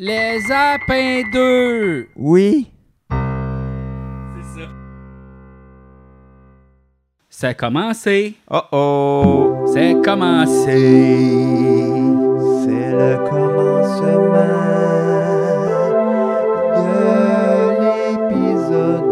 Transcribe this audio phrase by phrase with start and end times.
[0.00, 2.06] Les Apins 2!
[2.14, 2.70] Oui.
[3.10, 3.16] C'est
[4.60, 4.68] ça.
[7.28, 8.36] C'est commencé.
[8.48, 9.66] Oh oh.
[9.74, 10.54] C'est commencé.
[10.64, 11.16] C'est,
[12.62, 14.36] c'est le commencement
[16.76, 19.02] de l'épisode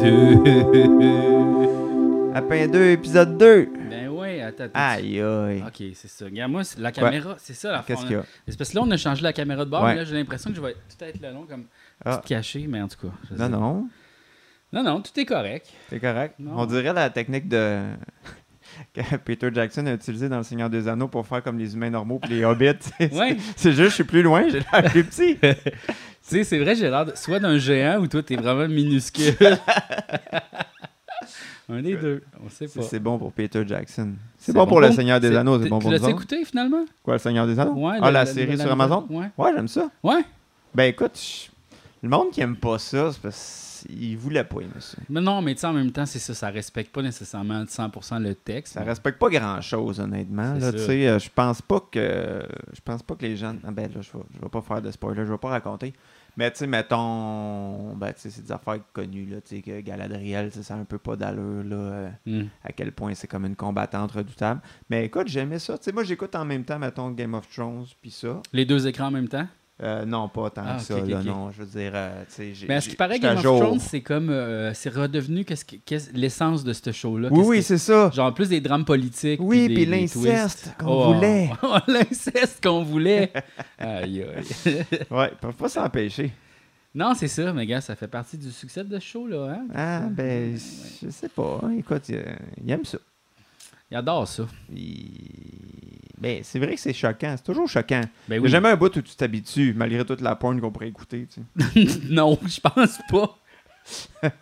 [0.00, 2.34] 2.
[2.34, 3.68] Apin 2, épisode 2.
[4.74, 5.62] Aïe aïe.
[5.66, 6.24] Ok, c'est ça.
[6.26, 8.24] Regarde, moi, c'est- la caméra, c'est ça la Qu'est-ce qu'il y a?
[8.48, 9.90] C'est parce que là, on a changé la caméra de bord, Ouais.
[9.92, 11.64] mais là, j'ai l'impression que je vais tout être le long comme
[12.04, 12.16] Ah.
[12.16, 13.12] tout caché, mais en tout cas.
[13.30, 13.88] je Non, non.
[14.72, 15.66] Non, non, tout est correct.
[15.88, 16.34] C'est correct.
[16.38, 16.52] Non.
[16.58, 17.80] On dirait la technique de
[18.94, 21.90] que Peter Jackson a utilisée dans Le Seigneur des Anneaux pour faire comme les humains
[21.90, 22.70] normaux puis les hobbits.
[23.12, 23.36] Ouais.
[23.56, 25.36] C'est juste, je suis plus loin, j'ai l'air plus petit.
[26.28, 29.34] Tu sais, c'est vrai, j'ai l'air de- soit d'un géant ou toi, t'es vraiment minuscule.
[31.70, 32.86] Un des deux, on sait C'est pas.
[32.86, 34.12] c'est bon pour Peter Jackson.
[34.38, 34.90] C'est bon, pour Le.
[34.90, 36.84] Seigneur des Anneaux, c'est bon pour Tu l'as écouté finalement?
[37.02, 37.74] Quoi, Le Seigneur des Anneaux?
[37.74, 38.70] Ouais, ah, la série sur.
[38.70, 39.06] Amazon?
[39.08, 39.30] Ouais.
[39.38, 39.88] Ouais, j'aime ça.
[40.02, 40.24] Ouais.
[40.74, 41.50] Ben écoute,
[42.02, 44.98] le monde qui aime pas ça, c'est parce qu'il voulait pas aimer ça.
[45.08, 48.22] Mais non, mais tu sais, en même temps, c'est ça, ça respecte pas nécessairement 100%
[48.22, 48.74] le texte.
[48.74, 50.54] Ça respecte pas grand chose, honnêtement.
[50.58, 52.42] Tu sais, euh, je pense pas que.
[52.72, 53.54] Je pense pas que les gens.
[53.64, 55.92] Ah ben là, je vais pas faire de spoiler, je vais pas raconter.
[56.36, 57.94] Mais tu sais, mettons.
[57.96, 59.40] Ben, c'est des affaires connues, là.
[59.40, 61.76] Tu sais, que Galadriel, ça un peu pas d'allure, là.
[61.76, 62.44] euh, Hmm.
[62.64, 64.60] à quel point c'est comme une combattante redoutable.
[64.88, 65.78] Mais écoute, j'aimais ça.
[65.78, 68.40] Tu sais, moi, j'écoute en même temps, mettons, Game of Thrones, puis ça.
[68.52, 69.46] Les deux écrans en même temps?
[69.82, 71.50] Euh, non, pas tant Ah, que ça, là, non.
[71.52, 72.22] Je veux dire, euh.
[72.68, 73.42] Mais à ce qui paraît, Game of.
[73.42, 74.28] Thrones, c'est comme.
[74.28, 77.28] euh, c'est redevenu qu'est-ce que- qu'est-ce- l'essence de ce show-là?
[77.30, 78.10] Oui, oui, que- c'est ça.
[78.10, 79.40] Genre plus des drames politiques.
[79.42, 80.74] Oui, puis des l'inceste twists.
[80.78, 81.50] qu'on Oh, voulait.
[81.88, 83.32] l'inceste qu'on voulait.
[83.78, 84.84] aïe, aïe.
[85.10, 86.30] Ouais, ils peuvent pas s'empêcher.
[86.94, 89.54] Non, c'est ça, mais gars, ça fait partie du succès de ce show-là.
[89.54, 89.66] Hein?
[89.74, 90.58] Ah, ben,
[91.02, 91.60] je sais pas.
[91.62, 91.70] hein.
[91.78, 92.22] Écoute, il,
[92.64, 92.98] il aime ça.
[93.90, 94.46] Il adore ça.
[96.20, 97.34] Ben, c'est vrai que c'est choquant.
[97.36, 98.02] C'est toujours choquant.
[98.28, 98.48] Ben Il y a oui.
[98.50, 101.26] jamais un bout où tu t'habitues, malgré toute la porn qu'on pourrait écouter.
[101.32, 101.40] tu
[101.86, 102.00] sais.
[102.10, 103.38] non, je pense pas.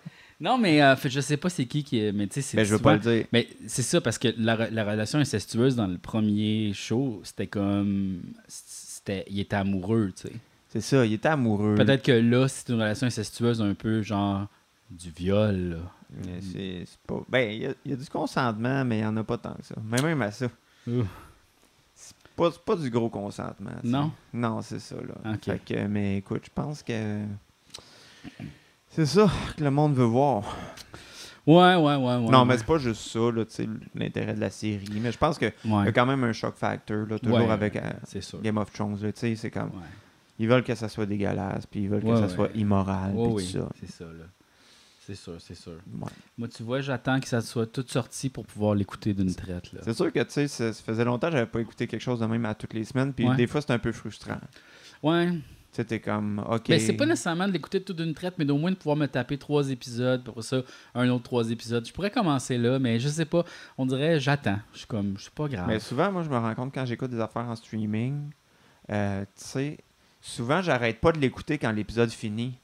[0.41, 2.13] non, mais euh, je sais pas c'est qui qui est.
[2.13, 3.25] Mais tu sais, c'est Ben, je veux pas le dire.
[3.33, 8.21] Mais c'est ça, parce que la, la relation incestueuse dans le premier show, c'était comme.
[8.49, 10.35] C'était, il était amoureux, tu sais.
[10.71, 11.77] C'est ça, il était amoureux.
[11.77, 14.47] Peut-être que là, c'est une relation incestueuse un peu genre
[14.91, 15.77] du viol, là.
[16.11, 17.21] Mais c'est pas...
[17.29, 19.65] Ben, il y, a, y du consentement, mais il y en a pas tant que
[19.65, 19.75] ça.
[19.85, 20.47] Mais même à ça.
[21.95, 23.73] C'est pas, pas du gros consentement.
[23.85, 24.13] Non?
[24.33, 25.35] Non, c'est ça, là.
[25.43, 27.25] Fait que, mais écoute, je pense que...
[28.91, 30.45] C'est ça que le monde veut voir.
[31.47, 32.31] Ouais, ouais, ouais, ouais.
[32.31, 32.45] non, ouais.
[32.45, 34.87] mais c'est pas juste ça, là, tu sais, l'intérêt de la série.
[35.01, 37.77] Mais je pense qu'il y Ouais, a quand même un shock factor, là, toujours avec
[37.77, 37.81] euh.
[38.43, 38.99] Game of Thrones.
[39.03, 39.71] là, Tu sais, c'est comme...
[40.39, 43.39] Ils veulent que ça soit dégueulasse, puis ils veulent que ça soit immoral, puis tout
[43.41, 43.69] ça.
[43.81, 44.25] c'est ça, là.
[45.09, 45.73] C'est sûr, c'est sûr.
[45.73, 46.09] Ouais.
[46.37, 49.71] Moi, tu vois, j'attends que ça soit tout sorti pour pouvoir l'écouter d'une traite.
[49.83, 52.21] C'est sûr que, tu sais, ça, ça faisait longtemps que j'avais pas écouté quelque chose
[52.21, 53.35] de même à toutes les semaines, puis Ouais.
[53.35, 54.37] des fois, c'est un peu frustrant.
[55.03, 55.31] Ouais.
[55.31, 55.41] Tu
[55.73, 56.69] sais, t'es comme, OK...
[56.69, 59.07] Mais c'est pas nécessairement de l'écouter tout d'une traite, mais d'au moins de pouvoir me
[59.07, 60.61] taper trois épisodes, pour ça,
[60.95, 61.87] un autre trois épisodes.
[61.87, 63.47] Je pourrais commencer là, mais je sais pas.
[63.79, 64.59] On dirait, j'attends.
[64.75, 65.69] Je suis comme, je suis pas grave.
[65.69, 68.31] Mais souvent, moi, je me rends compte quand j'écoute des affaires en streaming,
[68.91, 69.79] euh, tu sais,
[70.21, 72.59] souvent, j'arrête pas de l'écouter quand l'épisode finit.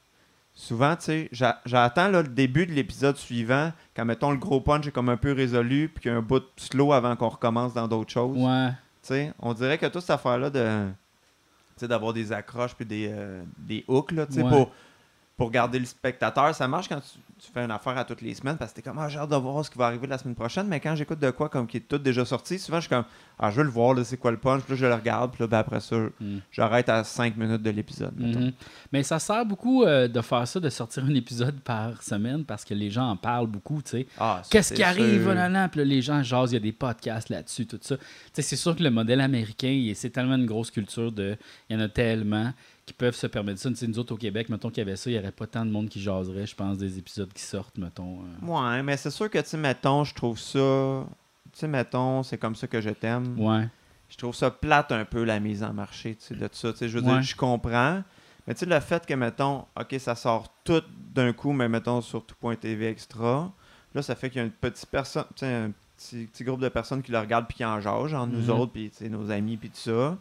[0.56, 4.60] Souvent, tu sais, j'a- j'attends là, le début de l'épisode suivant, quand, mettons, le gros
[4.60, 7.16] punch est comme un peu résolu, puis qu'il y a un bout de slow avant
[7.16, 8.36] qu'on recommence dans d'autres choses.
[8.38, 8.68] Ouais.
[9.02, 10.88] Tu sais, on dirait que toute cette affaire-là de
[11.82, 14.48] d'avoir des accroches puis des, euh, des hooks là, tu sais, Ouais.
[14.48, 14.70] pour,
[15.36, 18.34] pour garder le spectateur, ça marche quand tu, tu fais une affaire à toutes les
[18.34, 20.16] semaines parce que t'es comme ah, j'ai hâte de voir ce qui va arriver la
[20.16, 22.82] semaine prochaine, mais quand j'écoute de quoi comme qui est tout déjà sorti, souvent je
[22.82, 23.04] suis comme
[23.38, 25.32] ah je veux le voir, là, c'est quoi le punch, puis là je le regarde,
[25.32, 26.38] puis là ben, après ça, Mm.
[26.52, 28.14] j'arrête à 5 minutes de l'épisode.
[28.18, 28.52] Mhm.
[28.92, 32.64] Mais ça sert beaucoup euh, de faire ça, de sortir un épisode par semaine parce
[32.64, 34.06] que les gens en parlent beaucoup, tu sais.
[34.18, 36.72] Ah, Qu'est-ce qui arrive, là, là, puis là, les gens jasent, il y a des
[36.72, 37.96] podcasts là-dessus, tout ça.
[37.96, 41.36] Tu sais, c'est sûr que le modèle américain, c'est tellement une grosse culture de.
[41.68, 42.52] Il y en a tellement
[42.86, 43.70] qui peuvent se permettre ça.
[43.70, 45.70] Nous autres au Québec, mettons qu'il y avait ça, il n'y aurait pas tant de
[45.70, 48.20] monde qui jaserait, je pense, des épisodes qui sortent, mettons.
[48.20, 48.46] euh.
[48.46, 51.06] Ouais, mais c'est sûr que tu sais, mettons, je trouve ça.
[51.52, 53.38] Tu sais, mettons, c'est comme ça que je t'aime.
[53.38, 53.68] Ouais.
[54.10, 56.72] je trouve ça plate un peu la mise en marché tu sais, de tout ça.
[56.80, 57.12] Je veux Ouais.
[57.14, 58.02] dire, je comprends.
[58.46, 60.82] Mais tu sais, le fait que, mettons, OK, ça sort tout
[61.14, 63.50] d'un coup, mais mettons sur tout.tv extra,
[63.94, 66.60] là, ça fait qu'il y a une petite personne, tu sais, un petit, petit groupe
[66.60, 68.50] de personnes qui le regardent puis qui en jagent, genre nous Mhm.
[68.50, 70.18] autres, puis tu sais, nos amis, puis tout ça.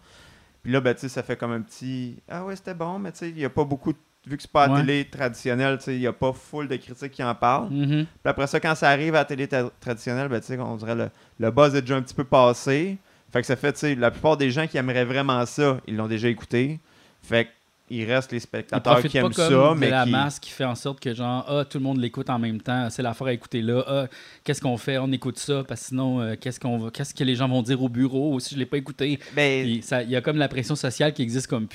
[0.64, 3.12] Puis là, ben, tu sais, ça fait comme un petit Ah ouais, c'était bon, mais
[3.12, 4.80] tu sais, il n'y a pas beaucoup de- Vu que c'est pas à la Ouais.
[4.80, 7.68] télé traditionnelle, tu sais, il n'y a pas full de critiques qui en parlent.
[7.70, 8.06] Mhm.
[8.06, 10.78] Puis après ça, quand ça arrive à la télé tra- traditionnelle, ben, tu sais, on
[10.78, 12.98] dirait le, le buzz est déjà un petit peu passé.
[13.34, 15.98] Fait que ça fait, tu sais, la plupart des gens qui aimeraient vraiment ça, ils
[15.98, 16.80] l'ont déjà écouté.
[17.22, 17.50] Fait que
[17.90, 20.10] il reste les spectateurs qui aiment comme ça, de mais la qui...
[20.12, 22.90] masse qui fait en sorte que genre ah tout le monde l'écoute en même temps
[22.90, 24.08] c'est l'affaire à écouter là ah,
[24.44, 24.98] qu'est-ce qu'on fait?
[24.98, 27.62] On écoute ça parce que sinon euh, qu'est-ce qu'on va qu'est-ce que les gens vont
[27.62, 30.48] dire au bureau si je l'ai pas écouté Ben, ça- il y a comme la
[30.48, 31.68] pression sociale qui existe comme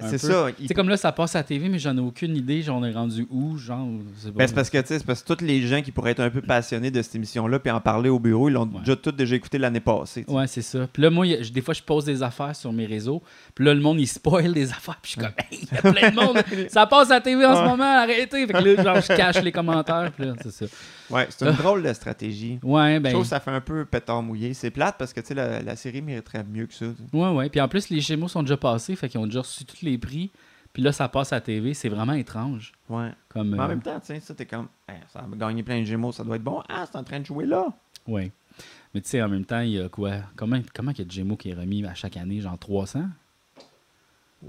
[0.00, 0.46] un c'est ça.
[0.58, 2.82] il- c'est comme là ça passe à la TV mais j'en ai aucune idée j'en
[2.84, 5.82] ai rendu où genre c'est Ben, parce que, tu sais, parce que tous les gens
[5.82, 8.52] qui pourraient être un peu passionnés de cette émission-là puis en parler au bureau, ils
[8.52, 8.80] l'ont Ouais.
[8.80, 10.24] déjà tous déjà écouté l'année passée.
[10.24, 10.36] tu sais.
[10.38, 10.88] Ouais, c'est ça.
[10.92, 13.22] Puis là, moi, y des fois, je pose des affaires sur mes réseaux.
[13.54, 14.98] Puis là, le monde, il spoil des affaires.
[15.02, 16.38] Puis je suis comme, il y a plein de monde.
[16.68, 18.46] Ça passe à la TV en ce moment, arrêtez.
[18.46, 20.10] Fait que là, genre, je cache les commentaires.
[20.12, 20.66] Puis là, c'est ça.
[21.10, 22.58] Ouais, c'est une drôle de stratégie.
[22.62, 23.10] Ouais, Je ben.
[23.12, 24.54] trouve que ça fait un peu pétard mouillé.
[24.54, 26.86] C'est plate parce que, tu sais, la, la série mériterait mieux que ça.
[27.12, 27.48] Ouais, ouais.
[27.48, 28.96] Puis en plus, les Gémeaux sont déjà passés.
[28.96, 30.30] Fait qu'ils ont déjà reçu tous les prix.
[30.72, 31.72] Puis là, ça passe à la TV.
[31.74, 32.72] C'est vraiment étrange.
[32.88, 33.10] Ouais.
[33.28, 33.50] Comme.
[33.50, 35.80] Mais en euh, même temps, tu sais, ça, t'es comme, Hey, ça va gagner plein
[35.80, 36.62] de gémeaux, ça doit être bon.
[36.68, 37.66] Ah, c'est en train de jouer là.
[38.06, 38.30] ouais.
[38.94, 40.12] Mais tu sais, en même temps, il y a quoi?
[40.36, 42.40] Comment comment il y a de Gémeaux qui est remis à chaque année?
[42.40, 43.00] Genre 300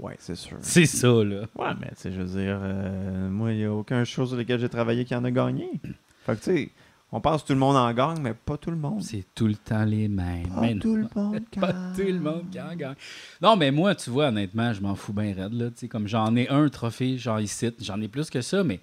[0.00, 0.58] Ouais, c'est sûr.
[0.60, 1.42] C'est ça, là.
[1.56, 4.38] Ouais, mais tu sais, je veux dire, euh, moi, il n'y a aucun chose sur
[4.38, 5.68] lequel j'ai travaillé qui en a gagné.
[6.26, 6.70] Fait que, tu sais,
[7.10, 9.02] on pense que tout le monde en gagne, mais pas tout le monde.
[9.02, 10.46] C'est tout le temps les mêmes.
[10.48, 12.94] Pas Mais tout le monde Pas tout le monde qui en gagne.
[13.40, 15.54] Non, mais moi, tu vois, honnêtement, je m'en fous bien raide.
[15.54, 18.62] Là, Tu sais, comme j'en ai un trophée, genre ici, j'en ai plus que ça,
[18.62, 18.80] mais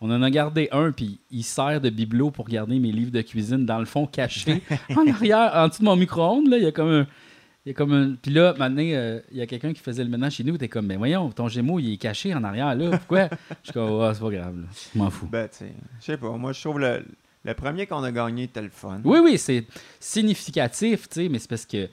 [0.00, 3.20] on en a gardé un, puis il sert de bibelot pour garder mes livres de
[3.22, 4.62] cuisine dans le fond caché
[4.96, 6.48] en arrière, en dessous de mon micro-ondes.
[6.48, 7.06] là, Il y a comme un.
[7.66, 8.14] Il y a comme un...
[8.14, 10.56] Puis là, maintenant, euh, il y a quelqu'un qui faisait le ménage chez nous.
[10.56, 12.96] T'es comme, ben voyons, ton Gémeaux, il est caché en arrière, là.
[12.96, 13.28] Pourquoi?
[13.50, 14.66] je suis comme, ah, c'est pas grave, là.
[14.94, 15.26] Je m'en fous.
[15.26, 16.30] Ben, tu sais, je sais pas.
[16.30, 17.04] Moi, je trouve le,
[17.44, 19.00] le premier qu'on a gagné était le fun.
[19.02, 19.66] Oui, oui, c'est
[19.98, 21.88] significatif, tu sais, mais c'est parce que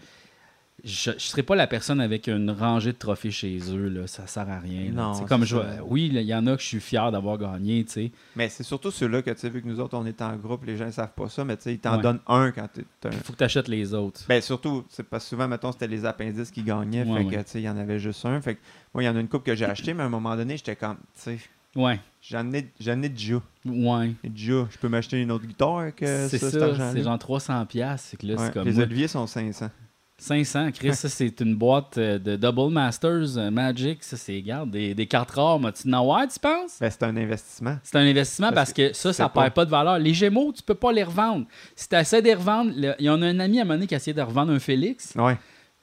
[0.84, 4.28] je ne serais pas la personne avec une rangée de trophées chez eux, là, ça
[4.28, 4.92] sert à rien.
[4.92, 5.56] Non, c'est comme je.
[5.86, 8.12] Oui, il y en a que je suis fier d'avoir gagné, tu sais.
[8.36, 10.66] Mais c'est surtout ceux-là que, tu sais, vu que nous autres, on est en groupe,
[10.66, 12.02] les gens ne savent pas ça, mais tu sais, ils t'en Ouais.
[12.04, 12.84] donnent un quand tu.
[13.06, 14.22] Il faut que tu achètes les autres.
[14.28, 17.36] Ben, surtout, c'est parce que souvent, mettons, c'était les appendices qui gagnaient, Ouais, fait ouais.
[17.38, 18.42] que, tu sais, il y en avait juste un.
[18.42, 18.60] Fait que,
[18.94, 20.58] moi, il y en a une coupe que j'ai acheté, mais à un moment donné,
[20.58, 21.38] j'étais comme, tu sais,
[21.76, 23.42] Ouais, j'en ai, j'en ai déjà.
[23.66, 24.12] ouais.
[24.36, 27.66] Je peux m'acheter une autre guitare euh, c'est ça, cet ça, c'est genre 300$.
[27.66, 28.66] piastres, C'est que là, c'est comme.
[28.68, 29.70] Les moi, oliviers sont 500.
[30.18, 34.04] 500, Chris, ça, c'est une boîte euh, de Double Masters euh, Magic.
[34.04, 35.60] Ça, c'est, regarde, des, des cartes rares.
[35.60, 36.78] Mas-tu en avoir, tu penses?
[36.80, 37.78] Ben, c'est un investissement.
[37.84, 39.42] C'est un investissement parce, Parce que, ça, tu ça pas.
[39.42, 40.00] perd pas de valeur.
[40.00, 41.46] Les Gémeaux, tu peux pas les revendre.
[41.76, 43.96] Si tu essaies de les revendre, il y en a un ami à donné qui
[43.96, 45.38] a essayé de revendre un Félix Ouais,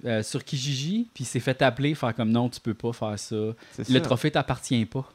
[0.06, 3.19] euh, sur Kijiji, puis il s'est fait appeler, faire comme non, tu peux pas faire
[3.19, 3.37] ça.
[3.37, 3.55] Le
[3.85, 4.00] ça.
[4.00, 5.06] trophée t'appartient pas.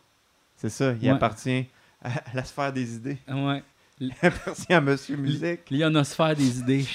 [0.58, 1.16] C'est ça, il Ouais.
[1.16, 1.66] appartient
[2.04, 3.18] à à la sphère des idées.
[3.28, 3.64] Ouais.
[4.22, 5.70] Appartient à Monsieur Musique.
[5.70, 6.86] L'ionosphère des idées.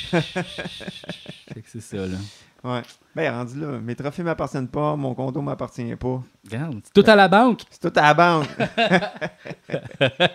[1.66, 2.16] C'est ça, là.
[2.62, 2.82] Ouais.
[3.16, 6.22] Ben, rendu là, mes trophées m'appartiennent pas, mon compte m'appartient pas.
[6.44, 7.62] Regarde, c'est tout à la banque.
[7.70, 8.48] C'est tout à la banque.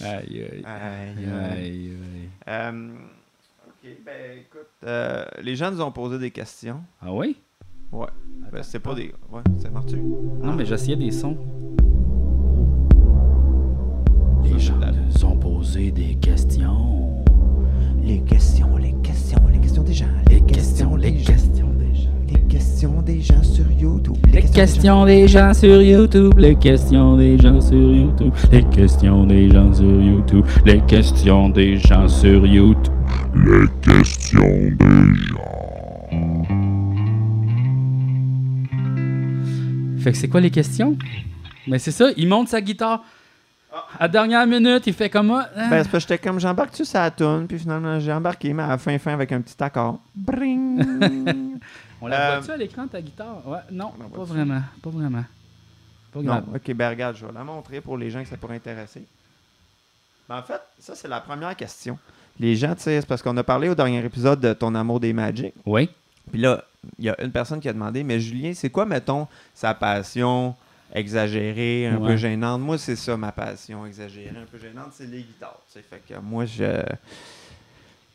[0.00, 0.62] Aïe, aïe.
[0.64, 1.26] Aïe, aïe.
[1.26, 2.28] Aïe, aïe.
[2.48, 2.90] Euh,
[3.66, 6.80] ok, ben écoute, euh, les gens nous ont posé des questions.
[7.02, 7.36] Ah oui?
[7.90, 8.06] Ouais.
[8.52, 9.12] Ben, c'est pas des.
[9.30, 9.96] Ouais, c'est martu.
[9.96, 11.36] Non, mais j'essayais des sons.
[14.44, 14.92] Ça, Les c'est gens de la-
[15.76, 17.24] des questions.
[18.02, 20.06] Les questions, les questions, les questions des gens.
[20.30, 22.10] Les questions, les questions des gens.
[22.32, 24.16] Les questions des gens sur YouTube.
[24.32, 29.50] Les questions des gens sur YouTube, les questions des gens sur YouTube, les questions des
[29.50, 32.94] gens sur YouTube, les questions des gens sur YouTube.
[33.34, 35.48] Les questions des gens.
[39.98, 40.96] Fait que c'est quoi les questions?
[41.66, 43.02] Mais c'est ça, il monte sa guitare.
[43.98, 47.10] À dernière minute, il fait comme ah, Ben, c'est parce que j'étais comme j'embarque-tu sa
[47.10, 50.00] tune, puis finalement j'ai embarqué, mais à la fin, fin avec un petit accord.
[50.14, 51.58] Bring!
[52.00, 53.42] On la Euh, voit-tu à l'écran ta guitare?
[53.46, 55.24] Ouais, non, On la pas vraiment, pas vraiment.
[56.12, 58.56] Pas non, ok, ben regarde, je vais la montrer pour les gens que ça pourrait
[58.56, 59.04] intéresser.
[60.28, 61.98] Ben, en fait, ça c'est la première question.
[62.40, 65.00] Les gens, tu sais, c'est parce qu'on a parlé au dernier épisode de ton amour
[65.00, 65.52] des Magic.
[65.66, 65.90] Oui.
[66.30, 66.62] Puis là,
[66.98, 70.54] il y a une personne qui a demandé, mais Julien, c'est quoi, mettons, sa passion
[70.94, 72.08] exagérée, un Ouais.
[72.12, 72.60] peu gênante?
[72.60, 75.60] Moi, c'est ça, ma passion exagérée, un peu gênante, c'est les guitares.
[75.68, 76.82] Fait que moi, je...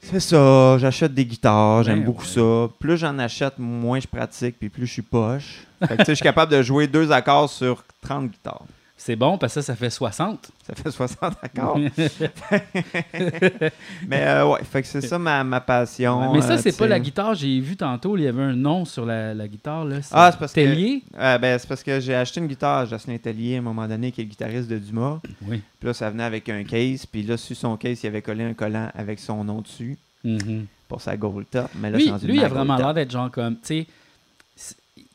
[0.02, 2.28] C'est ça, j'achète des guitares, j'aime Ouais, beaucoup ouais.
[2.28, 2.70] ça.
[2.78, 5.62] Plus j'en achète, moins je pratique, puis plus je suis poche.
[5.80, 8.66] Fait que, tu sais, je suis capable de jouer deux accords sur 30 guitares.
[9.06, 10.50] C'est bon parce que ça, ça fait 60.
[10.66, 11.78] Ça fait 60 accords.
[14.08, 16.32] Mais euh, ouais, fait que c'est ça ma, ma passion.
[16.34, 17.36] Mais ça, euh, c'est pas la guitare.
[17.36, 19.84] J'ai vu tantôt, il y avait un nom sur la, la guitare.
[19.84, 19.98] Là.
[20.12, 21.04] Ah, c'est parce que- Tellier?
[21.20, 23.86] Euh, ben, c'est parce que j'ai acheté une guitare à Jocelyn Tellier à un moment
[23.90, 25.20] donné, qui est le guitariste de Dumas.
[25.48, 25.62] Oui.
[25.80, 27.06] Puis là, ça venait avec un case.
[27.06, 30.66] Puis là, sur son case, il avait collé un collant avec son nom dessus Mhm.
[30.88, 31.70] pour sa gold top.
[31.76, 33.88] Mais là, Lui, lui il a vraiment l'air d'être genre comme, tu sais, c'est-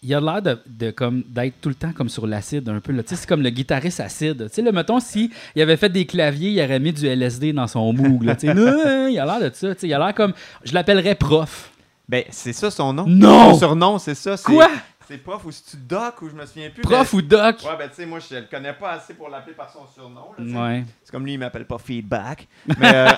[0.02, 2.92] il a l'air de, de comme d'être tout le temps comme sur l'acide un peu.
[2.92, 3.02] là.
[3.06, 4.48] C'est comme le guitariste acide.
[4.48, 7.52] Tu sais, là, mettons, si il avait fait des claviers, il aurait mis du LSD
[7.52, 8.22] dans son moog.
[8.22, 8.36] Là.
[8.44, 9.68] Non, il a l'air de ça.
[9.82, 10.32] Il a l'air comme,
[10.64, 11.70] je l'appellerais prof.
[12.08, 13.04] Ben, c'est ça son nom.
[13.06, 13.52] Non!
[13.54, 14.36] Son surnom, c'est ça.
[14.36, 14.68] c'est- Quoi?
[15.06, 16.82] C'est prof ou c'est-tu doc ou je me souviens plus.
[16.82, 17.60] Prof ou doc?
[17.64, 20.32] Ouais, ben tu sais, moi, je le connais pas assez pour l'appeler par son surnom.
[20.38, 20.62] là.
[20.68, 20.84] Ouais.
[21.02, 22.46] C'est comme lui, il m'appelle pas Feedback.
[22.78, 23.08] Mais, euh,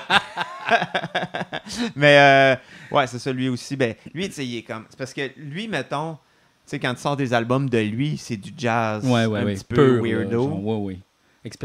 [1.95, 3.75] mais euh, ouais, c'est ça, lui aussi.
[3.75, 4.85] Ben, lui, tu sais, il est comme.
[4.89, 6.17] C'est parce que lui, mettons,
[6.65, 9.53] sais, quand tu sors des albums de lui, c'est du jazz Ouais, ouais, un ouais.
[9.55, 10.31] petit peu weirdo.
[10.49, 10.99] genre, ouais, ouais.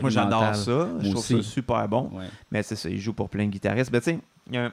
[0.00, 0.88] Moi, j'adore ça.
[1.00, 1.36] Je trouve aussi.
[1.36, 2.10] ça super bon.
[2.50, 3.90] Mais c'est ça, il joue pour plein de guitaristes.
[3.92, 4.72] Mais tu sais, il y a un-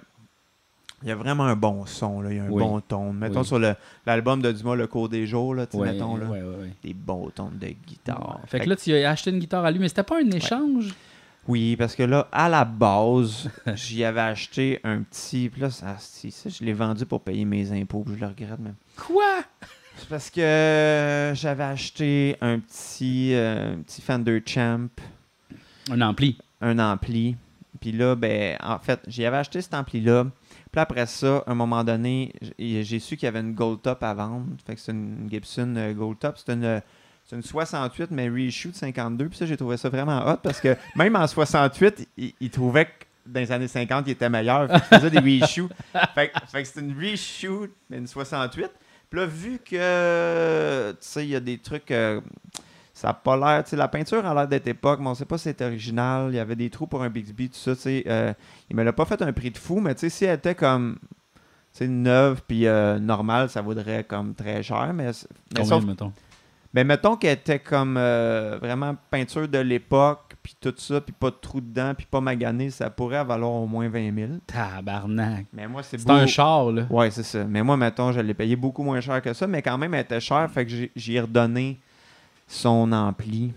[1.01, 2.31] il y a vraiment un bon son, là.
[2.31, 2.63] il y a un Oui.
[2.63, 3.11] bon ton.
[3.11, 3.45] Mettons Oui.
[3.45, 3.59] sur
[4.05, 6.71] l'album de Dumas, Le cours des jours, là, tu Ouais, mettons, là, ouais, ouais, ouais.
[6.81, 8.39] des bons tons de guitare.
[8.47, 10.93] Fait que là, tu as acheté une guitare à lui, mais c'était pas un échange?
[11.45, 15.49] Oui, parce que là, à la base, j'y avais acheté un petit.
[15.49, 18.27] Puis là, ça, si, ça, je l'ai vendu pour payer mes impôts, puis je le
[18.27, 18.75] regrette même.
[18.95, 19.43] Quoi?
[19.97, 24.87] C'est parce que j'avais acheté un petit, euh, un petit Fender Champ,
[25.89, 26.37] Un ampli.
[26.61, 27.35] un ampli.
[27.79, 30.25] Puis là, ben, en fait, j'y avais acheté cet ampli-là.
[30.71, 34.01] Puis après ça, à un moment donné, j'ai su qu'il y avait une Gold Top
[34.03, 34.45] à vendre.
[34.65, 36.37] Fait que c'est une Gibson euh, Gold Top.
[36.37, 36.81] C'est une,
[37.25, 39.29] c'est une 68, mais reissue de 52.
[39.29, 42.85] Puis ça, j'ai trouvé ça vraiment hot parce que même en 68, il, il trouvait
[42.85, 42.91] que
[43.25, 44.67] dans les années 50, il était meilleur.
[44.87, 45.67] Fait faisait des reissues.
[46.15, 48.69] fait, que- fait que c'est une reissue, mais une 68.
[49.13, 51.91] Puis là, vu que, tu sais, il y a des trucs...
[51.91, 52.19] euh,
[52.95, 55.25] ça n'a pas l'air, tu sais, la peinture a l'air d'être époque, mais on sait
[55.25, 56.29] pas si c'est original.
[56.31, 58.03] Il y avait des trous pour un Bixby, tout ça, tu sais.
[58.07, 58.33] euh,
[58.71, 60.55] il me l'a pas fait un prix de fou, mais tu sais, si elle était
[60.55, 61.39] comme, tu
[61.73, 64.91] sais, neuve puis euh, normale, ça vaudrait comme très cher.
[64.95, 65.11] Mais, mais
[65.57, 66.11] Combien, sauf- mettons?
[66.73, 71.29] ben, mettons qu'elle était comme euh, vraiment peinture de l'époque, puis tout ça, puis pas
[71.31, 74.31] de trous dedans, puis pas magané, ça pourrait valoir au moins 20 000.
[74.45, 75.45] Tabarnak.
[75.53, 76.85] Mais moi, c'est C'est un char, là.
[76.89, 77.45] Ouais, c'est ça.
[77.45, 80.01] Mais moi, mettons, je l'ai payé beaucoup moins cher que ça, mais quand même, elle
[80.01, 81.79] était chère, fait que j'ai- j'y ai redonné
[82.47, 83.53] son ampli.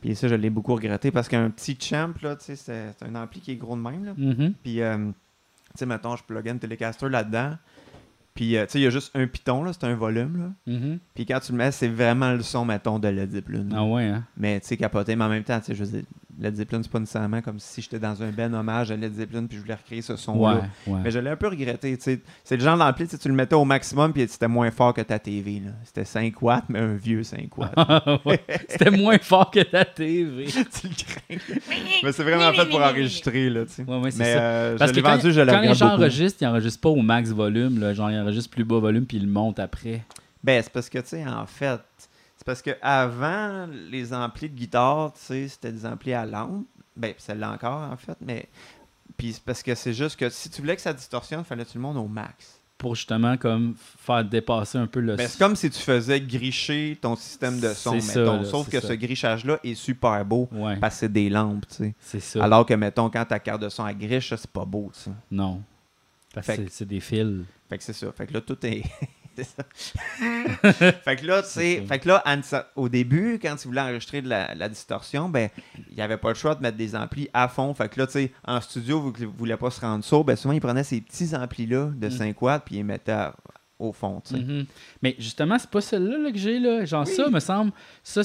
[0.00, 3.14] Puis ça, je l'ai beaucoup regretté parce qu'un petit champ, là, tu sais, c'est un
[3.14, 4.12] ampli qui est gros de même, là.
[4.16, 4.54] Mhm.
[4.62, 5.12] Puis, euh, tu
[5.76, 7.52] sais, mettons, je plug une Telecaster là-dedans.
[8.34, 10.72] Puis, euh, tu sais, il y a juste un piton, là, c'est un volume, là.
[10.72, 10.98] Mhm.
[11.14, 13.66] Puis quand tu le mets, c'est vraiment le son, mettons, de Led Zeppelin.
[13.74, 14.24] Ah ouais, hein?
[14.36, 16.04] Mais, tu sais, capoté, mais en même temps, tu sais, je veux dire,
[16.40, 19.44] Led Zeppelin, c'est pas nécessairement comme si j'étais dans un ben hommage à Led Zeppelin
[19.46, 20.62] puis je voulais recréer ce son-là.
[20.86, 21.00] Ouais, ouais.
[21.04, 21.98] Mais je l'ai un peu regretté.
[22.00, 22.20] C'est
[22.56, 25.60] le genre d'ampli, tu le mettais au maximum puis c'était moins fort que ta TV.
[25.64, 25.72] là.
[25.84, 27.74] C'était 5 watts, mais un vieux 5 watts.
[28.24, 28.40] Ouais.
[28.68, 30.46] C'était moins fort que ta TV.
[30.46, 31.54] tu le crains.
[32.02, 33.50] mais c'est vraiment fait pour enregistrer.
[33.50, 34.22] Là, c'est mais ça.
[34.24, 36.00] euh, Parce je que l'ai quand, vendu, je le quand les gens beaucoup.
[36.02, 37.78] enregistrent, ils enregistrent pas au max volume.
[37.78, 40.02] Là, genre, ils enregistrent plus bas volume puis ils le montent après.
[40.44, 41.78] Ben, c'est parce que, tu sais, en fait,
[42.42, 46.66] c'est parce que avant les amplis de guitare, tu sais, c'était des amplis à lampe.
[46.96, 48.48] Ben, c'est là encore, en fait, mais.
[49.16, 51.82] Puis parce que c'est juste que si tu voulais que ça distorsionne, fallait tu le
[51.82, 52.58] montes au max.
[52.78, 56.98] Pour justement comme faire dépasser un peu le Ben, c'est comme si tu faisais gricher
[57.00, 58.38] ton système de son, ça, mettons.
[58.40, 58.88] là, Sauf que ça.
[58.88, 61.94] ce grichage-là est super beau Ouais, parce que c'est des lampes, tu sais.
[62.00, 62.42] c'est ça.
[62.42, 65.10] Alors que, mettons, quand ta carte de son à griche, c'est pas beau, tu sais.
[65.30, 65.62] Non.
[66.34, 67.44] Parce que c'est des fils.
[67.68, 68.10] Fait que c'est ça.
[68.10, 68.82] Fait que là, tout est.
[69.36, 69.62] c'est ça.
[70.92, 71.82] fait que là, tu sais.
[71.86, 72.22] Fait que là,
[72.76, 75.48] au début, quand tu voulais enregistrer de la, la distorsion, ben,
[75.90, 77.72] il n'y avait pas le choix de mettre des amplis à fond.
[77.74, 80.36] Fait que là, tu sais, en studio, vous ne voulez pas se rendre sourd, ben,
[80.36, 82.10] souvent, ils prenaient ces petits amplis-là de Mm.
[82.10, 83.34] 5 watts, puis ils les mettaient à-
[83.78, 84.40] au fond, tu sais.
[84.40, 84.64] Mhm.
[85.02, 86.60] Mais justement, c'est pas celle-là là, que j'ai.
[86.60, 86.84] là.
[86.84, 87.72] Genre ça, me semble.
[88.04, 88.22] Ça,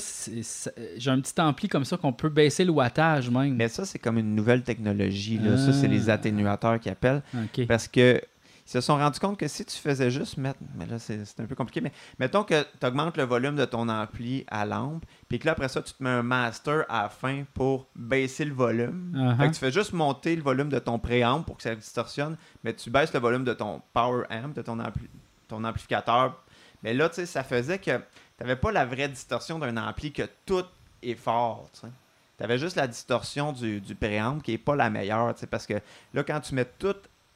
[0.97, 3.55] j'ai un petit ampli comme ça qu'on peut baisser le wattage même.
[3.55, 5.57] Mais ça, c'est comme une nouvelle technologie, là.
[5.57, 6.13] Ça, c'est les Ah.
[6.13, 7.23] atténuateurs qui appellent.
[7.67, 8.21] Parce que
[8.67, 10.59] ils se sont rendus compte que si tu faisais juste mettre.
[10.75, 11.79] Mais là, c'est un peu compliqué.
[11.79, 15.53] Mais mettons que tu augmentes le volume de ton ampli à lampe, puis que là,
[15.53, 19.13] après ça, tu te mets un master à la fin pour baisser le volume.
[19.15, 19.37] Uh-huh.
[19.37, 22.35] Fait que tu fais juste monter le volume de ton préamp pour que ça distorsionne,
[22.61, 25.07] mais tu baisses le volume de ton power amp, de ton, ampli-
[25.47, 26.35] ton amplificateur.
[26.83, 28.03] Mais là, tu sais, ça faisait que tu
[28.41, 30.65] n'avais pas la vraie distorsion d'un ampli que tout
[31.01, 31.69] est fort.
[32.37, 35.33] Tu avais juste la distorsion du, du qui n'est pas la meilleure.
[35.33, 35.75] tu sais, Parce que
[36.13, 36.95] là, quand tu mets tout,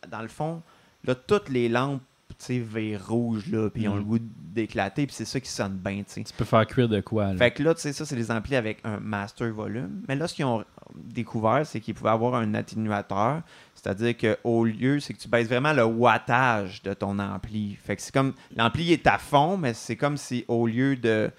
[0.10, 0.62] dans le fond,
[1.03, 2.01] là, toutes les lampes
[2.39, 5.50] tu sais, vers rouge, là, puis ils ont le goût d'éclater, puis c'est ça qui
[5.50, 5.98] sonne bien.
[5.98, 6.24] tu sais.
[6.24, 7.34] Tu peux faire cuire de quoi.
[7.34, 7.38] Là.
[7.38, 10.01] Fait que là, tu sais, ça, c'est les amplis avec un master volume.
[10.08, 10.63] Mais là, ce qu'ils ont
[10.96, 13.41] découvert, c'est qu'ils pouvaient avoir un atténuateur.
[13.75, 17.77] C'est-à-dire qu'au lieu, c'est que tu baisses vraiment le wattage de ton ampli.
[17.84, 18.34] Fait que c'est comme.
[18.55, 21.31] L'ampli est à fond, mais c'est comme si au lieu de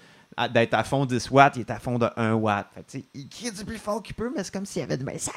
[0.51, 2.67] d'être à fond 10 watts, il est à fond de 1 watt.
[2.73, 4.79] Fait que, tu sais, il crie du plus fort qu'il peut, mais c'est comme s'il
[4.79, 5.31] y avait de ben, ça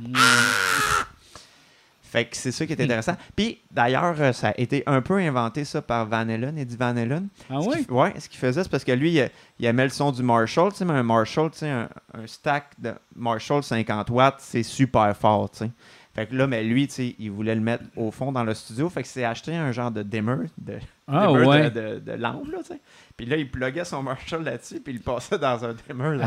[0.00, 0.14] Mm.
[2.10, 3.14] Fait que c'est ça qui est intéressant.
[3.36, 6.96] Puis d'ailleurs, euh, ça a été un peu inventé ça par Van Halen, Eddie Van
[6.96, 7.28] Halen.
[7.48, 10.10] Ah qu'il- ouais, ce qu'il faisait, c'est parce que lui, il, il aimait le son
[10.10, 14.10] du Marshall, tu sais, mais un Marshall, tu sais, un, un stack de Marshall 50
[14.10, 15.70] watts, c'est super fort, tu sais.
[16.12, 18.54] Fait que là, mais lui, tu sais, il voulait le mettre au fond dans le
[18.54, 20.78] studio, fait que c'est acheté un genre de dimmer, de,
[21.12, 21.70] Ah, dimmer ouais.
[21.70, 22.80] de, de, de lampe, là, tu sais.
[23.16, 26.18] Puis là, il pluguait son Marshall là-dessus, puis il passait dans un dimmer.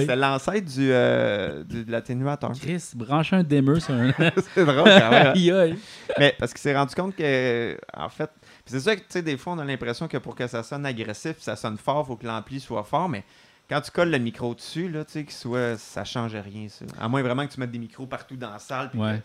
[0.00, 2.52] C'était l'ancêtre du, euh, du- de l'atténuateur.
[2.60, 4.12] Chris, branche un dimmer sur un.
[4.54, 5.26] c'est drôle quand même.
[5.34, 5.78] Aïe, aïe.
[6.18, 8.30] Mais parce qu'il s'est rendu compte que, en fait,
[8.66, 10.84] c'est ça que, tu sais, des fois, on a l'impression que pour que ça sonne
[10.84, 13.24] agressif, ça sonne fort, faut que l'ampli soit fort, mais
[13.70, 16.84] quand tu colles le micro dessus, là, tu sais, qu'il soit, ça change rien, ça.
[17.00, 18.90] À moins vraiment que tu mettes des micros partout dans la salle.
[18.90, 19.16] puis Ouais.
[19.18, 19.22] que-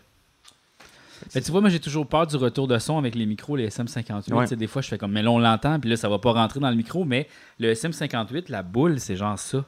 [1.34, 3.68] Mais tu vois, moi, j'ai toujours peur du retour de son avec les micros, les
[3.68, 4.32] SM58.
[4.32, 4.44] Ouais.
[4.44, 6.18] Tu sais, Des fois, je fais comme, mais là, on l'entend, puis là, ça va
[6.18, 7.04] pas rentrer dans le micro.
[7.04, 7.28] Mais
[7.58, 9.64] le SM58, la boule, c'est genre ça.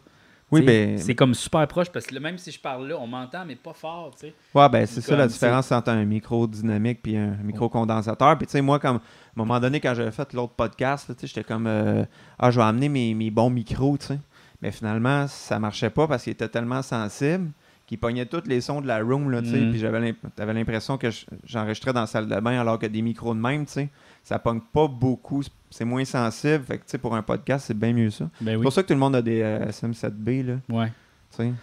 [0.53, 3.07] Oui, ben- C'est comme super proche, parce que là, même si je parle là, on
[3.09, 4.35] m'entend, mais pas fort, tu sais.
[4.55, 8.39] Ouais, ben c'est ça la différence entre un micro dynamique puis un micro condensateur.
[8.39, 9.03] Puis tu sais, moi, comme à un
[9.35, 12.05] moment donné, quand j'avais fait l'autre podcast, là, tu sais, j'étais comme euh,
[12.39, 14.21] Ah, je vais amener mes, mes bons micros, tu sais.
[14.63, 17.51] Mais finalement, ça marchait pas parce qu'il était tellement sensible
[17.87, 19.61] qu'il pognait tous les sons de la room, là, tu sais.
[19.61, 19.71] Mhm.
[19.71, 23.01] Puis j'avais t'avais l'impression que je- j'enregistrais dans la salle de bain alors que des
[23.03, 23.89] micros de même, tu sais,
[24.25, 25.43] ça pogne pas beaucoup.
[25.71, 26.65] C'est moins sensible.
[26.65, 28.29] Fait que tu sais, pour un podcast, c'est bien mieux ça.
[28.41, 30.55] Ben C'est pour ça que tout le monde a des euh, SM7B, là.
[30.69, 30.89] Ouais.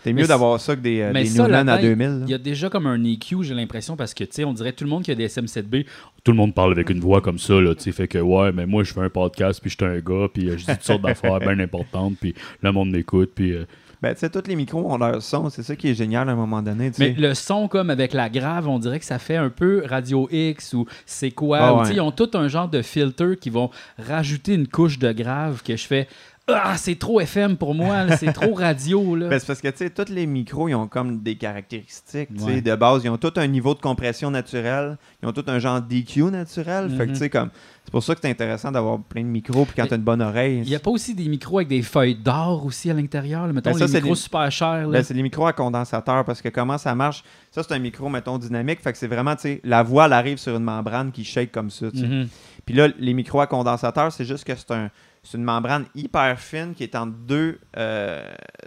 [0.05, 2.07] Mais mieux d'avoir ça que des, euh, des ça, à là-dedans, 2000.
[2.07, 2.19] là.
[2.27, 4.71] Il y a déjà comme un EQ, j'ai l'impression, parce que, tu sais, on dirait
[4.71, 5.85] tout le monde qui a des SM7B.
[6.23, 7.91] Tout le monde parle avec une voix comme ça, là, tu sais.
[7.91, 10.49] Fait que, ouais, mais moi, je fais un podcast, puis je suis un gars, puis
[10.49, 13.51] euh, je dis toutes sortes d'affaires bien importantes, puis le monde m'écoute, puis.
[13.53, 13.65] euh,
[14.03, 15.49] Ben, tu sais, tous les micros ont leur son.
[15.49, 16.91] C'est ça qui est génial à un moment donné.
[16.99, 20.27] Mais le son, comme avec la grave, on dirait que ça fait un peu Radio
[20.29, 21.59] X ou c'est quoi.
[21.61, 21.93] Ah ou, ouais.
[21.93, 25.77] Ils ont tout un genre de filter qui vont rajouter une couche de grave que
[25.77, 26.09] je fais.
[26.47, 29.15] Ah, c'est trop FM pour moi, là, c'est trop radio.
[29.15, 29.27] Là.
[29.33, 32.43] Ben, c'est parce que, tu sais, tous les micros, ils ont comme des caractéristiques, tu
[32.43, 32.61] Ouais.
[32.61, 33.01] de base.
[33.05, 34.97] Ils ont tout un niveau de compression naturel.
[35.21, 36.89] Ils ont tout un genre d'EQ naturel.
[36.89, 37.13] Fait que, Mhm.
[37.13, 37.49] tu sais, comme...
[37.85, 40.03] C'est pour ça que c'est intéressant d'avoir plein de micros, puis quand Mais t'as une
[40.03, 40.59] bonne oreille...
[40.63, 43.47] Il n'y a pas aussi des micros avec des feuilles d'or aussi à l'intérieur.
[43.47, 43.53] là?
[43.53, 44.87] Mettons Ben, ça, les c'est micros super chers.
[44.87, 44.97] là.
[44.99, 47.23] Ben, c'est les micros à condensateur, parce que comment ça marche...
[47.51, 48.81] Ça, c'est un micro, mettons, dynamique.
[48.81, 51.53] Fait que c'est vraiment, tu sais, la voix, elle arrive sur une membrane qui shake
[51.53, 52.05] comme ça, tu.
[52.05, 52.27] Mhm.
[52.65, 54.89] Puis là, les micros à condensateur, c'est juste que c'est un,
[55.23, 58.21] c'est une membrane hyper fine qui est entre deux, euh,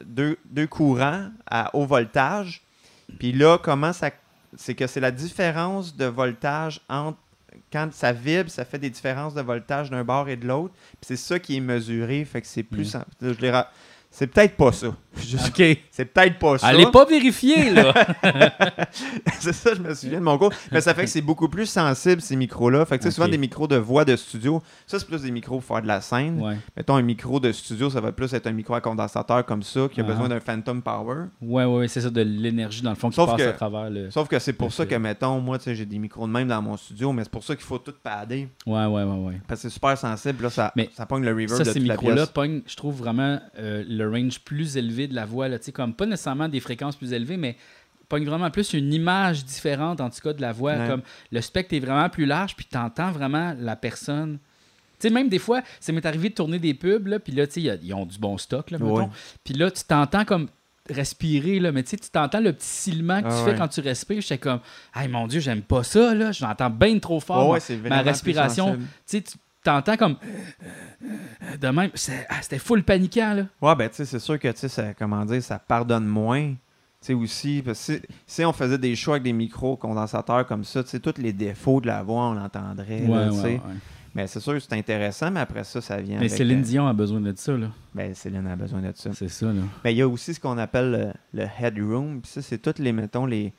[0.05, 2.63] deux, deux courants à haut voltage.
[3.19, 4.11] Puis là, comment ça.
[4.57, 7.19] C'est que c'est la différence de voltage entre.
[7.73, 10.73] Quand ça vibre, ça fait des différences de voltage d'un bord et de l'autre.
[10.75, 12.25] Puis c'est ça qui est mesuré.
[12.25, 12.95] Fait que c'est plus.
[12.95, 13.01] Mm.
[13.01, 13.41] sen- je
[14.19, 14.87] C'est peut-être pas ça.
[14.89, 15.63] OK.
[15.91, 16.69] C'est peut-être pas ça.
[16.69, 17.93] Allez pas vérifier, là.
[19.41, 20.53] c'est ça, je me souviens de mon cours.
[20.73, 22.85] Mais ça fait que c'est beaucoup plus sensible, ces micros-là.
[22.87, 23.15] Fait que, tu sais, Ok.
[23.15, 25.87] souvent, des micros de voix de studio, ça, c'est plus des micros pour faire de
[25.87, 26.41] la scène.
[26.41, 26.57] ouais.
[26.77, 29.89] Mettons, un micro de studio, ça va plus être un micro à condensateur comme ça,
[29.93, 30.07] qui a Ah.
[30.07, 31.25] besoin d'un Phantom Power.
[31.43, 33.53] Ouais, ouais, ouais, c'est ça, de l'énergie, dans le fond, qui Sauf passe que- à
[33.53, 34.11] travers le.
[34.11, 36.49] Sauf que c'est pour ça que, mettons, moi, tu sais, j'ai des micros de même
[36.49, 38.49] dans mon studio, mais c'est pour ça qu'il faut tout padder.
[38.67, 39.41] Ouais, ouais, ouais, ouais.
[39.47, 41.75] Parce que c'est super sensible, là, ça, Mais ça pogne le reverb Ça, de ces
[41.75, 45.49] toute micros-là pognent, je trouve vraiment euh, le range plus élevé de la voix.
[45.49, 47.57] Là, tu sais, comme pas nécessairement des fréquences plus élevées, mais
[48.09, 50.75] pogne vraiment plus une image différente, en tout cas, de la voix.
[50.77, 50.89] Ouais.
[50.89, 54.39] Comme le spectre est vraiment plus large, puis tu entends vraiment la personne.
[54.99, 57.47] Tu sais, même des fois, ça m'est arrivé de tourner des pubs, là, puis là,
[57.47, 58.79] tu sais, ils ont du bon stock, là.
[58.79, 59.09] Ouais.
[59.45, 60.49] Puis là, tu t'entends comme
[60.89, 63.51] respirer, là, mais tu sais, tu t'entends le petit silement que Ah tu ouais.
[63.51, 64.21] fais quand tu respires.
[64.21, 64.61] J'étais comme,
[64.95, 67.57] hey mon Dieu, j'aime pas ça, là, je l'entends bien trop fort.
[67.61, 69.25] C'est vraiment plus respiration, tu sais,
[69.67, 70.17] t'entends comme.
[71.61, 71.91] De même,
[72.29, 73.47] ah, c'était full paniquant, là.
[73.61, 76.55] Ouais, ben, tu sais, c'est sûr que, tu sais, comment dire, ça pardonne moins.
[77.01, 80.47] Tu sais, aussi, parce que si, si on faisait des choix avec des micros condensateurs
[80.47, 83.61] comme ça, tu sais, tous les défauts de la voix, on l'entendrait, là, tu sais.
[84.15, 86.63] Mais c'est sûr que c'est intéressant, mais après ça, ça vient Mais avec, Céline euh,
[86.63, 87.69] Dion a besoin de ça, là.
[87.95, 89.11] Ben, Céline a besoin de ça.
[89.13, 89.61] C'est ça, là.
[89.85, 92.23] Ben, il y a aussi ce qu'on appelle le, le headroom.
[92.23, 93.53] Puis ça, c'est toutes les, mettons, les.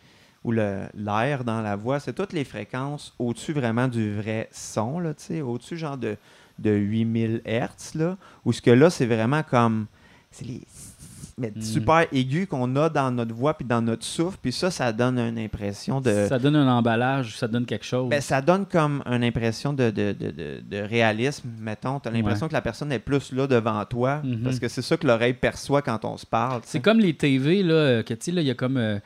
[0.43, 5.04] Ou l'air dans la voix, c'est toutes les fréquences au-dessus vraiment du vrai son,
[5.43, 6.15] au-dessus genre de,
[6.60, 9.88] de 8000 Hertz, là, où ce que là, c'est vraiment comme.
[10.32, 10.62] C'est les.
[11.39, 11.62] mais Mhm.
[11.62, 15.19] super aigus qu'on a dans notre voix puis dans notre souffle, puis ça, ça donne
[15.19, 16.26] une impression de.
[16.28, 18.10] Ça donne un emballage, ça donne quelque chose.
[18.10, 20.32] Ben, ça donne comme une impression de, de, de,
[20.67, 22.00] de- réalisme, mettons.
[22.00, 24.41] Tu as l'impression que la personne est plus là devant toi, Mhm.
[24.43, 26.62] parce que c'est ça que l'oreille perçoit quand on se parle.
[26.65, 28.97] C'est comme les TV, là, euh, que tu sais, là, il y a comme euh,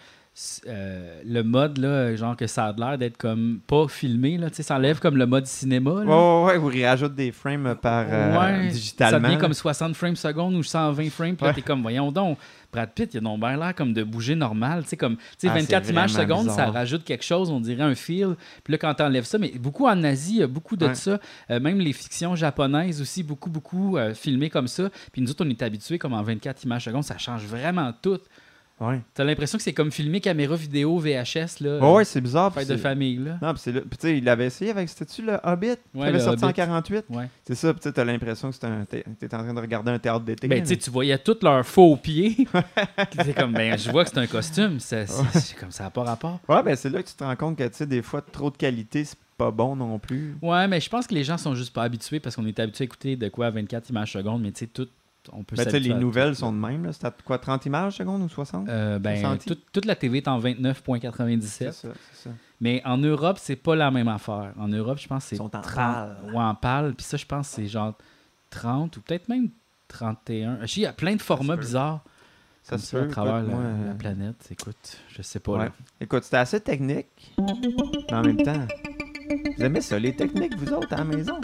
[0.67, 4.55] euh, le mode, là, genre que ça a l'air d'être comme pas filmé, là, tu
[4.57, 6.41] sais, ça enlève comme le mode cinéma, là.
[6.45, 9.19] Ouais, ouais, ils rajoutent des frames par euh, Ouais, digitalement.
[9.19, 11.35] Ça devient comme 60 frames seconde ou 120 frames.
[11.35, 11.53] Puis là, Ouais.
[11.55, 12.37] t'es comme, voyons donc,
[12.71, 14.83] Brad Pitt, il a donc bien l'air comme de bouger normal.
[14.83, 17.59] Tu sais, comme, tu sais, Ah, 24 c'est images secondes, ça rajoute quelque chose, on
[17.59, 18.35] dirait un feel.
[18.63, 20.95] Puis là, quand t'enlèves ça, mais beaucoup en Asie, il y a beaucoup de Ouais.
[20.95, 21.19] ça.
[21.49, 24.89] Euh, même les fictions japonaises aussi, beaucoup, beaucoup euh, filmées comme ça.
[25.11, 28.19] Puis nous autres, on est habitués comme en 24 images secondes, ça change vraiment tout.
[28.81, 28.99] Ouais.
[29.13, 31.77] T'as l'impression que c'est comme filmer caméra vidéo VHS, là.
[31.77, 32.51] Ouais, ouais, c'est bizarre.
[32.51, 33.37] Fête puis de famille, là.
[33.39, 35.75] Non, puis c'est puis tu sais, il l'avait essayé avec, c'était-tu le Hobbit?
[35.93, 36.55] Ouais, avait le sorti en Hobbit.
[36.55, 37.05] 48?
[37.09, 37.29] Ouais.
[37.45, 40.21] C'est ça, tu t'as l'impression que c'est un, t'es, en train de regarder un théâtre
[40.21, 40.47] d'été.
[40.47, 40.61] Ben, là.
[40.61, 42.47] tu sais, tu voyais tous leurs faux pieds.
[43.23, 44.79] c'est comme, ben, je vois que c'est un costume.
[44.79, 45.05] C'est
[45.59, 46.39] comme ça n'a pas rapport.
[46.49, 48.49] Ouais, ben c'est là que tu te rends compte que, tu sais, des fois, trop
[48.49, 50.35] de qualité, c'est pas bon non plus.
[50.41, 52.83] Ouais, mais je pense que les gens sont juste pas habitués parce qu'on est habitué
[52.83, 54.87] à écouter de quoi 24 images secondes, mais tu sais, tout,
[55.31, 56.91] on peut Ben, tu sais, les nouvelles sont de même.
[56.93, 58.67] C'est à quoi, 30 images secondes ou 60?
[58.69, 61.71] Euh, ben, toute- toute la TV est en c'est 29.97.
[61.71, 62.35] ça, c'est ça.
[62.59, 64.53] Mais en Europe, c'est pas la même affaire.
[64.59, 66.17] En Europe, je pense que c'est Ils sont en 30 pâle.
[66.33, 66.93] Ouais, en pâle.
[66.95, 67.93] Puis ça, je pense que c'est genre
[68.51, 69.49] 30 ou peut-être même
[69.87, 70.59] 31.
[70.61, 72.03] Je sais, Il y a plein de formats bizarres
[72.63, 74.47] Ça se peut, à travers écoute, la, moi, la euh, planète.
[74.51, 75.51] Écoute, je sais pas.
[75.53, 75.65] Ouais.
[75.65, 75.71] là.
[75.99, 77.07] Écoute, c'était assez technique,
[77.39, 78.67] mais en même temps,
[79.57, 81.39] vous aimez ça, les techniques, vous autres, à la maison?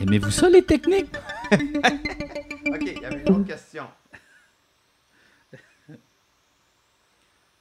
[0.00, 1.12] Aimez-vous ça, les techniques?
[2.74, 3.84] OK, il y avait une autre question.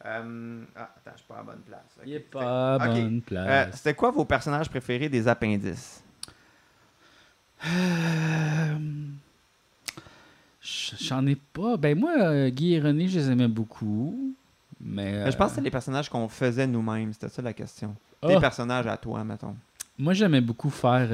[0.05, 1.79] Euh, ah, attends, je suis pas à la bonne place.
[1.97, 3.75] Ok, Il est c'était- pas à bonne Euh, place.
[3.77, 6.01] C'était quoi vos personnages préférés des appendices?
[7.67, 8.77] Euh,
[10.61, 11.77] J'en ai pas.
[11.77, 14.33] Ben moi, Guy et René, je les aimais beaucoup.
[14.79, 17.11] Mais, Mais je pense que c'était les personnages qu'on faisait nous-mêmes.
[17.11, 17.95] C'était ça la question.
[18.21, 19.55] ah, Tes personnages à toi, mettons.
[19.97, 21.09] moi, j'aimais beaucoup faire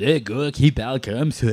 [0.00, 1.46] des gars qui parlent comme ça.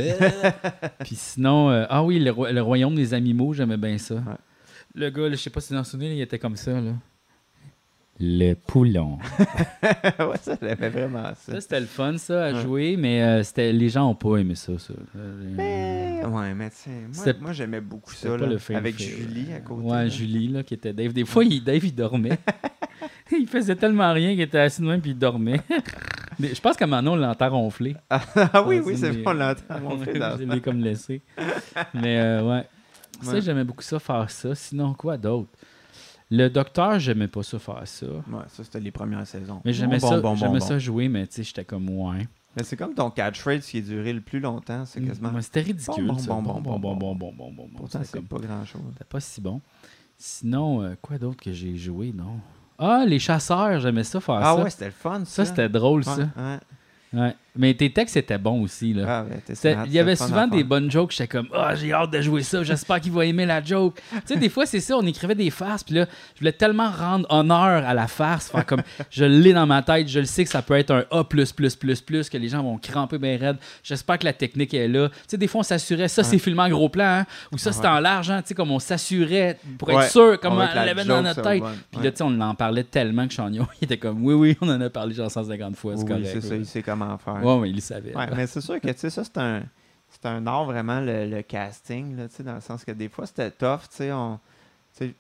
[1.04, 4.16] Puis sinon, euh, ah oui, le, roi- le royaume des animaux, j'aimais bien ça.
[4.96, 6.72] Le gars, je sais pas si vous en souvenez, il était comme ça.
[6.80, 6.94] Là.
[8.20, 9.20] Le poulon.
[10.20, 11.52] ouais, ça, j'aimais vraiment ça.
[11.54, 12.62] Ça, c'était le fun, ça, à Ouais.
[12.64, 14.74] jouer, mais euh, c'était les gens ont pas aimé ça.
[14.80, 14.94] ça.
[15.16, 16.90] Euh, Mais, ouais, mais tu
[17.40, 19.86] moi, j'aimais beaucoup ça, pas là, le film avec fait, Julie à côté.
[19.88, 20.08] Ouais, là.
[20.10, 21.14] Julie, là, qui était Dave.
[21.14, 22.40] Des fois, il, Dave, il dormait.
[23.32, 25.62] il faisait tellement rien qu'il était assis de même puis il dormait.
[26.39, 27.95] Mais je pense qu'à Manon, on l'entend ronfler.
[28.10, 29.80] Ah oui, oui, c'est bon, on l'entend.
[29.82, 31.21] mon frère, Je l'ai comme laissé.
[31.93, 32.67] Mais euh, ouais.
[33.21, 33.41] Ça, Ouais.
[33.41, 34.54] j'aimais beaucoup ça, faire ça.
[34.54, 35.50] Sinon, quoi d'autre?
[36.30, 38.06] Le docteur, j'aimais pas ça, faire ça.
[38.06, 39.62] Ouais, ça, c'était les premières saisons.
[39.65, 42.28] Mais j'aimais Bon, ça, bon, ça jouer, mais tu sais, j'étais comme ouais.
[42.56, 45.30] Mais c'est comme ton catchphrase qui a duré le plus longtemps, c'est quasiment.
[45.30, 46.06] Ouais, C'était ridicule.
[46.08, 47.67] Bon, bon, bon, bon, bon, bon, bon, bon, bon, bon.
[47.78, 48.82] Pourtant, C'était c'est comme- pas grand-chose.
[48.93, 49.62] C'était pas si bon.
[50.17, 52.39] Sinon, euh, quoi d'autre que j'ai joué, non?
[52.80, 54.63] Ah, les chasseurs, j'aimais ça faire Ah ça.
[54.63, 55.44] ouais, c'était le fun, ça.
[55.44, 56.18] ça, c'était drôle, Ouais, ça.
[56.38, 56.60] ouais.
[57.22, 57.36] Ouais.
[57.58, 59.26] Mais tes textes étaient bons aussi, là.
[59.28, 61.12] Ah, smart, il y avait souvent des bonnes jokes.
[61.12, 62.63] J'étais comme, ah, j'ai hâte de jouer ça.
[62.63, 63.96] J'espère qu'il va aimer la joke.
[64.12, 64.96] tu sais, des fois, c'est ça.
[64.98, 65.84] On écrivait des farces.
[65.84, 68.50] Puis là, je voulais tellement rendre honneur à la farce.
[68.50, 70.08] Faire comme, je l'ai dans ma tête.
[70.08, 73.38] Je le sais que ça peut être un A, que les gens vont cramper bien
[73.38, 73.58] raide.
[73.84, 75.10] J'espère que la technique est là.
[75.10, 77.06] Tu sais, des fois, on s'assurait, ça, c'est filmé en gros plan.
[77.20, 77.88] hein, ou ça, Ah c'est ouais.
[77.88, 78.30] en large.
[78.30, 81.41] hein, tu sais, comme on s'assurait pour être Ouais, sûr, comme on l'avait dans notre
[81.41, 81.63] tête.
[81.91, 84.58] Puis là, tu sais, on en parlait tellement que Chagnon, il était comme, oui, oui,
[84.62, 85.93] on en a parlé genre 150 fois.
[85.96, 86.30] C'est Oui, correct.
[86.34, 87.39] c'est ça, il sait comment faire.
[87.56, 88.16] Ouais, ouais, il le savait.
[88.16, 89.64] Ouais, mais c'est sûr que, tu sais, ça, c'est un,
[90.10, 93.10] c'est un art vraiment, le, le casting, là, tu sais, dans le sens que des
[93.10, 94.40] fois, c'était tough, tu sais, on...
[94.98, 95.16] tu sais,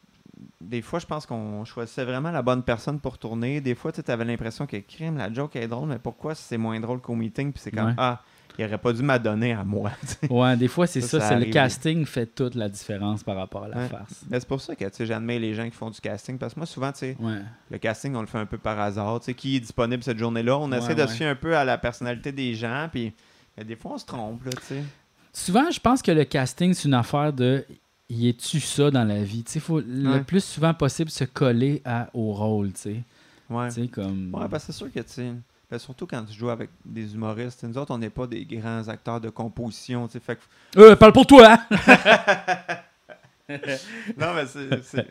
[0.61, 3.59] Des fois, je pense qu'on choisissait vraiment la bonne personne pour tourner.
[3.61, 6.79] Des fois, tu avais l'impression que crime, la joke est drôle, mais pourquoi c'est moins
[6.79, 7.51] drôle qu'au meeting?
[7.51, 7.93] Puis c'est comme, Ouais.
[7.97, 8.21] ah,
[8.57, 9.91] il aurait pas dû m'adonner à moi.
[10.01, 10.31] tu sais.
[10.31, 11.19] Ouais, des fois, c'est Ça, ça.
[11.21, 13.87] ça c'est le casting fait toute la différence par rapport à la Ouais.
[13.87, 14.23] farce.
[14.29, 16.37] mais c'est pour ça que j'admets les gens qui font du casting.
[16.37, 17.39] Parce que moi, souvent, tu sais, Ouais.
[17.69, 19.19] le casting, on le fait un peu par hasard.
[19.19, 20.57] Tu sais, qui est disponible cette journée-là?
[20.57, 21.07] On Ouais, essaie de ouais.
[21.07, 22.87] se fier un peu à la personnalité des gens.
[22.91, 23.13] Puis
[23.65, 24.83] des fois, on se trompe, là, tu sais.
[25.33, 27.63] Souvent, je pense que le casting, c'est une affaire de
[28.09, 29.43] y es-tu ça dans la vie?
[29.53, 32.71] Il faut le plus souvent possible se coller à, au rôle.
[32.73, 32.95] tu sais.
[33.49, 33.67] Ouais.
[33.69, 34.33] Tu sais, comme...
[34.33, 35.21] Ouais, parce que c'est sûr que, tu
[35.69, 38.87] ben, surtout quand tu joues avec des humoristes, nous autres, on n'est pas des grands
[38.87, 41.57] acteurs de composition, fait que- Euh, parle pour toi!
[41.71, 41.77] hein?
[44.17, 45.07] Non, mais c'est...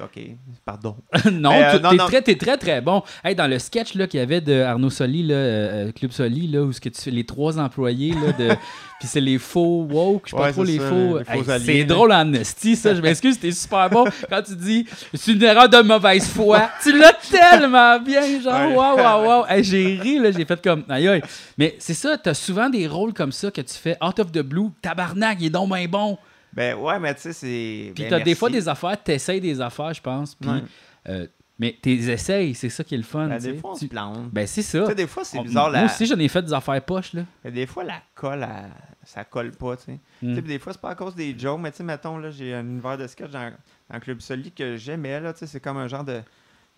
[0.00, 0.20] OK,
[0.64, 0.96] pardon.
[1.32, 3.02] non, euh, t'es très, t'es très, très bon.
[3.22, 6.46] Hey, dans le sketch qu'il y avait de Arnaud Soli, là, euh, euh, Club Soli,
[6.46, 8.48] là, où ce que tu fais les trois employés, là, de...
[9.00, 11.18] puis c'est les faux woke, je sais pas trop les ça, faux.
[11.18, 12.94] Hey, c'est drôle en esti, ça.
[12.94, 14.04] Je m'excuse, c'était super bon.
[14.30, 18.96] Quand tu dis c'est une erreur de mauvaise foi, tu l'as tellement bien, genre, waouh,
[18.96, 19.46] waouh, waouh.
[19.46, 21.22] Hey, j'ai ri, là, j'ai fait comme, aïe, aïe.
[21.58, 24.42] Mais c'est ça, t'as souvent des rôles comme ça que tu fais out of the
[24.42, 26.18] blue, tabarnak, il est donc bien bon.
[26.58, 27.92] Ben ouais, mais tu sais, c'est...
[27.94, 30.34] Puis ben, t'as des fois des affaires, t'essayes des affaires, je pense.
[30.34, 30.62] Puis, Ouais.
[31.08, 31.26] euh,
[31.58, 33.28] mais t'es essayes, c'est ça qui est le fun.
[33.28, 34.30] Ben, des fois, on Tu- se plante.
[34.30, 34.86] Ben, c'est Tu ça.
[34.86, 35.84] sais, des fois, c'est On- bizarre, Moi la...
[35.86, 37.22] aussi, j'en ai fait des affaires poches, là.
[37.44, 38.70] mais des fois, la colle, elle-
[39.04, 39.92] ça colle pas, tu sais.
[39.92, 40.28] Mm.
[40.30, 42.18] Tu sais, puis des fois, c'est pas à cause des jokes, mais tu sais, mettons,
[42.18, 43.52] là, j'ai un univers de sketch dans,
[43.90, 46.20] dans Club Soli que j'aimais, là, tu sais, c'est comme un genre de,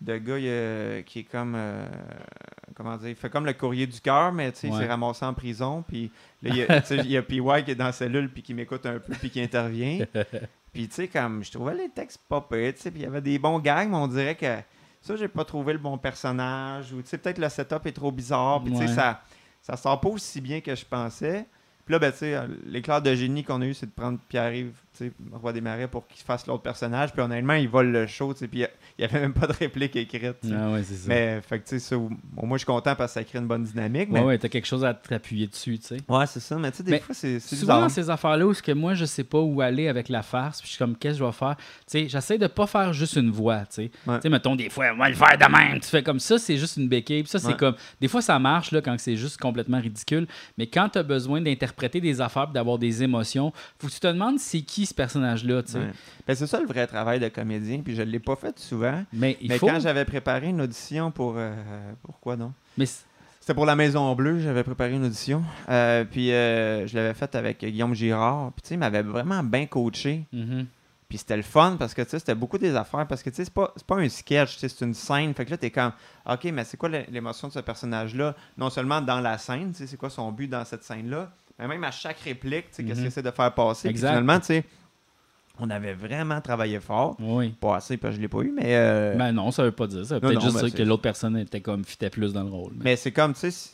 [0.01, 1.85] de gars euh, qui est comme, euh,
[2.75, 5.23] comment dire, il fait comme le courrier du cœur, mais tu sais, il s'est ramassé
[5.25, 6.11] en prison, puis
[6.41, 9.13] là, il y a, PY qui est dans la cellule, puis qui m'écoute un peu,
[9.13, 10.05] puis qui intervient.
[10.73, 13.05] Puis, tu sais, comme, je trouvais les textes pas pires, tu sais, puis il y
[13.05, 14.55] avait des bons gags, mais on dirait que
[15.01, 18.09] ça, j'ai pas trouvé le bon personnage, ou, tu sais, peut-être le setup est trop
[18.09, 19.21] bizarre, puis, tu sais, ça,
[19.61, 21.45] ça sort pas aussi bien que je pensais.
[21.85, 24.17] Puis là, ben, tu sais, euh, l'éclair de génie qu'on a eu, c'est de prendre
[24.29, 24.71] Pierre-Yves
[25.31, 27.11] Roi des Marais pour qu'il fasse l'autre personnage.
[27.13, 28.67] Puis honnêtement, il vole le show, puis il
[28.99, 30.37] n'y avait même pas de réplique écrite.
[30.51, 31.07] Ah ouais, c'est ça.
[31.07, 34.09] Mais, fait que, ça, moins, je suis content parce que ça crée une bonne dynamique.
[34.11, 34.21] Mais...
[34.21, 35.97] ouais, t'as quelque chose à t'appuyer dessus, tu sais.
[36.07, 36.57] Ouais, c'est ça.
[36.57, 37.91] Mais, tu sais, des Mais fois, c'est Souvent, bizarre.
[37.91, 40.73] ces affaires-là où que moi, je sais pas où aller avec la farce, puis je
[40.73, 41.55] suis comme, qu'est-ce que je vais faire?
[41.91, 44.29] J'essaie de pas faire juste une voix, tu sais.
[44.29, 45.79] Mettons, des fois, on va le faire de même.
[45.79, 47.23] Tu fais comme ça, c'est juste une béquille.
[47.23, 47.75] Puis ça, c'est comme.
[47.99, 50.27] Des fois, ça marche, là, quand c'est juste complètement ridicule.
[50.57, 54.07] Mais quand tu as besoin d'interpréter des affaires, d'avoir des émotions, faut que tu te
[54.07, 55.79] demandes c'est qui ce personnage-là, tu sais.
[55.79, 55.91] Ouais.
[56.27, 59.03] Ben, c'est ça le vrai travail de comédien, puis je l'ai pas fait souvent.
[59.13, 59.67] Mais il mais faut.
[59.67, 61.35] quand j'avais préparé une audition pour.
[61.37, 61.53] euh,
[62.03, 62.85] pourquoi non Mais
[63.39, 65.43] C'était pour la Maison Bleue, j'avais préparé une audition.
[65.69, 68.51] Euh, puis euh, je l'avais faite avec Guillaume Girard.
[68.53, 70.25] Puis tu sais, il m'avait vraiment bien coaché.
[70.31, 70.65] Mhm.
[71.09, 73.05] Puis c'était le fun parce que tu sais, c'était beaucoup des affaires.
[73.05, 75.33] Parce que tu sais, c'est pas, pas un sketch, c'est une scène.
[75.33, 75.91] Fait que là, t'es comme,
[76.25, 78.33] OK, mais c'est quoi l'é- l'émotion de ce personnage-là?
[78.57, 81.83] Non seulement dans la scène, tu sais, c'est quoi son but dans cette scène-là, même
[81.83, 82.97] à chaque réplique, tu sais, qu'est-ce Mhm.
[82.97, 83.81] qu'il essaie de faire passer?
[83.87, 84.09] Puis Exact.
[84.09, 84.63] finalement, tu sais,
[85.59, 87.15] on avait vraiment travaillé fort.
[87.19, 87.49] Oui.
[87.59, 88.75] Pas assez, parce que je l'ai pas eu, mais.
[88.75, 90.05] euh, Ben non, ça veut pas dire.
[90.05, 92.71] Ça peut-être juste ben dire que l'autre personne était comme fitait plus dans le rôle.
[92.77, 93.71] mais- Mais c'est comme, tu sais,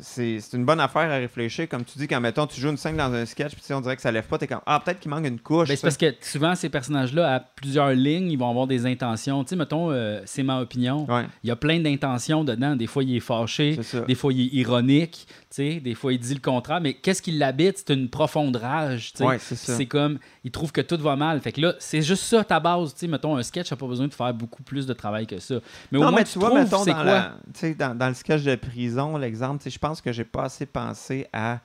[0.00, 1.68] c'est- une bonne affaire à réfléchir.
[1.68, 3.96] Comme tu dis, quand, mettons, tu joues une scène dans un sketch, puis on dirait
[3.96, 5.68] que ça lève pas, t'es comme, ah, peut-être qu'il manque une couche.
[5.68, 9.44] Ben, c'est parce que souvent, ces personnages-là, à plusieurs lignes, ils vont avoir des intentions.
[9.44, 11.06] Tu sais, mettons, euh, c'est ma opinion.
[11.08, 12.76] Ouais, Il y a plein d'intentions dedans.
[12.76, 13.76] Des fois, il est fâché.
[14.06, 15.26] Des fois, il est ironique.
[15.28, 16.80] Tu sais, des fois, il dit le contraire.
[16.80, 17.78] Mais qu'est-ce qui l'habite?
[17.86, 19.12] C'est une profonde rage.
[19.12, 19.24] tu sais.
[19.24, 19.38] Ouais.
[19.38, 21.40] C'est comme, il trouve que tout va mal.
[21.40, 22.92] Fait que là, c'est juste ça ta base.
[22.94, 25.38] Tu sais, mettons, un sketch n'a pas besoin de faire beaucoup plus de travail que
[25.38, 25.56] ça.
[25.92, 27.04] Mais au non, moins, mais tu tu vois, trouves mettons, dans, quoi?
[27.04, 31.26] la- dans, dans le sketch de prison, l'exemple, je pense que j'ai pas assez pensé
[31.32, 31.58] à.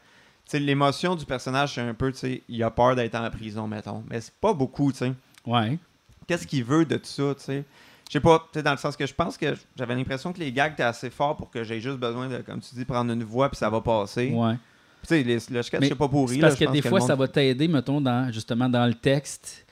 [0.51, 4.03] L'émotion du personnage, c'est un peu, tu sais, il a peur d'être en prison, mettons.
[4.09, 5.13] Mais c'est pas beaucoup, tu sais.
[5.47, 5.79] Ouais.
[6.27, 7.63] Qu'est-ce qu'il veut de tout ça, tu sais?
[8.09, 10.39] Je sais pas, tu sais, dans le sens que je pense que j'avais l'impression que
[10.39, 13.11] les gags étaient assez forts pour que j'ai juste besoin de, comme tu dis, prendre
[13.11, 14.31] une voix puis ça va passer.
[14.31, 14.55] Ouais.
[15.03, 16.37] Sais, le sketch, c'est pas pourri.
[16.37, 19.65] Là, parce que des fois, ça va t'aider, mettons, dans, justement, dans le texte.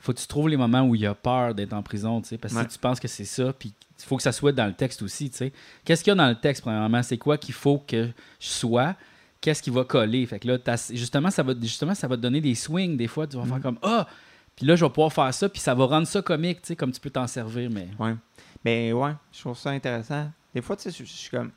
[0.00, 2.36] faut que tu trouves les moments où il a peur d'être en prison, tu sais.
[2.38, 2.64] Parce que Ouais.
[2.68, 5.00] si tu penses que c'est ça, puis il faut que ça soit dans le texte
[5.00, 5.52] aussi, tu sais.
[5.82, 7.02] Qu'est-ce qu'il y a dans le texte, premièrement?
[7.02, 8.96] C'est quoi qu'il faut que je sois?
[9.40, 10.26] Qu'est-ce qui va coller?
[10.26, 10.58] Fait que là,
[10.90, 12.98] justement, ça va, justement, ça va te donner des swings.
[12.98, 13.62] Des fois, tu vas faire Mhm.
[13.62, 14.06] comme Ah!
[14.54, 16.76] Puis là, je vais pouvoir faire ça, puis ça va rendre ça comique, tu sais,
[16.76, 17.88] comme tu peux t'en servir, mais.
[17.98, 18.14] Ouais.
[18.62, 20.30] Mais ouais, je trouve ça intéressant.
[20.54, 21.50] Des fois, tu sais, je suis comme.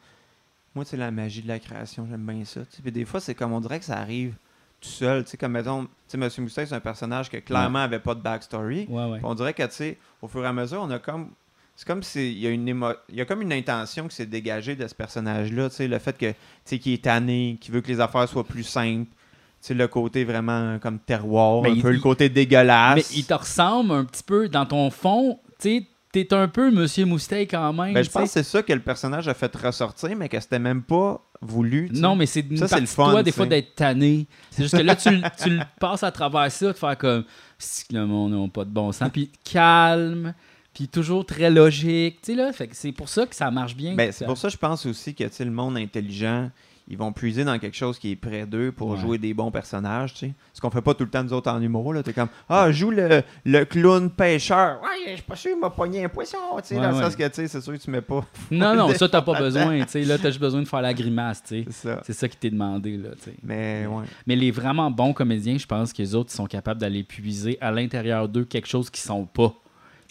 [0.77, 2.61] Moi, c'est la magie de la création, j'aime bien ça.
[2.83, 4.35] Puis des fois, c'est comme on dirait que ça arrive
[4.79, 5.23] tout seul.
[5.23, 8.13] Tu sais, comme mettons, tu sais, Monsieur Moustache, c'est un personnage qui clairement avait pas
[8.13, 8.85] de backstory.
[8.87, 9.17] Ouais, ouais.
[9.17, 11.31] Puis on dirait que, tu sais, au fur et à mesure, on a comme.
[11.75, 12.89] C'est comme s'il y a une émo...
[13.09, 15.69] il y a comme une intention qui s'est dégagée de ce personnage-là.
[15.69, 16.35] Tu sais, le fait que, tu
[16.65, 19.09] sais, qu'il est tanné, qu'il veut que les affaires soient plus simples.
[19.09, 19.15] Tu
[19.61, 22.95] sais, le côté vraiment comme terroir, Mais un il- peu le côté dégueulasse.
[22.95, 25.87] Mais il te ressemble un petit peu dans ton fond, tu sais.
[26.25, 27.93] T'es un peu Monsieur Moustache quand même.
[27.93, 30.58] Ben, je pense que c'est ça que le personnage a fait ressortir, mais que c'était
[30.58, 31.89] même pas voulu.
[31.93, 34.27] Non, mais c'est une Ça, c'est partie le fun, toi, des fois, d'être tanné.
[34.49, 35.10] C'est juste que là, tu,
[35.43, 37.23] tu le passes à travers ça, de faire comme
[37.60, 39.10] si le monde n'a pas de bon sens.
[39.12, 40.34] Puis calme,
[40.73, 42.21] puis toujours très logique.
[42.21, 43.95] Tu sais, là, c'est pour ça que ça marche bien.
[43.95, 46.49] Ben, c'est pour ça que je pense aussi que le monde intelligent,
[46.89, 48.97] ils vont puiser dans quelque chose qui est près d'eux pour Ouais.
[48.97, 50.13] jouer des bons personnages.
[50.13, 50.34] tu sais.
[50.54, 51.93] Ce qu'on fait pas tout le temps nous autres en humour.
[51.93, 52.02] là.
[52.04, 54.80] T'es comme Ah, joue le, le clown pêcheur.
[54.82, 56.38] Ouais, je suis pas sûr, il m'a pogné un poisson.
[56.58, 57.02] tu sais, Ouais, dans le ouais.
[57.04, 58.26] sens que tu sais, c'est sûr que tu mets pas.
[58.52, 59.80] Non, non, ça, t'as pas besoin.
[59.82, 61.43] Tu sais, là, t'as juste besoin de faire la grimace.
[61.43, 61.65] Tu sais.
[61.69, 62.02] C'est ça.
[62.06, 62.95] C'est ça qui t'est demandé.
[62.97, 63.36] Là, tu sais.
[63.43, 64.06] Mais ouais.
[64.26, 67.58] Mais les vraiment bons comédiens, je pense que les autres ils sont capables d'aller puiser
[67.62, 69.54] à l'intérieur d'eux quelque chose qu'ils sont pas.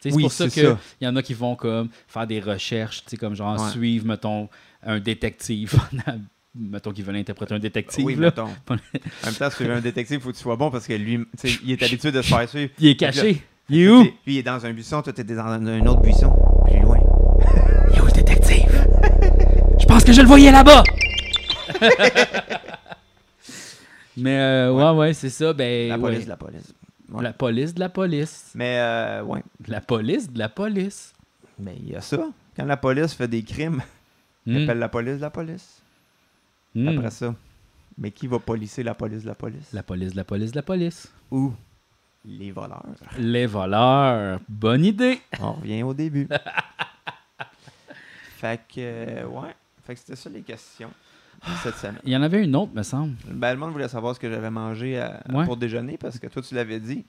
[0.03, 3.17] C'est pour ça qu'il y en a qui vont comme faire des recherches, tu sais,
[3.17, 4.49] comme genre suivre, mettons,
[4.85, 5.75] un détective.
[6.59, 8.05] mettons qu'ils veulent interpréter un détective.
[8.05, 8.27] oui, là.
[8.27, 8.45] mettons.
[8.69, 8.77] en
[9.27, 10.93] même temps, si tu veux un détective, il faut que tu sois bon parce que
[10.95, 11.21] lui,
[11.65, 12.71] il est habitué de se faire suivre.
[12.79, 13.43] Il est caché.
[13.69, 14.03] Il est où?
[14.03, 16.33] Lui, il est dans un buisson, toi, t'es dans un autre buisson,
[16.67, 16.99] plus loin.
[17.93, 18.87] Il est où le détective?
[19.81, 20.83] Je pense que je le voyais là-bas!
[24.17, 25.53] Mais euh, ouais, ouais, c'est ça.
[25.53, 26.01] Ben, La ouais.
[26.13, 26.73] police, la police.
[27.11, 27.23] Ouais.
[27.23, 28.53] La police de la police.
[28.55, 29.43] Mais euh, ouais.
[29.69, 31.13] La police de la police.
[31.59, 32.19] Mais il y a ça.
[32.57, 33.83] Quand la police fait des crimes,
[34.49, 34.63] Hmm.
[34.63, 35.76] appelle la police de la police.
[36.77, 36.89] Hmm.
[36.99, 37.35] Après ça.
[37.99, 39.73] Mais qui va policer la police de la police?
[39.73, 41.11] La police de la police de la police.
[41.31, 41.53] Ou
[42.25, 42.85] les voleurs.
[43.19, 44.39] Les voleurs.
[44.49, 45.21] Bonne idée.
[45.41, 46.29] On revient au début.
[48.37, 49.55] fait que, euh, ouais.
[49.87, 50.91] Fait que c'était ça les questions
[51.63, 52.01] cette semaine.
[52.05, 53.15] Il y en avait une autre, me semble.
[53.31, 55.45] Ben, le monde voulait savoir ce que j'avais mangé à- Ouais.
[55.45, 57.05] pour déjeuner parce que toi, tu l'avais dit.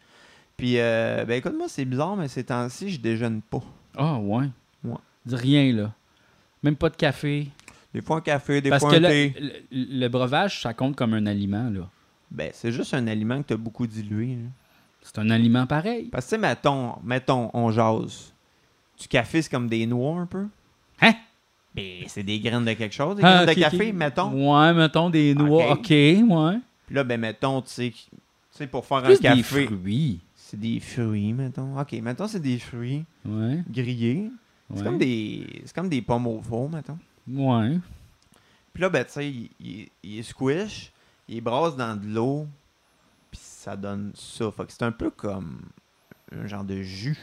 [0.56, 3.62] Puis, euh, ben écoute, moi, c'est bizarre, mais ces temps-ci, je déjeune pas.
[3.96, 4.46] Ah, ouais.
[4.84, 4.96] Ouais.
[5.26, 5.92] Dis rien, là.
[6.64, 7.48] Même pas de café.
[7.94, 9.34] Des fois un café, des Parce fois un là, thé.
[9.72, 11.90] le, le breuvage, ça compte comme un aliment, là.
[12.30, 14.36] Ben, c'est juste un aliment que tu as beaucoup dilué.
[14.36, 14.50] là.
[15.02, 16.10] C'est un aliment pareil.
[16.12, 18.34] Parce que, mettons, mettons, on jase.
[19.00, 20.48] Du café, c'est comme des noix un peu?
[21.02, 21.14] Hein?
[21.74, 24.32] Ben, c'est des graines de quelque chose, des Ah, graines de café, mettons.
[24.32, 25.72] Ouais, mettons des noix.
[25.72, 25.80] Ok.
[25.80, 26.60] OK, ouais.
[26.88, 28.18] Puis là, ben, mettons, tu sais, tu Tu
[28.52, 29.66] sais, pour faire un Plus des café.
[29.68, 30.20] fruits.
[30.36, 31.80] C'est des fruits, mettons.
[31.80, 33.60] Ok, mettons, c'est des fruits Ouais.
[33.70, 34.30] grillés.
[34.76, 35.46] C'est comme des.
[35.66, 36.98] C'est comme des pommes au four, mettons.
[37.28, 37.80] Ouais.
[38.74, 40.92] Puis là, ben, tu sais, il, il, il squish,
[41.28, 42.48] il brasse dans de l'eau,
[43.32, 44.52] puis ça donne ça.
[44.52, 45.62] Fait que c'est un peu comme
[46.32, 47.18] un genre de jus.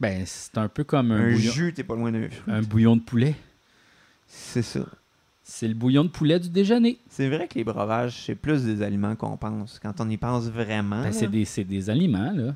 [0.00, 2.96] Ben, c'est un peu comme un, Un, bouillon, jus, t'es pas loin d'un un bouillon
[2.96, 3.34] de poulet.
[4.26, 4.86] C'est ça.
[5.44, 6.98] C'est le bouillon de poulet du déjeuner.
[7.08, 9.78] C'est vrai que les breuvages, c'est plus des aliments qu'on pense.
[9.80, 12.54] Quand on y pense vraiment, Ben, c'est des, des aliments, là.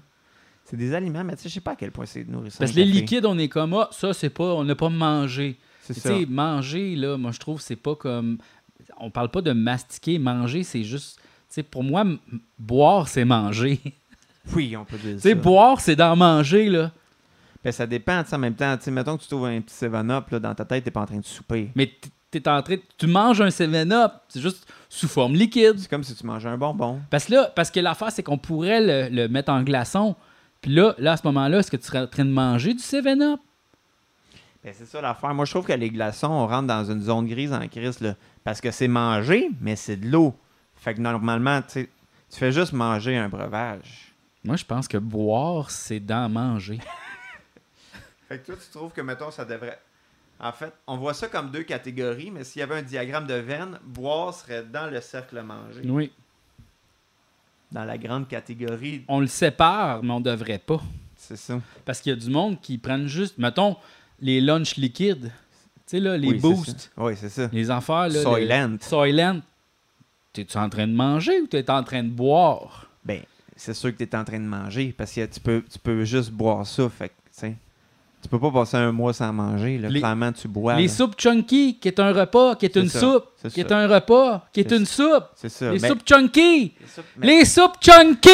[0.64, 2.58] c'est des aliments, mais tu sais, je sais pas à quel point c'est nourrissant.
[2.60, 4.88] Parce que le les liquides, on est comme, ah, ça, c'est pas, on n'a pas
[4.88, 5.58] mangé.
[5.86, 6.08] C'est Tu ça.
[6.10, 8.38] sais, manger, là, moi, je trouve, c'est pas comme.
[8.98, 10.18] On parle pas de mastiquer.
[10.18, 11.16] Manger, c'est juste.
[11.18, 12.04] Tu sais, pour moi,
[12.58, 13.80] boire, c'est manger.
[14.54, 15.34] Oui, on peut dire sais, ça.
[15.34, 16.92] boire, c'est d'en manger, là.
[17.64, 18.76] Ben, ça dépend, tu sais, en même temps.
[18.76, 21.00] Tu sais, mettons que tu trouves un petit 7-up, là, dans ta tête, t'es pas
[21.00, 21.72] en train de souper.
[21.74, 21.90] Mais
[22.30, 22.76] t'es en train.
[22.96, 25.78] Tu manges un 7-Up, c'est juste sous forme liquide.
[25.78, 27.00] C'est comme si tu mangeais un bonbon.
[27.10, 30.14] Parce que là, parce que l'affaire, c'est qu'on pourrait le, le mettre en glaçon.
[30.60, 32.82] Puis là, là, à ce moment-là, est-ce que tu serais en train de manger du
[32.84, 33.40] 7-Up?
[34.66, 35.32] Ben, c'est ça l'affaire.
[35.32, 38.16] Moi, je trouve que les glaçons, on rentre dans une zone grise en crise, là.
[38.42, 40.34] Parce que c'est manger, mais c'est de l'eau.
[40.74, 41.88] Fait que normalement, tu
[42.30, 44.12] fais juste manger un breuvage.
[44.42, 46.80] Moi, je pense que boire, c'est d'en manger.
[48.28, 49.78] Fait que toi, tu trouves que, mettons, ça devrait.
[50.40, 53.34] En fait, on voit ça comme deux catégories, mais s'il y avait un diagramme de
[53.34, 55.82] veine, boire serait dans le cercle manger.
[55.84, 56.10] Oui.
[57.70, 60.82] Dans la grande catégorie, On le sépare, mais on devrait pas.
[61.14, 61.60] c'est ça.
[61.84, 63.76] Parce qu'il y a du monde qui prennent juste, mettons,
[64.20, 65.30] les lunchs liquides.
[65.30, 67.02] Tu sais, là, les Oui, boosts, ça.
[67.02, 67.48] Oui, c'est ça.
[67.52, 68.08] les affaires.
[68.08, 68.72] Là, Soylent.
[68.72, 69.40] le- Soylent.
[70.32, 72.86] T'es-tu en train de manger ou t'es en train de boire?
[73.04, 73.20] Ben,
[73.56, 76.04] c'est sûr que tu es en train de manger parce que tu peux, tu peux
[76.04, 76.88] juste boire ça.
[76.88, 77.14] Fait que,
[78.22, 79.78] tu peux pas passer un mois sans manger.
[79.78, 79.88] Là.
[79.88, 80.74] Les- Clairement, tu bois.
[80.76, 80.92] les là.
[80.92, 83.78] soupes chunky, qui est un repas, qui est une ça, soupe, c'est qui est ça.
[83.78, 85.24] un repas, qui est une soupe.
[85.36, 85.72] C'est ça.
[85.72, 86.74] Les soupes chunky!
[86.80, 88.28] les soupes- mais Les soupes chunky!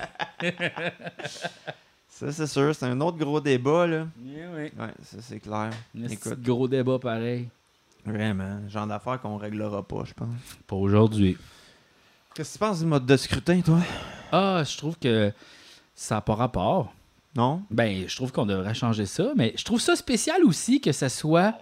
[2.20, 2.74] Ça, c'est sûr.
[2.74, 3.86] C'est un autre gros débat.
[3.86, 4.06] Là.
[4.22, 4.62] Oui, oui.
[4.78, 5.70] Ouais, ça, c'est clair.
[6.10, 6.42] Écoute.
[6.42, 7.48] gros débat pareil.
[8.04, 8.68] Vraiment.
[8.68, 10.28] Genre d'affaires qu'on réglera pas, je pense.
[10.66, 11.38] Pas aujourd'hui.
[12.34, 13.78] Qu'est-ce que tu penses du mode de scrutin, toi?
[14.30, 15.32] Ah, je trouve que
[15.94, 16.92] ça n'a pas rapport.
[17.34, 17.62] Non?
[17.70, 21.08] Ben, je trouve qu'on devrait changer ça, mais je trouve ça spécial aussi que ce
[21.08, 21.54] soit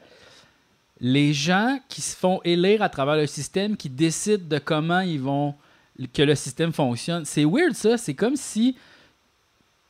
[1.01, 5.21] les gens qui se font élire à travers le système qui décident de comment ils
[5.21, 5.55] vont
[6.12, 7.25] que le système fonctionne.
[7.25, 8.81] C'est weird ça, c'est comme si tu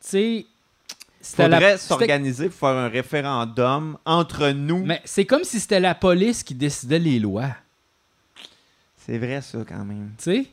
[0.01, 0.47] sais
[1.21, 4.85] c'était Faudrait s'organiser pour faire un référendum entre nous.
[4.85, 7.51] mais c'est comme si c'était la police qui décidait les lois,
[8.97, 10.13] C'est vrai, ça, quand même.
[10.19, 10.47] tu sais?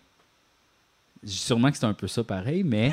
[1.27, 2.91] Sûrement que c'est un peu ça pareil, mais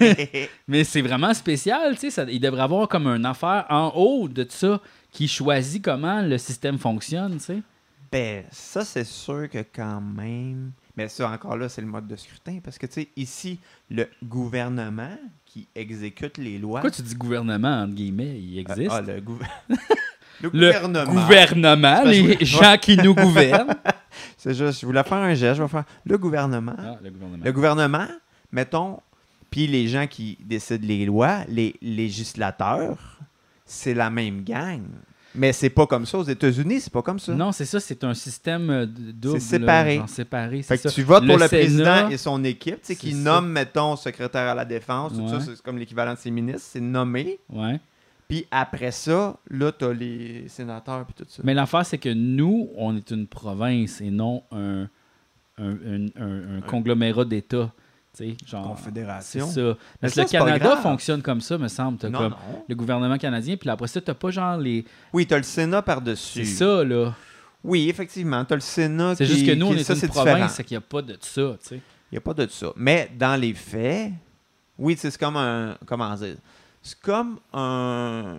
[0.68, 2.10] Mais c'est vraiment spécial, tu sais.
[2.10, 4.80] ça- Il devrait avoir comme une affaire en haut de ça
[5.12, 7.62] qui choisit comment le système fonctionne, tu sais.
[8.10, 10.72] Ben, ça, c'est sûr que quand même.
[10.98, 12.58] Mais ça, encore là, c'est le mode de scrutin.
[12.60, 16.80] Parce que, tu sais, ici, le gouvernement qui exécute les lois.
[16.80, 18.90] Pourquoi tu dis gouvernement, entre guillemets, il Ah, existe?
[18.92, 19.76] ah, le, gouver- le
[20.42, 21.04] le gouvernement.
[21.04, 23.76] gouvernement, Parce les que- gens qui nous gouvernent.
[24.36, 26.74] C'est juste, je voulais faire un geste, je vais faire le gouvernement.
[26.76, 27.44] Ah, le gouvernement.
[27.44, 28.08] Le gouvernement,
[28.50, 28.98] mettons,
[29.50, 33.18] puis les gens qui décident les lois, les législateurs,
[33.64, 34.82] c'est la même gang.
[35.34, 37.32] Mais c'est pas comme ça aux États-Unis, c'est pas comme ça.
[37.34, 39.40] Non, c'est ça, c'est un système euh, double.
[39.40, 39.96] C'est séparé.
[39.96, 40.90] genre séparé, Fait que ça.
[40.90, 44.48] tu votes pour le Sénat, président et son équipe, tu sais, qui nomme, mettons, secrétaire
[44.48, 47.38] à la défense, tout ça, c'est comme l'équivalent de ses ministres, c'est nommé.
[47.50, 47.78] Ouais.
[48.26, 51.42] Puis après ça, là, t'as les sénateurs puis tout ça.
[51.44, 54.88] Mais l'affaire, c'est que nous, on est une province et non un,
[55.58, 57.72] un, un- un- un conglomérat d'États.
[58.18, 59.46] C'est Confédération.
[59.46, 59.54] ça.
[60.02, 61.98] Que le Canada fonctionne comme ça, me semble.
[61.98, 62.64] T'as Non, comme non.
[62.68, 64.84] le gouvernement canadien, puis après ça, t'as pas genre les.
[65.12, 66.44] Oui, t'as le Sénat par-dessus.
[66.44, 67.14] C'est ça, là.
[67.62, 70.08] Oui, effectivement, t'as le Sénat C'est qui- juste que nous, on est ça, une c'est
[70.08, 71.74] province, c'est qu'il n'y a pas de ça, tu sais.
[72.10, 72.72] Il n'y a pas de ça.
[72.76, 74.12] Mais dans les faits,
[74.78, 75.76] oui, c'est comme un.
[75.86, 76.36] Comment dire
[76.82, 78.36] C'est comme un.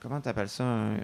[0.00, 0.94] Comment tu appelles ça un,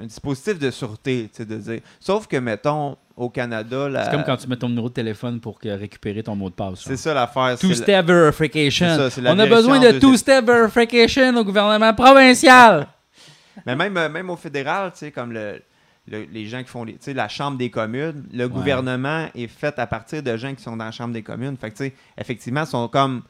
[0.00, 1.80] un dispositif de sûreté, tu sais, de dire.
[2.00, 3.88] Sauf que, mettons, au Canada.
[3.88, 4.04] La...
[4.04, 6.54] C'est comme quand tu mets ton numéro de téléphone pour que- récupérer ton mot de
[6.54, 6.80] passe.
[6.80, 7.42] C'est ça l'affaire.
[7.44, 9.08] la- Two-step verification.
[9.08, 12.88] Ça, On a besoin de two-step verification au gouvernement provincial.
[13.66, 15.62] Mais même, euh, même au fédéral, tu sais, comme le,
[16.08, 19.46] le- les gens qui font les, tu sais, la Chambre des communes, le gouvernement est
[19.48, 21.56] fait à partir de gens qui sont dans la Chambre des communes.
[21.56, 23.22] Fait que, tu sais, effectivement, ils sont comme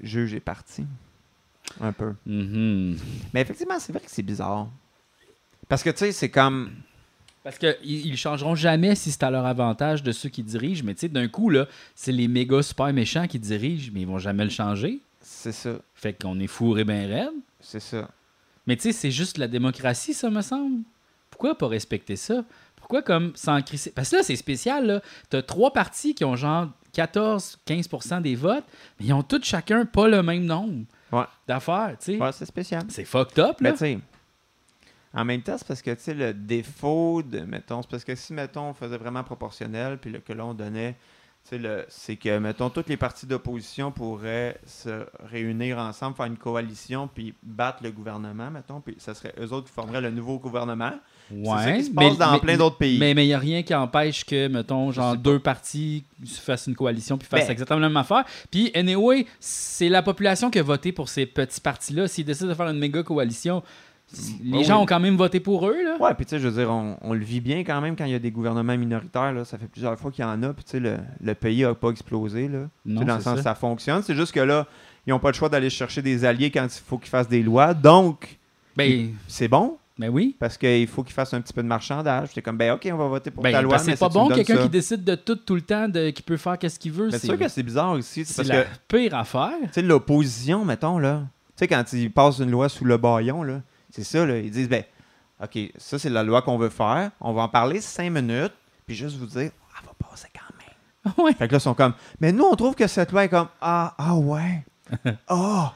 [0.00, 0.84] juge et parti.
[1.80, 2.14] Un peu.
[2.26, 2.96] Mhm.
[3.32, 4.68] Mais effectivement, c'est vrai que c'est bizarre.
[5.68, 6.70] Parce que, tu sais, c'est comme.
[7.44, 10.84] Parce qu'ils ils changeront jamais si c'est à leur avantage de ceux qui dirigent.
[10.84, 14.06] Mais tu sais, d'un coup, là, c'est les méga super méchants qui dirigent, mais ils
[14.06, 15.00] vont jamais le changer.
[15.20, 15.72] C'est ça.
[15.94, 17.30] Fait qu'on est fourré bien raide.
[17.60, 18.08] C'est ça.
[18.66, 20.82] Mais tu sais, c'est juste la démocratie, ça me semble.
[21.30, 22.44] Pourquoi pas respecter ça?
[22.76, 23.90] Pourquoi pourquoi comme sans crisser?
[23.90, 25.02] Parce que là, c'est spécial, là.
[25.30, 28.64] T'as trois partis qui ont genre 14-15% des votes,
[29.00, 31.24] mais ils ont tous chacun pas le même nombre Ouais.
[31.46, 32.22] d'affaires, tu sais.
[32.22, 32.84] Ouais, c'est spécial.
[32.88, 33.70] C'est fucked up, là.
[33.70, 33.98] Mais tu sais,
[35.14, 38.14] en même temps, c'est parce que, tu sais, le défaut de, mettons, c'est parce que
[38.14, 40.96] si, mettons, on faisait vraiment proportionnel, puis le, que là, on donnait,
[41.48, 46.38] tu sais, c'est que, mettons, toutes les partis d'opposition pourraient se réunir ensemble, faire une
[46.38, 50.38] coalition, puis battre le gouvernement, mettons, puis ça serait eux autres qui formeraient le nouveau
[50.38, 50.92] gouvernement.
[51.30, 51.44] Ouais.
[51.58, 52.98] c'est ça qui se passe dans plein d'autres pays.
[52.98, 56.74] Mais il n'y a rien qui empêche que, mettons, genre deux partis se fassent une
[56.74, 57.52] coalition puis fassent Ben.
[57.52, 58.24] exactement la même affaire.
[58.50, 62.08] Puis, anyway, c'est la population qui a voté pour ces petits partis-là.
[62.08, 63.62] S'ils décident de faire une méga coalition,
[64.42, 65.96] les Ben gens ont quand même voté pour eux, là.
[65.98, 68.04] Ouais, puis tu sais, je veux dire, on, on le vit bien quand même quand
[68.04, 69.44] il y a des gouvernements minoritaires, là.
[69.46, 71.74] Ça fait plusieurs fois qu'il y en a, puis tu sais, le, le pays n'a
[71.74, 72.68] pas explosé, là.
[72.84, 73.42] Non, dans le sens ça.
[73.42, 74.02] ça fonctionne.
[74.02, 74.66] C'est juste que là,
[75.06, 77.42] ils n'ont pas le choix d'aller chercher des alliés quand il faut qu'ils fassent des
[77.42, 77.72] lois.
[77.72, 78.38] Donc,
[78.76, 79.78] Ben, c'est bon?
[79.98, 80.36] Ben oui.
[80.38, 82.28] parce qu'il faut qu'ils fassent un petit peu de marchandage.
[82.28, 83.76] J'étais comme, ben ok, on va voter pour Ben, ta loi.
[83.78, 86.36] mais c'est pas bon quelqu'un qui décide de tout tout le temps, de, qui peut
[86.36, 87.10] faire qu'est-ce qu'il veut.
[87.10, 88.24] C'est sûr que c'est bizarre aussi.
[88.24, 89.52] c'est c'est la que, pire affaire.
[89.64, 93.42] tu sais, l'opposition, mettons, là, tu sais, quand ils passent une loi sous le baillon,
[93.42, 94.38] là, c'est ça, là.
[94.38, 94.84] Ils disent, ben,
[95.42, 97.10] ok, ça, c'est la loi qu'on veut faire.
[97.20, 98.54] On va en parler cinq minutes,
[98.86, 101.14] puis juste vous dire, ah, elle va passer quand même.
[101.24, 101.32] Ouais.
[101.34, 103.48] Fait que là, ils sont comme, mais nous, on trouve que cette loi est comme,
[103.60, 104.64] ah, ah ouais.
[105.28, 105.74] Ah,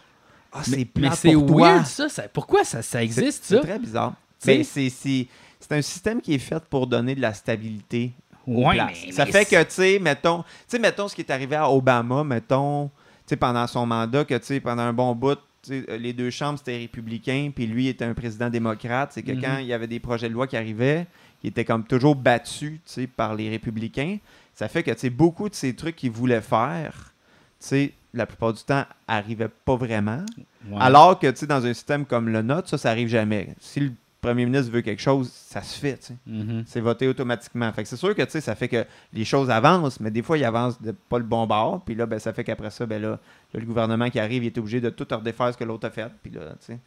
[0.59, 1.73] ah, c'est Mais, mais c'est pour toi.
[1.75, 2.09] weird, ça.
[2.09, 3.61] ça- Pourquoi ça, ça C'est- existe, C'est ça?
[3.63, 4.15] très bizarre.
[4.47, 5.27] Mais c'est- c'est
[5.59, 8.13] c'est un système qui est fait pour donner de la stabilité
[8.47, 8.99] aux Ouais, places.
[9.07, 11.57] mais- ça mais fait que, tu sais, mettons, tu sais, mettons ce qui est arrivé
[11.57, 12.93] à Obama, mettons, tu
[13.31, 16.31] sais, pendant son mandat, que, tu sais, pendant un bon bout, tu sais, les deux
[16.31, 19.11] chambres, c'était républicain, puis lui était un président démocrate.
[19.13, 19.41] C'est que Mhm.
[19.43, 21.07] quand il y avait des projets de loi qui arrivaient,
[21.43, 24.19] il était comme toujours battu, tu sais, par les républicains.
[24.55, 27.13] Ça fait que, tu sais, beaucoup de ces trucs qu'il voulait faire,
[27.61, 30.25] tu sais, la plupart du temps, arrivaient pas vraiment.
[30.69, 30.77] Ouais.
[30.81, 33.55] Alors que, tu sais, dans un système comme le nôtre, ça, ça arrive jamais.
[33.61, 36.13] Si le premier ministre veut quelque chose, ça se fait.
[36.27, 36.65] Mhm.
[36.67, 37.71] C'est voté automatiquement.
[37.73, 40.23] Fait que c'est sûr que, tu sais, ça fait que les choses avancent, mais des
[40.23, 41.83] fois, ils avancent de pas le bon bord.
[41.85, 43.19] Puis là, ben, ça fait qu'après ça, ben là, là,
[43.61, 46.11] le gouvernement qui arrive, il est obligé de tout redéfaire ce que l'autre a fait.
[46.23, 46.79] Puis là, tu sais.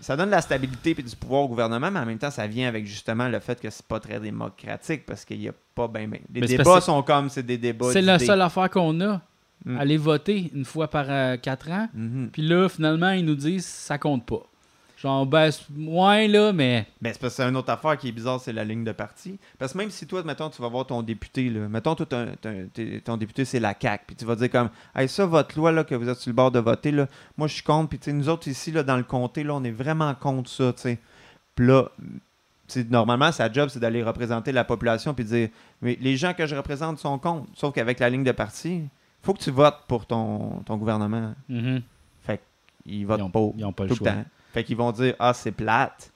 [0.00, 2.46] Ça donne de la stabilité et du pouvoir au gouvernement, mais en même temps, ça
[2.46, 5.88] vient avec justement le fait que c'est pas très démocratique parce qu'il y a pas
[5.88, 7.92] ben, ben- Les Mais débats sont comme c'est des débats.
[7.92, 9.20] C'est la seule affaire qu'on a.
[9.64, 9.78] Mm.
[9.78, 11.88] Aller voter une fois par euh, quatre ans.
[11.94, 12.30] Mhm.
[12.32, 14.42] Puis là, finalement, ils nous disent ça compte pas.
[14.96, 16.86] Genre, ben, ouais, là, mais.
[17.00, 18.92] Ben, c'est parce que c'est une autre affaire qui est bizarre, c'est la ligne de
[18.92, 19.38] parti.
[19.58, 22.26] Parce que même si toi, mettons, tu vas voir ton député, là, mettons, toi, ton,
[23.02, 25.84] ton- député, c'est la CAQ, puis tu vas dire comme, hey, ça, votre loi, là,
[25.84, 27.06] que vous êtes sur le bord de voter, là,
[27.38, 29.54] moi, je suis contre, puis tu sais, nous autres, ici, là, dans le comté, là,
[29.54, 30.98] on est vraiment contre ça, tu sais.
[31.54, 31.88] Puis là,
[32.90, 35.48] normalement, sa job, c'est d'aller représenter la population, puis de dire,
[35.80, 37.46] mais les gens que je représente sont contre.
[37.54, 38.82] Sauf qu'avec la ligne de parti,
[39.22, 41.34] faut que tu votes pour ton, ton gouvernement.
[41.48, 41.82] Mhm.
[42.86, 44.10] Ils votent Ils ont- pas ils ont pas le tout choix.
[44.10, 44.24] le temps.
[44.54, 46.10] Fait qu'ils vont dire, ah, c'est plate,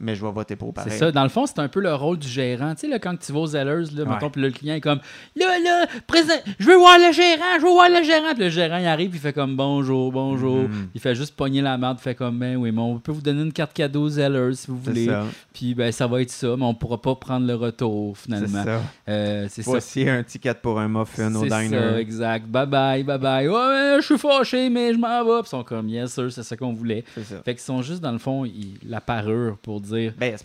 [0.00, 0.92] mais je vais voter pour pareil.
[0.92, 1.10] C'est ça.
[1.12, 2.74] Dans le fond, c'est un peu le rôle du gérant.
[2.74, 4.08] Tu sais, là, quand tu vas aux Zellers, là, Ouais.
[4.10, 5.00] mettons, puis là, le client est comme
[5.36, 8.34] Là, là, présent, je veux voir le gérant, je veux voir le gérant.
[8.34, 10.68] Puis le gérant, il arrive, il fait comme Bonjour, bonjour.
[10.68, 10.88] Mhm.
[10.94, 13.20] Il fait juste pogner la merde, il fait comme Ben oui, mais on peut vous
[13.22, 15.06] donner une carte cadeau aux Zellers si vous C'est voulez.
[15.06, 15.24] ça.
[15.52, 18.64] Puis ben, ça va être ça, mais on pourra pas prendre le retour, C'est finalement.
[18.64, 18.80] ça.
[19.08, 19.70] Euh, C'est ça.
[19.70, 21.96] Voici un ticket pour un muffin au C'est ça, diner.
[21.98, 22.46] exact.
[22.46, 23.48] Bye bye, bye bye.
[23.48, 25.40] Ouais, je suis fâché, mais je m'en vais.
[25.40, 27.04] Puis ils sont comme, yes, sir, c'est ça qu'on voulait.
[27.14, 27.36] C'est ça.
[27.44, 29.87] Fait qu'ils sont juste, dans le fond, ils- la parure pour dire
[30.18, 30.36] Ben,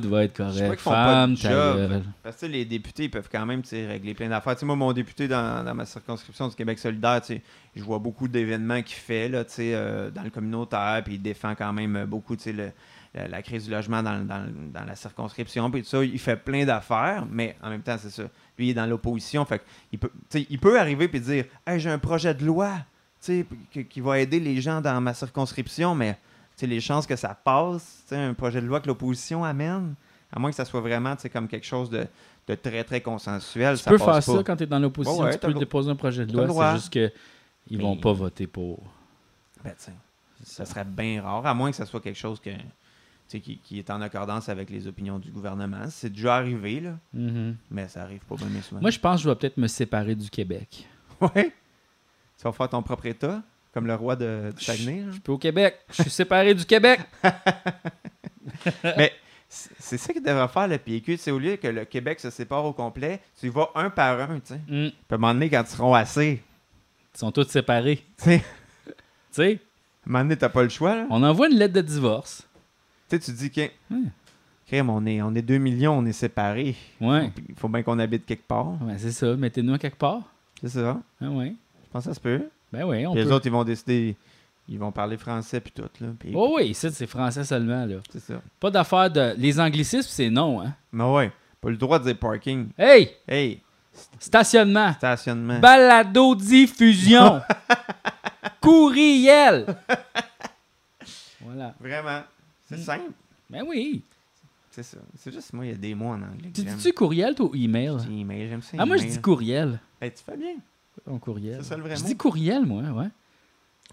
[0.00, 0.80] tout va être correct.
[0.80, 2.02] Femme, ta gueule.
[2.22, 4.56] Parce que les députés ils peuvent quand même régler plein d'affaires.
[4.62, 7.20] Moi, mon député dans, dans ma circonscription du Québec solidaire,
[7.74, 11.72] je vois beaucoup d'événements qu'il fait là, euh, dans le communautaire, puis il défend quand
[11.72, 12.70] même beaucoup le-
[13.14, 16.04] la, la crise du logement dans, dans- dans la circonscription, puis tout ça.
[16.04, 18.24] Il fait plein d'affaires, mais en même temps, c'est ça.
[18.58, 21.90] Lui, il est dans l'opposition, fait il peut, il peut arriver et dire Hey, j'ai
[21.90, 22.72] un projet de loi
[23.20, 26.16] qui, va aider les gens dans ma circonscription, mais
[26.62, 29.94] les chances que ça passe, un projet de loi que l'opposition amène,
[30.32, 32.06] à moins que ça soit vraiment comme quelque chose de,
[32.48, 33.76] de très, très consensuel.
[33.76, 35.22] Tu ça peux faire ça quand tu es dans l'opposition.
[35.24, 36.70] Ouais, tu peux déposer un projet de loi.
[36.72, 37.12] C'est juste qu'ils
[37.70, 38.78] ils vont pas voter pour.
[39.64, 39.92] Ben, sais,
[40.44, 42.50] ça serait bien rare, à moins que ça soit quelque chose que,
[43.28, 45.84] qui, qui est en accordance avec les opinions du gouvernement.
[45.88, 47.56] C'est déjà arrivé, là, Mhm.
[47.70, 48.80] mais ça arrive pas bien souvent.
[48.80, 50.86] Moi, je pense que je vais peut-être me séparer du Québec.
[51.20, 51.52] Ouais?
[52.38, 53.42] Tu vas faire ton propre État,
[53.76, 55.04] comme le roi de, du Saguenay.
[55.08, 55.76] Je suis au Québec.
[55.90, 56.98] Je suis séparé du Québec.
[58.82, 59.12] Mais
[59.50, 61.18] c'est ça qu'il devrait faire le PQ.
[61.18, 64.18] C'est au lieu que le Québec se sépare au complet, tu y vas un par
[64.18, 64.40] un.
[64.40, 64.60] tu sais.
[64.66, 64.88] Hmm.
[64.88, 66.42] Puis à un moment donné, quand ils seront assez,
[67.14, 68.02] Ils sont tous séparés.
[68.16, 68.40] tu
[69.30, 70.94] sais, à un moment donné, t'as pas le choix.
[70.94, 71.06] là.
[71.10, 72.48] on envoie une lettre de divorce.
[73.10, 73.68] Tu sais, tu dis que.
[73.90, 74.08] Hmm.
[74.68, 76.76] Crème, on est, on est 2 millions, on est séparés.
[76.98, 77.30] Ouais.
[77.46, 78.82] Il faut bien qu'on habite quelque part.
[78.82, 79.36] Ouais, c'est ça.
[79.36, 80.22] Mettez-nous à quelque part.
[80.62, 80.98] C'est ça.
[81.20, 81.54] Ah ouais.
[81.84, 82.48] Je pense que ça se peut.
[82.72, 83.34] Ben oui, on Puis les peut.
[83.34, 84.16] autres, ils vont décider.
[84.68, 85.88] Ils vont parler français puis tout.
[86.00, 86.08] Là.
[86.18, 87.86] Puis- Oh oui, ici, c'est français seulement.
[87.86, 87.96] là.
[88.10, 88.40] C'est ça.
[88.58, 89.34] Pas d'affaire de.
[89.38, 90.60] Les anglicismes, c'est non.
[90.60, 90.74] Hein?
[90.92, 91.32] Mais ouais.
[91.60, 92.68] Pas le droit de dire parking.
[92.76, 93.10] Hey!
[93.28, 93.60] Hey,
[94.18, 94.92] Stationnement.
[94.94, 95.58] stationnement.
[95.60, 97.40] Balado-diffusion.
[98.60, 99.66] Courriel.
[101.40, 101.74] voilà.
[101.80, 102.22] Vraiment.
[102.68, 102.82] C'est Mm.
[102.82, 103.10] simple.
[103.48, 104.02] Ben oui.
[104.70, 104.98] C'est ça.
[105.16, 106.50] C'est juste moi, il y a des mots en anglais.
[106.52, 107.96] Tu dis-tu courriel toi, ou email?
[108.02, 108.76] Je dis email, j'aime ça.
[108.78, 109.78] Ah, moi, je dis courriel.
[110.00, 110.56] Hey, tu fais bien.
[111.06, 111.58] Mon courriel.
[111.62, 112.06] C'est ça le vrai Je mot?
[112.08, 113.08] dis courriel, moi, ouais.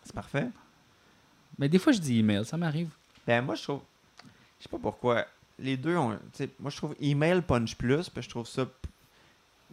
[0.04, 0.48] C'est parfait.
[1.58, 2.90] Mais des fois, je dis email, ça m'arrive.
[3.28, 3.82] Ben, moi, je trouve.
[4.60, 5.26] Je sais pas pourquoi.
[5.60, 6.18] Les deux ont.
[6.60, 8.66] Moi, je trouve email punch plus, puis je trouve ça.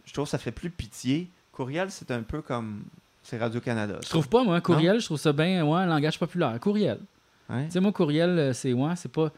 [0.05, 1.29] Je trouve ça fait plus pitié.
[1.51, 2.83] Courriel, c'est un peu comme.
[3.23, 3.99] C'est Radio-Canada.
[4.03, 6.59] Je trouve pas, moi, courriel, je trouve ça bien, ouais, un langage populaire.
[6.59, 6.99] Courriel.
[7.49, 7.65] Ouais.
[7.65, 9.31] Tu sais, moi, courriel, euh, c'est, ouais, c'est pas.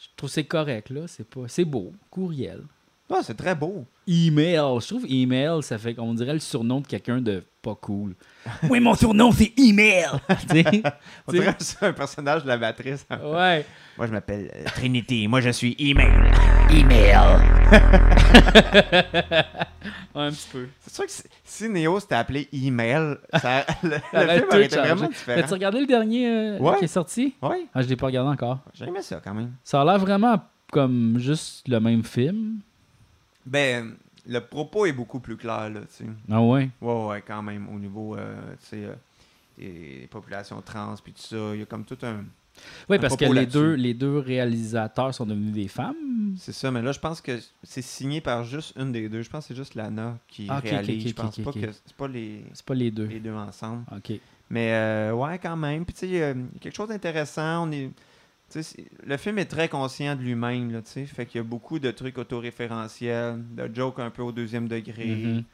[0.00, 1.06] Je trouve que c'est correct, là.
[1.06, 1.42] C'est pas.
[1.48, 1.92] C'est beau.
[2.10, 2.62] Courriel.
[3.08, 3.84] Ah, c'est très beau.
[4.08, 4.56] Email.
[4.80, 8.14] Je trouve email, ça fait qu'on dirait le surnom de quelqu'un de pas cool.
[8.70, 10.06] oui, mon surnom, c'est email.
[10.50, 10.82] tu sais?
[11.26, 13.06] On dirait que c'est un personnage de la matrice.
[13.10, 13.64] Ouais.
[13.96, 15.28] Moi, je m'appelle euh, Trinity.
[15.28, 16.12] Moi, je suis email.
[16.70, 17.16] Email.
[20.14, 20.66] Ouais, un petit peu.
[20.80, 24.48] C'est sûr que si, si Neo s'était appelé email, ça, le, le Ça aurait film
[24.50, 24.88] aurait été changé.
[24.94, 25.40] vraiment différent.
[25.40, 26.78] As-tu regardé le dernier euh, Ouais.
[26.78, 27.34] qui est sorti?
[27.42, 28.58] Oui, Ah, je l'ai pas regardé encore.
[28.74, 29.52] j'ai aimé ça quand même.
[29.62, 30.40] Ça a l'air vraiment
[30.72, 32.58] comme juste le même film.
[33.46, 33.94] Ben,
[34.26, 36.10] le propos est beaucoup plus clair, là, tu sais.
[36.30, 36.68] Ah ouais?
[36.80, 38.94] Ouais, ouais, quand même, au niveau, euh, tu sais, euh,
[39.56, 41.54] des, des populations trans, puis tout ça.
[41.54, 42.24] Il y a comme tout un...
[42.88, 45.94] Oui, Un parce que les deux, les deux réalisateurs sont devenus des femmes?
[46.38, 49.20] C'est ça, mais là, je pense que c'est signé par juste une des deux.
[49.22, 51.08] Je pense que c'est juste Lana qui Ah, ok, ok, réalise.
[51.08, 53.04] je pense pas que c'est pas les, pas les deux.
[53.04, 53.84] les deux ensemble.
[53.94, 54.18] OK.
[54.48, 55.84] Mais euh, ouais, quand même.
[55.84, 57.68] Puis tu sais, quelque chose d'intéressant.
[57.68, 57.90] On est,
[59.04, 61.04] le film est très conscient de lui-même, là, tu sais.
[61.06, 65.06] Fait qu'il y a beaucoup de trucs autoréférentiels, de jokes un peu au deuxième degré.
[65.06, 65.44] Mhm.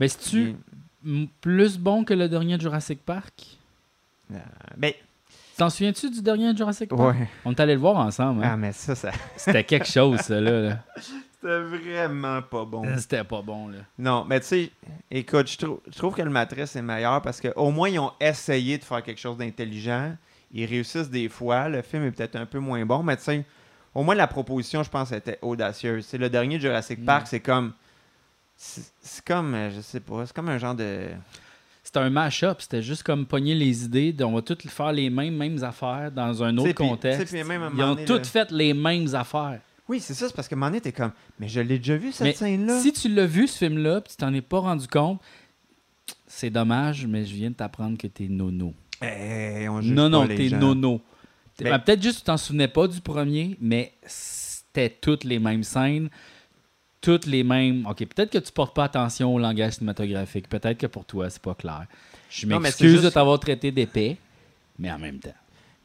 [0.00, 0.56] Mais Puis,
[1.04, 3.32] m- plus bon que le dernier Jurassic Park?
[4.32, 4.38] euh,
[4.76, 4.92] ben,
[5.56, 7.00] T'en souviens-tu du dernier Jurassic Park?
[7.18, 7.28] ouais.
[7.44, 8.40] On est allé le voir ensemble.
[8.42, 8.56] Ah, hein?
[8.56, 10.60] mais ça, ça C'était quelque chose, ça, là.
[10.62, 10.78] là.
[10.96, 12.84] c'était vraiment pas bon.
[12.96, 13.78] C'était pas bon, là.
[13.98, 14.70] Non, mais tu sais,
[15.10, 18.84] écoute, je trouve que le Matrice est meilleur parce qu'au moins, ils ont essayé de
[18.84, 20.16] faire quelque chose d'intelligent.
[20.52, 21.68] Ils réussissent des fois.
[21.68, 23.44] Le film est peut-être un peu moins bon, mais tu sais,
[23.94, 26.04] au moins, la proposition, je pense, était audacieuse.
[26.06, 27.04] C'est le dernier Jurassic Mm.
[27.04, 27.72] Park, c'est comme.
[28.56, 31.06] C'est comme, euh, je sais pas, c'est comme un genre de.
[31.82, 32.60] C'était un mash-up.
[32.60, 34.12] C'était juste comme pogner les idées.
[34.12, 37.32] de- On va toutes faire les mêmes, mêmes affaires dans un autre contexte.
[37.32, 39.60] même Ils ont toutes là- fait les mêmes affaires.
[39.88, 42.36] Oui, c'est ça, c'est parce que donné, t'es comme, mais je l'ai déjà vu cette
[42.36, 42.78] scène-là.
[42.78, 45.20] Si tu l'as vu, ce film-là, puis tu t'en es pas rendu compte,
[46.26, 48.72] c'est dommage, mais je viens de t'apprendre que t'es nono.
[49.02, 51.00] Eh, on juge Non, non, t'es nono.
[51.60, 55.38] Ben- ben, Peut-être juste que tu t'en souvenais pas du premier, mais c'était toutes les
[55.38, 56.08] mêmes scènes,
[57.00, 57.86] toutes les mêmes.
[57.86, 60.48] Ok, peut-être que tu portes pas attention au langage cinématographique.
[60.48, 61.86] Peut-être que pour toi, c'est pas clair.
[62.30, 64.16] Je m'excuse de t'avoir traité d'épais,
[64.78, 65.34] mais en même temps.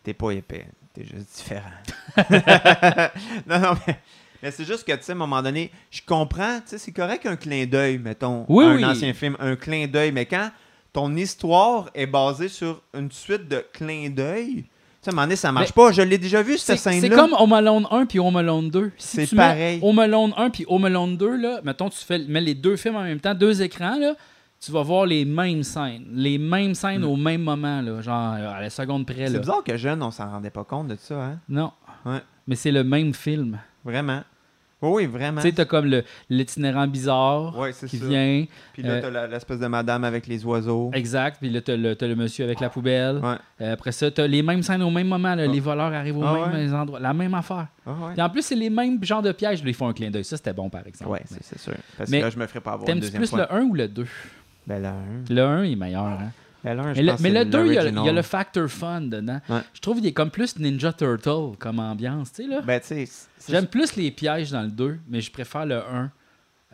[0.04, 1.70] T'es pas épais, t'es juste différent.
[3.48, 4.00] non, non, mais,
[4.42, 6.94] mais c'est juste que, tu sais, à un moment donné, je comprends, tu sais, c'est
[6.94, 8.86] correct un clin d'œil, mettons, Oui, un oui.
[8.86, 10.50] ancien film, un clin d'œil, mais quand
[10.98, 14.66] ton histoire est basée sur une suite de clins d'œil,
[15.04, 15.92] tu sais, ça marche pas.
[15.92, 17.02] Je l'ai déjà vu, cette scène-là.
[17.02, 18.92] c'est comme Home Alone 1 puis Home Alone 2.
[18.98, 19.80] Si C'est pareil.
[19.84, 22.96] Home Alone 1 puis Home Alone 2, là, mettons, tu fais, mets les deux films
[22.96, 24.16] en même temps, deux écrans, là,
[24.60, 26.08] tu vas voir les mêmes scènes.
[26.14, 29.30] Les mêmes scènes au même moment, là, genre à la seconde près.
[29.30, 29.34] Mm.
[29.34, 31.40] C'est bizarre que jeune, on s'en rendait pas compte de ça, hein?
[31.48, 31.74] Non.
[32.08, 32.24] Ouais.
[32.48, 33.60] Mais c'est le même film.
[33.86, 34.24] Vraiment.
[34.80, 35.42] Oui, oui, vraiment.
[35.42, 35.92] Tu sais, t'as comme
[36.30, 38.06] l'itinérant bizarre Ouais, qui ça.
[38.06, 38.46] vient.
[38.74, 40.92] Puis là, euh, t'as l'espèce de madame avec les oiseaux.
[40.94, 41.38] Exact.
[41.40, 43.18] Puis là, t'as le, le monsieur avec la poubelle.
[43.18, 43.36] Ouais.
[43.62, 45.34] Euh, après ça, t'as les mêmes scènes au même moment.
[45.34, 45.44] là.
[45.48, 45.52] Ah.
[45.52, 46.74] Les voleurs arrivent au Ah même ouais?
[46.78, 47.00] endroit.
[47.00, 47.68] La même affaire.
[47.88, 47.92] Ah.
[48.14, 49.64] Puis en plus, c'est les mêmes genres de pièges.
[49.64, 50.24] Là, ils font un clin d'œil.
[50.24, 51.12] Ça, c'était bon, par exemple.
[51.32, 51.74] Mais- c'est sûr.
[51.98, 53.88] Parce Mais que là, je me ferais pas avoir T'aimes-tu plus le 1 ou le
[53.88, 54.06] 2?
[54.68, 54.94] Ben, le 1.
[55.36, 56.06] Le 1 est meilleur.
[56.06, 56.32] Hein?
[56.76, 57.76] Le 1, je Mais, le, pense mais que le c'est 2, il y, a, il
[57.76, 58.16] y a l'original.
[58.16, 59.40] le factor fun dedans.
[59.50, 59.60] Ouais.
[59.74, 62.32] Je trouve qu'il est comme plus Ninja Turtle comme ambiance.
[62.34, 62.62] Tu sais, là.
[62.62, 62.82] Ben,
[63.50, 66.12] J'aime plus les pièges dans le 2, mais je préfère le 1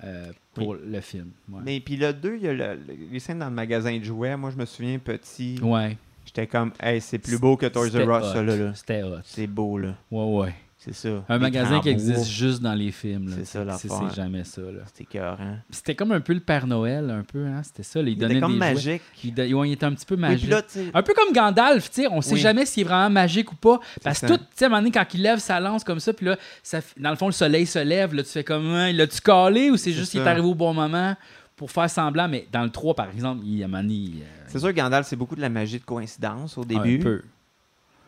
[0.04, 1.30] euh, pour le film.
[1.52, 1.62] Ouais.
[1.64, 4.04] Mais puis le 2, il y a le- le- les scènes dans le magasin de
[4.04, 4.36] jouets.
[4.36, 5.60] Moi, je me souviens petit.
[5.62, 5.98] Ouais.
[6.26, 8.56] J'étais comme, hey, c'est plus beau que Toys R Us, ça, là.
[8.56, 8.74] là.
[8.76, 9.18] C'était hot.
[9.24, 9.96] C'est beau, là.
[10.10, 10.56] Ouais, ouais.
[10.86, 11.24] C'est ça.
[11.30, 13.32] Un magasin qui existe juste dans les films.
[13.38, 13.92] C'est ça, l'affaire.
[14.10, 14.62] c'est jamais ça.
[14.88, 15.38] C'était écœurant.
[15.70, 17.46] Puis C'était comme un peu le Père Noël, un peu.
[17.48, 17.62] Hein?
[17.64, 18.02] C'était ça.
[18.02, 18.74] Il, Il donnait était comme des jouets.
[18.74, 19.02] magique.
[19.24, 20.50] Il, don- ouais, il était un petit peu magique.
[20.50, 20.62] là.
[20.94, 22.40] Un peu comme Gandalf, tu sais, on sait Oui.
[22.42, 23.80] jamais s'il est vraiment magique ou pas.
[24.04, 26.02] Parce que tout, tu sais, à un moment donné, quand il lève sa lance comme
[26.02, 28.66] ça, puis là, ça, dans le fond, le soleil se lève, là, tu fais comme,
[28.66, 31.16] hein, l'as-tu calé ou c'est juste qu'il est arrivé au bon moment
[31.56, 32.28] pour faire semblant?
[32.28, 35.16] Mais dans le 3, par exemple, il, donné, il, euh, C'est sûr que Gandalf, c'est
[35.16, 37.00] beaucoup de la magie de coïncidence au début.
[37.00, 37.22] un peu.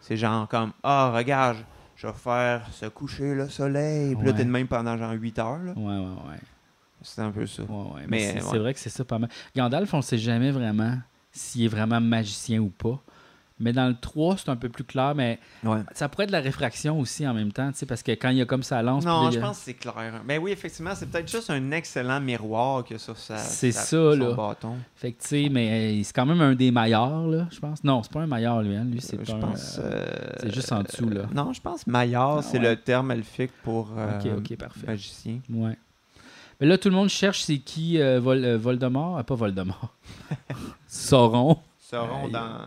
[0.01, 1.57] C'est genre comme, ah, regarde,
[1.95, 4.15] je vais faire se coucher le soleil.
[4.15, 5.73] Puis là, t'es de même pendant genre 8 heures, là.
[5.73, 6.39] Ouais, ouais, ouais.
[7.01, 7.63] C'est un peu ça.
[7.63, 8.01] Ouais, ouais.
[8.01, 8.49] Mais, Mais, c'est ouais.
[8.51, 9.29] c'est vrai que c'est ça pas mal.
[9.55, 10.97] Gandalf, on sait jamais vraiment
[11.31, 13.01] s'il est vraiment magicien ou pas.
[13.57, 15.79] Mais dans le 3, c'est un peu plus clair, mais Ouais.
[15.93, 18.27] ça pourrait être de la réfraction aussi en même temps, tu sais, parce que quand
[18.27, 19.05] il y a comme ça lance.
[19.05, 20.21] Non, je pense que c'est clair.
[20.25, 24.17] Mais oui, effectivement, c'est peut-être juste un excellent miroir que sur sa, C'est ça, son
[24.17, 24.33] là.
[24.33, 24.75] bâton.
[24.97, 27.81] Fait que, tu sais, mais euh, c'est quand même un des meilleurs, là, je pense.
[27.81, 28.83] Non, c'est pas un meilleur, lui, hein.
[28.83, 29.39] Lui, c'est je un.
[29.39, 29.79] pense.
[29.79, 31.21] euh, euh, c'est juste en dessous, là.
[31.33, 32.71] Non, je pense Maillard, Ah, c'est ouais.
[32.71, 34.19] le terme elfique pour euh,
[34.59, 34.85] parfait.
[34.87, 35.39] magicien.
[35.49, 35.77] Ouais.
[36.59, 39.17] Mais là, tout le monde cherche c'est qui euh, Vol- euh, Voldemort?
[39.17, 39.93] Ah, pas Voldemort.
[40.87, 41.57] Sauron.
[41.79, 42.61] Sauron dans,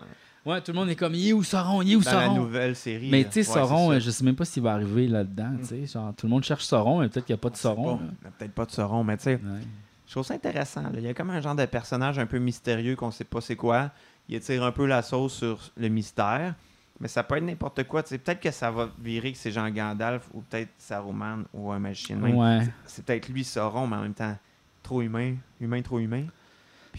[0.48, 1.82] Ouais, tout le monde est comme, il est où Sauron?
[1.82, 2.36] Il est où dans la Sauron?
[2.36, 3.10] nouvelle série.
[3.10, 5.52] Mais tu sais, Ouais, Sauron, euh, je sais même pas s'il va arriver là-dedans.
[5.60, 5.86] tu sais.
[5.86, 8.00] Genre, tout le monde cherche Sauron, mais peut-être qu'il n'y a pas de C'est Sauron.
[8.38, 9.60] Peut-être pas de Sauron, mais tu sais, Ouais.
[10.06, 10.82] je trouve ça intéressant.
[10.82, 10.90] là.
[10.94, 13.56] Il y a comme un genre de personnage un peu mystérieux qu'on sait pas c'est
[13.56, 13.90] quoi.
[14.28, 16.54] Il attire un peu la sauce sur le mystère.
[17.00, 18.02] Mais ça peut être n'importe quoi.
[18.02, 22.18] Peut-être que ça va virer que c'est Jean Gandalf ou peut-être Saruman ou un magicien.
[22.20, 22.66] Ouais.
[22.86, 24.36] C'est peut-être lui Sauron, mais en même temps,
[24.82, 25.36] trop humain.
[25.60, 26.24] Humain, trop humain.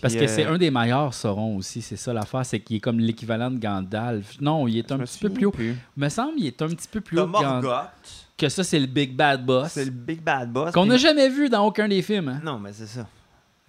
[0.01, 2.79] Parce que c'est euh, un des meilleurs Sauron aussi, c'est ça l'affaire, c'est qu'il est
[2.79, 4.39] comme l'équivalent de Gandalf.
[4.41, 5.51] Non, il est un petit peu plus haut.
[5.51, 5.75] plus.
[5.97, 7.65] Il me semble qu'il est un petit peu plus haut que,
[8.37, 9.71] que ça, c'est le Big Bad Boss.
[9.73, 10.71] C'est le Big Bad Boss.
[10.71, 12.29] Qu'on puis- n'a jamais vu dans aucun des films.
[12.29, 12.41] hein.
[12.43, 13.05] Non, mais c'est ça.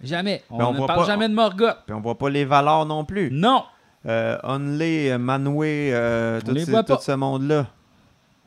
[0.01, 0.43] Jamais.
[0.49, 1.77] On, on ne parle pas- jamais de Morgoth.
[1.85, 3.29] Puis on voit pas les valeurs non plus.
[3.31, 3.63] Non.
[4.07, 6.53] Euh, Onley, euh, Manwë, euh, On tout,
[6.95, 7.67] tout ce monde-là.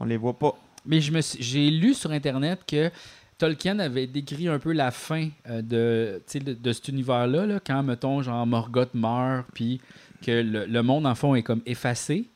[0.00, 0.54] On les voit pas.
[0.84, 2.90] Mais je me suis- j'ai lu sur Internet que
[3.44, 7.82] Tolkien avait décrit un peu la fin euh, de, de, de cet univers-là, là, quand,
[7.82, 9.80] mettons, genre Morgoth meurt, puis
[10.24, 12.30] que le, le monde, en fond, est comme effacé.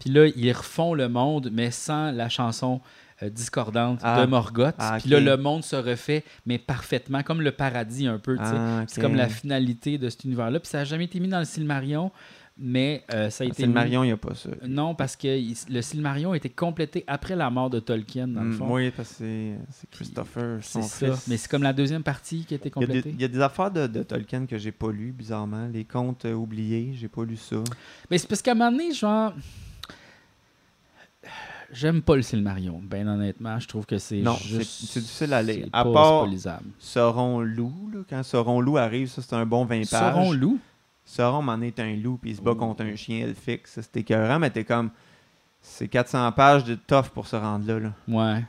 [0.00, 2.80] Puis là, ils refont le monde, mais sans la chanson
[3.22, 4.22] euh, discordante Ah.
[4.22, 4.74] de Morgoth.
[4.78, 8.36] Ah, Puis là, le monde se refait, mais parfaitement, comme le paradis un peu.
[8.40, 8.84] Ah.
[8.86, 10.60] C'est comme la finalité de cet univers-là.
[10.60, 12.10] Puis ça n'a jamais été mis dans le Silmarion,
[12.56, 14.50] mais euh, ça a été C'est le mis- Marion, il n'y a pas ça.
[14.66, 18.42] Non, parce que il- le Silmarion a été complété après la mort de Tolkien, dans
[18.42, 18.74] le Mm, fond.
[18.74, 21.06] oui, parce que c'est Christopher, son ça.
[21.12, 21.26] fils.
[21.28, 23.10] Mais c'est comme la deuxième partie qui a été Il y, a des, complétée.
[23.16, 25.66] il y a des affaires de, de Tolkien que j'ai pas lues, bizarrement.
[25.72, 27.56] Les contes euh, oubliés, j'ai pas lu ça.
[28.10, 29.32] Mais c'est parce qu'à un moment donné, genre.
[31.72, 33.58] J'aime pas le Silmarion, ben honnêtement.
[33.58, 34.58] Je trouve que c'est Non, c'est
[35.00, 35.66] difficile à lire.
[35.72, 36.28] À pas- part-.
[36.78, 40.14] Sauron loup, là, quand Sauron loup arrive, ça c'est un bon 20 pages.
[40.14, 40.60] Sauron loup.
[41.14, 43.68] Sauron m'en est un loup, puis il se bat contre un chien elfique.
[43.68, 44.90] Ça c'était écœurant, mais t'es comme.
[45.66, 47.78] C'est 400 pages de tough pour se rendre là.
[47.78, 47.92] là.
[48.06, 48.42] Ouais.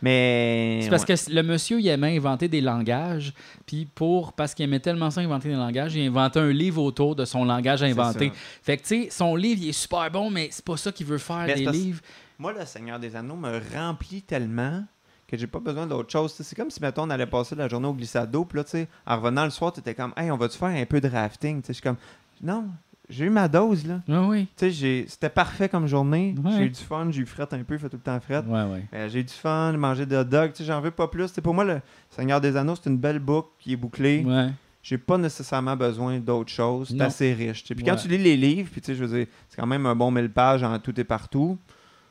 [0.00, 0.80] Mais.
[0.82, 1.16] C'est parce ouais.
[1.16, 3.34] que le monsieur, il aimait inventer des langages.
[3.66, 4.32] Puis pour.
[4.32, 7.24] Parce qu'il aimait tellement ça inventer des langages, il a inventé un livre autour de
[7.24, 8.32] son langage inventé.
[8.62, 11.06] Fait que, tu sais, son livre, il est super bon, mais c'est pas ça qu'il
[11.06, 12.00] veut faire Mais des livres.
[12.38, 14.84] Moi, le Seigneur des Anneaux me remplit tellement
[15.30, 16.34] que j'ai pas besoin d'autre chose.
[16.38, 18.70] C'est comme si, mettons, on allait passer la journée au glissade d'eau, puis là, tu
[18.70, 21.08] sais, en revenant le soir, tu étais comme, hey, on va-tu faire un peu de
[21.08, 21.60] rafting?
[21.62, 21.96] Tu sais, Je suis comme,
[22.42, 22.64] non,
[23.08, 24.00] j'ai eu ma dose, là.
[24.08, 24.48] Oui, oui.
[24.56, 26.34] Tu sais, j'ai- c'était parfait comme journée.
[26.44, 26.52] Ouais.
[26.56, 28.46] J'ai eu du fun, j'ai eu frette un peu, il fait tout le temps frette.
[28.46, 28.84] Ouais, ouais.
[28.94, 31.26] Euh, j'ai eu du fun, manger des hot dogs, tu sais, j'en veux pas plus.
[31.28, 34.24] Tu sais, pour moi, le Seigneur des Anneaux, c'est une belle boucle qui est bouclée.
[34.24, 34.48] Ouais.
[34.82, 36.88] J'ai pas nécessairement besoin d'autre chose.
[36.90, 37.64] C'est assez riche.
[37.64, 37.82] Puis Ouais.
[37.90, 39.94] quand tu lis les livres, puis tu sais, je veux dire, c'est quand même un
[39.94, 41.58] bon 1000 pages en tout et partout.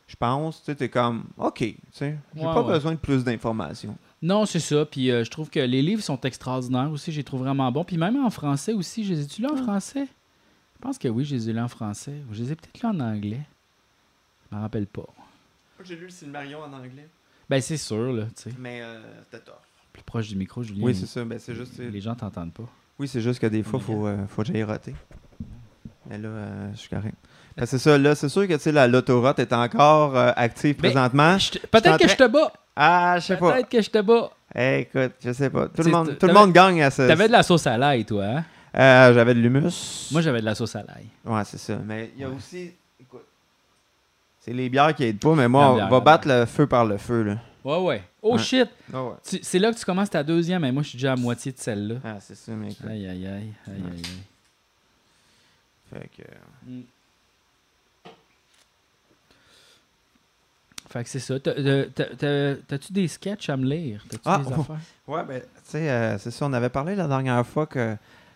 [0.09, 2.73] Je pense, tu sais, t'es comme, OK, tu sais, j'ai Ouais, pas ouais.
[2.73, 3.95] besoin de plus d'informations.
[4.23, 4.83] Non, c'est ça.
[4.85, 7.11] Puis euh, je trouve que les livres sont extraordinaires aussi.
[7.11, 7.83] Je les trouve vraiment bons.
[7.85, 9.05] Puis même en français aussi.
[9.05, 9.61] Je les ai-tu lus en Ah.
[9.63, 10.05] français?
[10.07, 12.15] Je pense que oui, je les ai lus en français.
[12.29, 13.41] Ou je les ai peut-être lus en anglais.
[14.51, 15.05] Je me rappelle pas.
[15.83, 17.07] J'ai lu le Silmarion en anglais,
[17.49, 18.51] Ben, c'est sûr, là, tu sais.
[18.57, 18.99] mais euh,
[19.31, 19.53] c'était tough.
[19.93, 20.83] Plus proche du micro, Julien.
[20.83, 22.67] Oui, c'est ça, ben, c'est juste, Les gens t'entendent pas.
[22.97, 24.93] oui, c'est juste que des fois, Mais faut, euh, faut que j'aille roter.
[26.09, 27.15] Mais là, euh, je suis correct.
[27.59, 30.75] Ben, c'est ça, là, c'est sûr que tu sais, la l'autoroute est encore euh, active
[30.81, 31.37] Mais- présentement.
[31.71, 32.53] Peut-être que je te bats.
[32.75, 33.53] Ah, je sais pas.
[33.53, 34.31] Peut-être que je te bats.
[34.55, 35.67] Eh, écoute, je sais pas.
[35.67, 37.01] Tout le monde, tout le monde gagne à ce.
[37.07, 38.45] T'avais de la sauce à l'ail, toi, hein?
[38.77, 40.07] Euh, J'avais de l'humus.
[40.11, 41.07] Moi, j'avais de la sauce à l'ail.
[41.25, 41.75] Ouais, c'est ça.
[41.83, 42.35] Mais il y a Ouais.
[42.35, 42.71] aussi.
[42.99, 43.25] Écoute.
[44.39, 46.97] C'est les bières qui aident pas, mais moi, on va battre le feu par le
[46.97, 47.35] feu, là.
[47.63, 48.03] Ouais, ouais.
[48.21, 48.39] Oh Ouais.
[48.41, 48.69] shit!
[48.93, 49.13] Ah ouais.
[49.21, 51.57] C'est là que tu commences ta deuxième, mais moi, je suis déjà à moitié de
[51.59, 51.95] celle-là.
[52.05, 52.75] Ah, c'est ça, mec.
[52.87, 53.27] Aïe, aïe, aïe.
[53.27, 54.01] Aïe, aïe, aïe.
[55.93, 56.27] Fait que.
[56.65, 56.81] Mm.
[60.89, 61.39] Fait que c'est ça.
[61.39, 61.53] T'as-
[62.67, 64.03] T'as-tu des sketchs à me lire?
[64.09, 64.75] T'as-tu Ah, des affaires?
[65.07, 66.45] Ouais, ben, tu sais, euh, c'est ça.
[66.45, 67.95] On avait parlé la dernière fois que.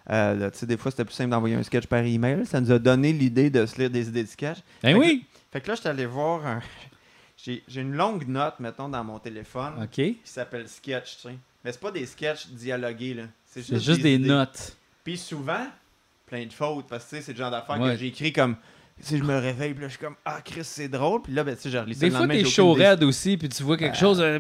[0.09, 2.45] euh, tu sais, des fois, c'était plus simple d'envoyer un sketch par email.
[2.45, 4.57] Ça nous a donné l'idée de se lire des idées de sketch.
[4.83, 5.25] Ben Fait que- oui!
[5.51, 6.61] Fait que là, je suis allé voir un.
[7.37, 9.89] J'ai une longue note, mettons, dans mon téléphone OK.
[9.89, 11.35] qui s'appelle sketch, tu sais.
[11.65, 13.23] Mais c'est pas des sketchs dialogués, là.
[13.45, 14.77] C'est C'est juste des notes.
[15.03, 15.65] Puis souvent,
[16.25, 17.93] plein de fautes, parce que tu sais, c'est le genre d'affaires Ouais.
[17.93, 18.55] que j'ai écrit comme.
[19.05, 21.21] Sais, je me réveille, puis là, je suis comme, ah, Chris, c'est drôle.
[21.23, 23.49] Puis là, ben, tu sais, je relis ça Des fois, t'es chaud raide aussi, puis
[23.49, 23.99] tu vois quelque Ah.
[23.99, 24.39] chose, euh,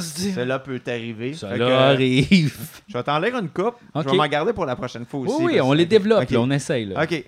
[0.00, 1.32] c'est- Cela peut t'arriver.
[1.32, 2.56] Que, là arrive.
[2.86, 3.74] Je vais t'en lire une coupe.
[3.96, 5.42] Je vais m'en garder pour la prochaine fois aussi.
[5.42, 6.92] Oui, on les développe, on essaye.
[6.94, 7.24] OK.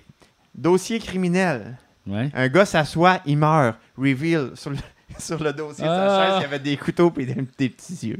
[0.55, 1.77] Dossier criminel.
[2.09, 3.75] Un gars s'assoit, il meurt.
[3.97, 4.51] Reveal.
[4.55, 4.77] Sur le,
[5.19, 6.07] sur le dossier de Ah.
[6.07, 8.19] sa chaise, il y avait des couteaux et des, petits yeux.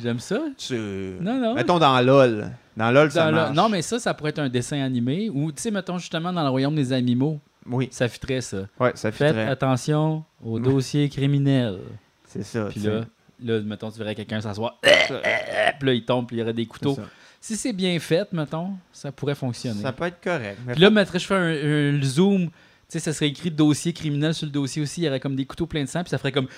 [0.00, 0.40] J'aime ça.
[0.56, 0.74] Tu-
[1.20, 1.54] Non, non.
[1.54, 2.50] Mettons dans LOL.
[2.76, 3.56] Dans LOL, ça Dans marche.
[3.56, 5.28] Non, mais ça, ça pourrait être un dessin animé.
[5.28, 7.40] Ou, tu sais, mettons justement dans le royaume des animaux.
[7.70, 8.66] Oui, Ça fitterait, ça.
[8.80, 11.78] ouais, ça Faites attention aux dossiers criminels.
[12.26, 12.66] C'est ça.
[12.70, 13.04] Puis là,
[13.42, 14.78] là, mettons, tu verrais quelqu'un s'asseoir.
[14.82, 16.98] Puis là, il tombe, puis il y aurait des couteaux.
[17.40, 19.80] Si c'est bien fait, mettons, ça pourrait fonctionner.
[19.80, 20.58] Ça peut être correct.
[20.72, 22.46] Puis là, mettrais, je fais un, un zoom.
[22.46, 22.52] Tu
[22.88, 25.02] sais, ça serait écrit dossier criminel sur le dossier aussi.
[25.02, 26.48] Il y aurait comme des couteaux pleins de sang, puis ça ferait comme.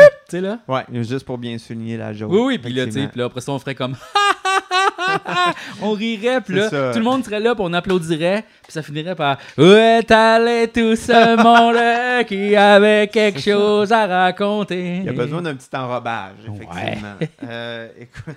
[0.28, 0.58] Tu sais, là?
[0.68, 2.30] Ouais, juste pour bien souligner la joke.
[2.30, 3.08] Oui, oui, puis là, tu sais, effectivement.
[3.10, 3.96] puis là, après ça, on ferait comme.
[5.82, 6.92] on rirait, puis là, ça.
[6.92, 10.68] tout le monde serait là, puis on applaudirait, puis ça finirait par Où est allé
[10.68, 11.36] tout ce
[12.20, 14.96] monde qui avait quelque chose à raconter?
[14.98, 16.56] Il y a besoin d'un petit enrobage, Ouais.
[16.60, 17.14] effectivement.
[17.44, 18.36] Euh, écoute,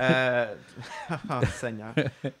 [0.00, 0.46] euh,
[1.28, 1.92] oh, Seigneur.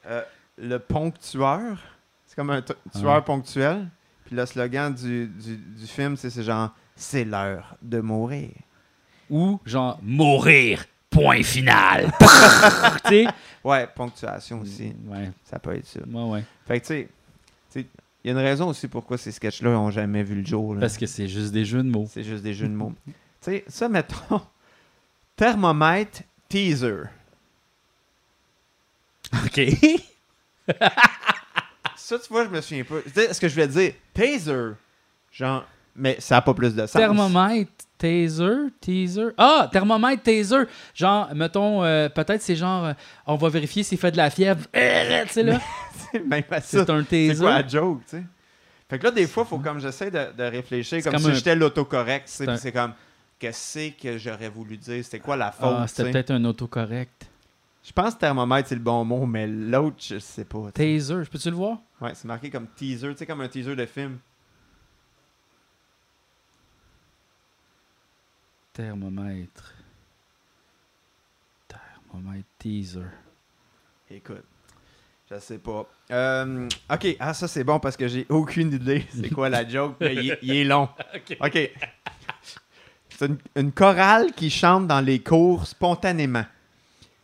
[0.08, 0.22] Euh,
[0.58, 1.78] le ponctueur,
[2.26, 3.22] c'est comme un tueur Ouais.
[3.22, 3.86] ponctuel.
[4.26, 6.70] Puis le slogan du, du, du film, c'est c'est genre
[7.02, 8.50] C'est l'heure de mourir.
[9.28, 12.12] Ou genre mourir, point final.
[13.64, 14.92] Ouais, ponctuation aussi.
[15.06, 16.00] Ouais, Ça peut être ça.
[16.00, 16.44] ouais, ouais.
[16.66, 17.08] Fait que, tu
[17.70, 17.86] sais,
[18.24, 20.74] il y a une raison aussi pourquoi ces sketchs-là n'ont jamais vu le jour.
[20.74, 20.80] là.
[20.80, 22.06] Parce que c'est juste des jeux de mots.
[22.10, 22.92] C'est juste des jeux de mots.
[23.06, 24.40] tu sais, ça, mettons,
[25.36, 27.02] thermomètre teaser.
[29.44, 29.60] OK.
[31.96, 33.00] Ça, tu vois, je me souviens pas.
[33.02, 34.72] Tu sais, ce que je voulais dire, taser.
[35.30, 35.64] Genre,
[35.94, 36.92] mais ça n'a pas plus de sens.
[36.92, 39.28] Thermomètre, taser, teaser.
[39.36, 40.64] Ah, thermomètre, taser.
[40.94, 42.92] Genre, mettons, euh, peut-être c'est genre, euh,
[43.26, 44.64] on va vérifier s'il fait de la fièvre.
[44.76, 45.60] Euh, Tu sais, là,
[46.26, 46.84] Même à ça.
[46.84, 47.40] c'est un C'est taser.
[47.40, 48.22] quoi la joke, tu sais?
[48.88, 51.22] Fait que là, des fois, il faut comme j'essaie de, de réfléchir C'est comme, comme
[51.22, 52.92] si un- j'étais l'autocorrect, tu sais, c'est puis c'est comme,
[53.38, 55.02] qu'est-ce que j'aurais voulu dire?
[55.02, 57.26] C'était quoi la faute, Ah, c'était peut-être un autocorrect.
[57.84, 60.70] Je pense que thermomètre, c'est le bon mot, mais l'autre, je sais pas.
[60.72, 61.78] Taser, je peux-tu le voir?
[62.00, 64.18] Ouais, c'est marqué comme teaser, tu sais, comme un teaser de film.
[68.72, 69.74] Thermomètre.
[71.68, 73.00] Thermomètre, teaser.
[74.10, 74.44] Écoute,
[75.30, 75.86] je sais pas.
[76.10, 79.96] Euh, ok, ah ça c'est bon parce que j'ai aucune idée c'est quoi la joke,
[80.00, 80.88] mais il, est- il est long.
[81.40, 81.70] Ok.
[83.08, 86.44] C'est une, une chorale qui chante dans les cours spontanément.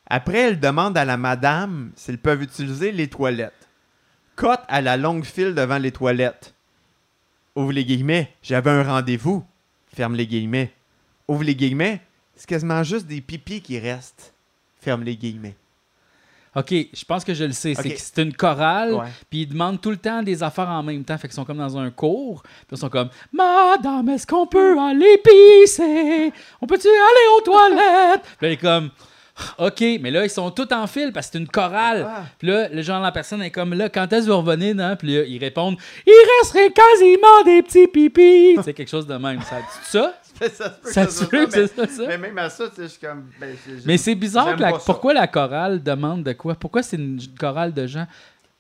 [0.07, 3.69] Après, elle demande à la madame s'ils peuvent utiliser les toilettes.
[4.37, 6.55] Cote à la longue file devant les toilettes.
[7.57, 9.45] Ouvre les guillemets, j'avais un rendez-vous.
[9.95, 10.73] Ferme les guillemets.
[11.29, 12.01] Ouvre les guillemets,
[12.35, 14.33] c'est quasiment juste des pipis qui restent.
[14.81, 15.57] Ferme les guillemets.
[16.57, 17.75] Ok, je pense que je le sais.
[17.75, 18.99] C'est une chorale,
[19.31, 21.17] puis ils demandent tout le temps des affaires en même temps.
[21.19, 24.79] Fait qu'ils sont comme dans un cours, puis ils sont comme Madame, est-ce qu'on peut
[24.79, 26.33] aller pisser?
[26.61, 28.23] On peut-tu aller aux toilettes?
[28.39, 28.91] Puis là, il est comme
[29.59, 32.07] Ok, mais là, ils sont tous en file parce que c'est une chorale.
[32.09, 32.23] Ah.
[32.39, 34.97] Puis là, le genre, la personne est comme là, quand est-ce que vous revenez non?
[34.97, 35.77] Puis là, ils répondent
[36.07, 38.59] Il resterait quasiment des petits pipis.
[38.65, 39.41] c'est quelque chose de même.
[39.43, 40.15] Ça ça?
[40.55, 42.07] ça se peut Ça que se soit peut que mais- c'est ça, ça?
[42.09, 43.31] Mais même à ça, je suis comme.
[43.41, 46.55] ben, Mais c'est bizarre la- pourquoi la chorale demande de quoi?
[46.55, 48.07] Pourquoi c'est une chorale de gens?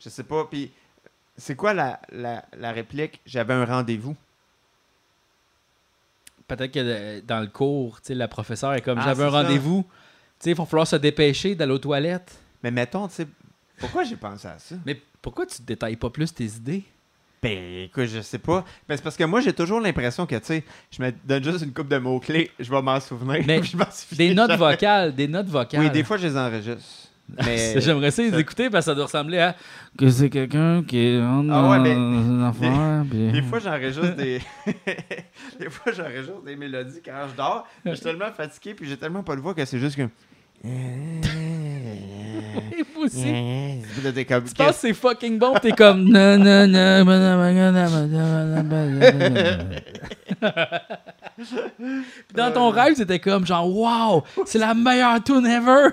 [0.00, 0.44] Je sais pas.
[0.50, 0.70] Puis,
[1.36, 3.20] c'est quoi la, la, la réplique?
[3.26, 4.16] J'avais un rendez-vous.
[6.46, 9.30] peut-être que euh, dans le cours, tu sais, la professeure est comme Ah, j'avais un
[9.30, 9.82] rendez-vous.
[10.38, 12.38] Tu sais, il va falloir se dépêcher d'aller aux toilettes.
[12.62, 13.26] Mais mettons, tu sais,
[13.78, 14.74] pourquoi j'ai pensé à ça?
[14.86, 16.84] Mais pourquoi tu détailles pas plus tes idées?
[17.42, 18.64] Ben, écoute, je sais pas.
[18.88, 21.62] Ben, c'est parce que moi, j'ai toujours l'impression que, tu sais, je me donne juste
[21.64, 23.44] une coupe de mots-clés, je vais m'en souvenir.
[23.46, 24.72] Mais je m'en souviens Des notes jamais.
[24.72, 25.80] vocales, des notes vocales.
[25.82, 26.82] Oui, des fois, je les enregistre.
[27.44, 27.78] Mais.
[27.80, 29.54] J'aimerais ça les écouter parce que ça doit ressembler à
[29.98, 34.40] que c'est quelqu'un qui rentre Ah ouais, mais- puis- Des fois, j'enregistre des.
[35.60, 37.66] des fois, j'enregistre des mélodies quand je dors.
[37.84, 40.08] Je suis tellement fatigué, puis j'ai tellement pas de voix que c'est juste que.
[40.62, 40.70] Puis
[44.26, 46.04] comme, Tu penses que c'est fucking bon, t'es comme.
[46.04, 47.04] Non, non, non,
[51.36, 55.88] Puis dans ton rêve, c'était comme genre, wow, c'est la meilleure tune ever!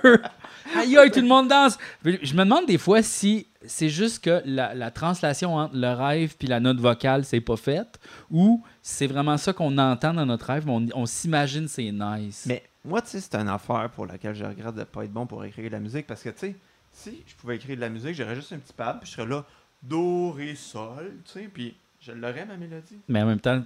[0.76, 1.78] Aïe, aïe, tout le monde danse!
[2.04, 6.36] Je me demande des fois si c'est juste que la, la translation entre le rêve
[6.38, 8.00] puis la note vocale, c'est pas faite,
[8.32, 12.46] ou c'est vraiment ça qu'on entend dans notre rêve, mais on, on s'imagine c'est nice.
[12.48, 15.26] Mais moi, tu sais, c'est une affaire pour laquelle je regrette de pas être bon
[15.26, 16.56] pour écrire de la musique parce que, tu sais,
[16.92, 19.28] si je pouvais écrire de la musique, j'aurais juste un petit pad, puis je serais
[19.28, 19.44] là,
[19.84, 23.00] Do, Ré, Sol, tu sais, puis je l'aurais ma mélodie.
[23.08, 23.64] Mais en même temps,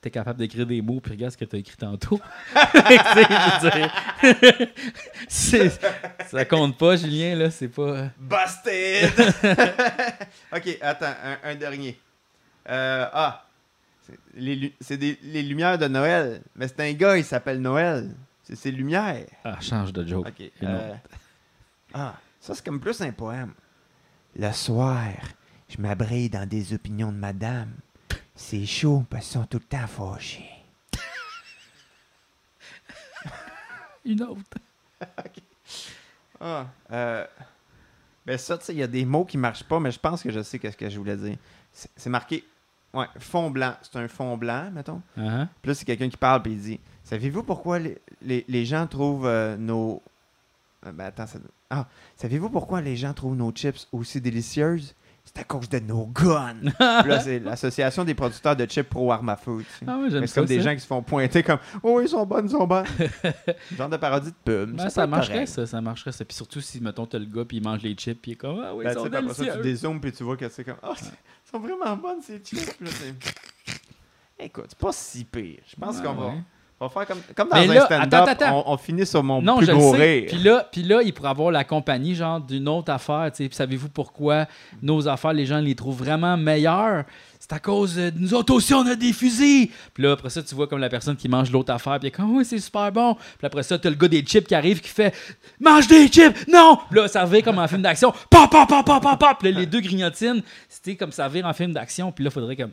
[0.00, 2.20] t'es capable d'écrire des mots, puis regarde ce que t'as écrit tantôt.
[5.28, 8.08] Ça compte pas, Julien, là, c'est pas...
[8.18, 9.10] Busted!
[10.54, 11.98] ok, attends, un, un dernier.
[12.68, 13.46] Euh, ah,
[14.06, 17.60] c'est les, lu- c'est des- les lumières de Noël, mais c'est un gars, il s'appelle
[17.60, 18.10] Noël.
[18.44, 19.26] C'est ses lumières.
[19.42, 20.28] Ah, change de joke.
[20.28, 20.50] Ok.
[20.62, 20.94] Euh,
[21.94, 23.54] ah, ça c'est comme plus un poème.
[24.36, 25.02] Le soir,
[25.68, 27.72] je m'abrille dans des opinions de madame.
[28.34, 30.50] C'est chaud parce qu'ils sont tout le temps fâchés.
[34.04, 34.40] Une autre.
[36.40, 37.26] Ah, euh,
[38.26, 40.22] Ben ça, tu sais, il y a des mots qui marchent pas, mais je pense
[40.22, 41.36] que je sais qu'est-ce que je voulais dire.
[41.72, 42.44] C'est marqué,
[42.92, 43.74] ouais, fond blanc.
[43.82, 45.00] C'est un fond blanc, mettons.
[45.16, 45.48] Hein?
[45.62, 46.80] Puis là, c'est quelqu'un qui parle, puis il dit
[47.14, 50.02] Savez-vous pourquoi les, les- les gens trouvent euh, nos.
[50.84, 51.38] Euh, Ben attends, ça.
[51.70, 51.86] Ah,
[52.16, 54.96] savez-vous pourquoi les gens trouvent nos chips aussi délicieuses?
[55.24, 56.56] C'est à cause de nos guns.
[56.80, 59.58] Là, c'est l'association des producteurs de chips pro arme à feu.
[59.60, 59.84] tu sais.
[59.88, 60.34] Ah C'est ça.
[60.40, 62.84] comme des gens qui se font pointer comme Oh, ils sont bonnes, ils sont bonnes.
[63.78, 64.76] Genre de parodie de pub.
[64.76, 66.24] Ben, ça marcherait, ça, ça marcherait, ça.
[66.24, 68.36] Puis surtout si, mettons, t'as le gars, puis il mange les chips, puis il est
[68.38, 69.62] comme, ah oui, Ben, ils sont puis après ça, tu délicieux.
[69.62, 72.80] dézoomes, puis tu vois que c'est comme Ah, c'est- ils sont vraiment bonnes ces chips.
[72.80, 72.90] Là,
[74.38, 75.60] Écoute, c'est pas si pire.
[75.68, 76.26] Je pense Ouais, qu'on va.
[76.26, 76.42] ouais.
[76.80, 78.64] On va faire comme, comme dans Mais un stand-up, attends, attends.
[78.66, 79.96] On, on finit sur mon Non, plus je le sais.
[79.96, 80.24] rire.
[80.28, 83.48] Puis là, puis là, il pourrait avoir la compagnie, genre, d'une autre affaire, tu sais.
[83.48, 84.46] Puis savez-vous pourquoi
[84.82, 87.04] nos affaires, les gens les trouvent vraiment meilleures?
[87.38, 89.70] C'est à cause de nous autres aussi, on a des fusils!
[89.92, 92.36] Puis là, après ça, tu vois comme la personne qui mange l'autre affaire, puis comme,
[92.36, 93.14] oui, c'est super bon.
[93.14, 95.14] Puis après ça, t'as le gars des chips qui arrive, qui fait,
[95.60, 96.48] mange des chips!
[96.48, 96.78] Non!
[96.90, 98.12] Puis là, ça vire comme en film d'action.
[98.30, 99.34] Pa, pa, pa, pa, pa, pa!
[99.38, 102.10] Puis là, les deux grignotines, c'était comme ça vire en film d'action.
[102.10, 102.72] Puis là, il faudrait comme,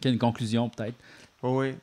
[0.00, 0.94] qu'il y ait une conclusion, peut-être.
[1.42, 1.74] Oui.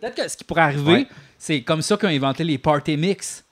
[0.00, 1.08] Peut-être que ce qui pourrait arriver, Ouais.
[1.38, 3.42] c'est comme ça qu'ils ont inventé les party mix.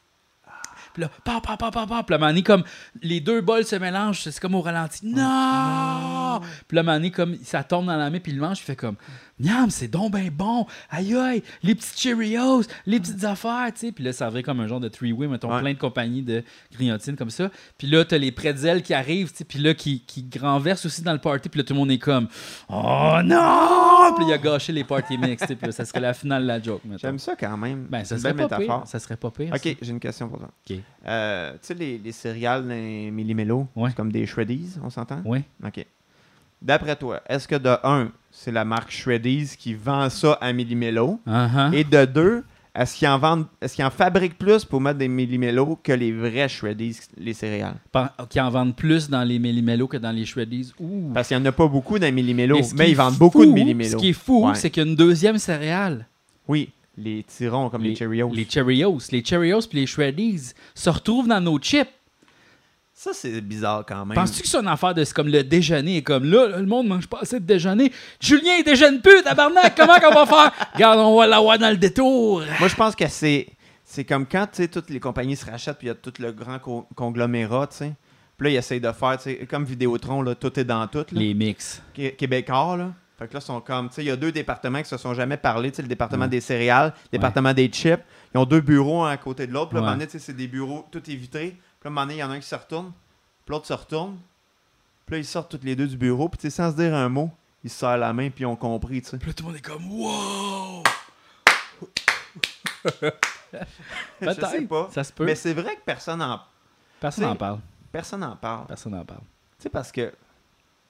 [0.94, 2.02] Puis là, pa, pa, pa, pa, pa.
[2.02, 2.64] Puis là, donné, comme
[3.00, 5.06] les deux bols se mélangent, c'est comme au ralenti.
[5.06, 6.38] Non!
[6.68, 8.76] Puis là, donné, comme ça tombe dans la main, puis il le mange, il fait
[8.76, 8.96] comme,
[9.40, 10.66] miam, c'est donc ben bon.
[10.90, 13.92] Aïe, aïe, les petits Cheerios, les petites affaires, tu sais.
[13.92, 15.60] Puis là, ça vrai comme un genre de three-way, mettons, Ouais.
[15.60, 17.50] plein de compagnies de grignotines comme ça.
[17.78, 21.00] Puis là, t'as les pretzels qui arrivent, tu sais, puis là, qui, qui renversent aussi
[21.00, 21.48] dans le party.
[21.48, 22.28] Puis là, tout le monde est comme,
[22.68, 23.91] oh non!
[24.16, 25.56] Puis il a gâché les party mix, tu sais.
[25.56, 26.98] Puis ça serait la finale de la joke, mettons.
[26.98, 27.86] J'aime ça quand même.
[27.88, 28.80] Ben, ça serait belle pas métaphore.
[28.82, 28.88] pire.
[28.88, 29.52] Ça serait pas pire.
[29.54, 29.70] Ok, ça.
[29.80, 30.48] j'ai une question pour toi.
[30.70, 30.76] Ok.
[31.06, 32.74] Euh, tu sais, les, les céréales dans
[33.12, 33.90] Millimélo, Ouais.
[33.90, 35.20] c'est comme des Shreddies, on s'entend?
[35.24, 35.42] Oui.
[35.64, 35.84] Ok.
[36.60, 41.18] D'après toi, est-ce que de un, c'est la marque Shreddies qui vend ça à Millimélo?
[41.26, 41.74] Uh-huh.
[41.74, 42.44] Et de deux,
[42.74, 46.10] est-ce qu'ils en vendent, est-ce qu'ils en fabriquent plus pour mettre des Millimélo que les
[46.12, 47.76] vrais Shreddies, les céréales?
[47.90, 50.72] Par- Qui en vendent plus dans les Millimélo que dans les Shreddies?
[50.80, 51.10] Ouh.
[51.12, 53.44] Parce qu'il n'y en a pas beaucoup dans Millimélo, Mais ce mais ils vendent beaucoup
[53.44, 53.90] de fou, Millimélo.
[53.90, 54.54] Ce qui est fou, Ouais.
[54.54, 56.06] c'est qu'il y a une deuxième céréale.
[56.48, 58.30] Oui, les tirons comme les, Cheerios.
[58.34, 58.98] Les Cheerios.
[59.12, 61.88] Les Cheerios puis les Shreddies se retrouvent dans nos chips.
[63.02, 64.14] Ça, c'est bizarre quand même.
[64.14, 66.02] Penses-tu que c'est une affaire de c'est comme le déjeuner?
[66.02, 67.90] Comme là, le monde mange pas assez de déjeuner.
[68.20, 69.74] Julien, il déjeune plus, tabarnak!
[69.76, 70.52] Comment qu'on va faire?
[70.74, 72.42] Regarde, on va l'avoir dans le détour.
[72.60, 73.48] Moi, je pense que c'est
[73.84, 76.12] c'est comme quand tu sais, toutes les compagnies se rachètent puis il y a tout
[76.20, 77.92] le grand co- conglomérat, tu sais.
[78.38, 80.98] Puis là, ils essayent de faire, tu sais, comme Vidéotron, là, tout est dans tout.
[80.98, 81.04] Là.
[81.10, 81.82] Les mix.
[81.92, 82.92] Qué- Québécois, là.
[83.18, 84.96] Fait que là, ils sont comme, tu sais, il y a deux départements qui se
[84.96, 88.00] sont jamais parlé, tu sais, le département des céréales, le département des chips.
[88.32, 89.70] Ils ont deux bureaux un à côté de l'autre.
[89.70, 89.90] Puis là, Ouais.
[89.92, 91.56] donné, tu sais, c'est des bureaux, tout est vitré.
[91.82, 92.92] Puis là, à un moment donné, il y en a un qui se retourne,
[93.44, 94.16] puis l'autre se retourne.
[95.04, 96.94] Puis là, ils sortent tous les deux du bureau, puis tu sais, sans se dire
[96.94, 97.30] un mot,
[97.64, 99.18] ils se serrent la main, puis ils ont compris, tu sais.
[99.18, 100.82] Puis là, tout le monde est comme Wow!
[104.20, 104.88] Je sais pas.
[104.92, 105.24] Ça se peut.
[105.26, 106.40] Mais c'est vrai que personne en,
[107.00, 107.58] Personne n'en parle.
[107.90, 108.66] personne n'en parle.
[108.66, 109.20] Personne n'en parle.
[109.58, 110.12] Tu sais, parce que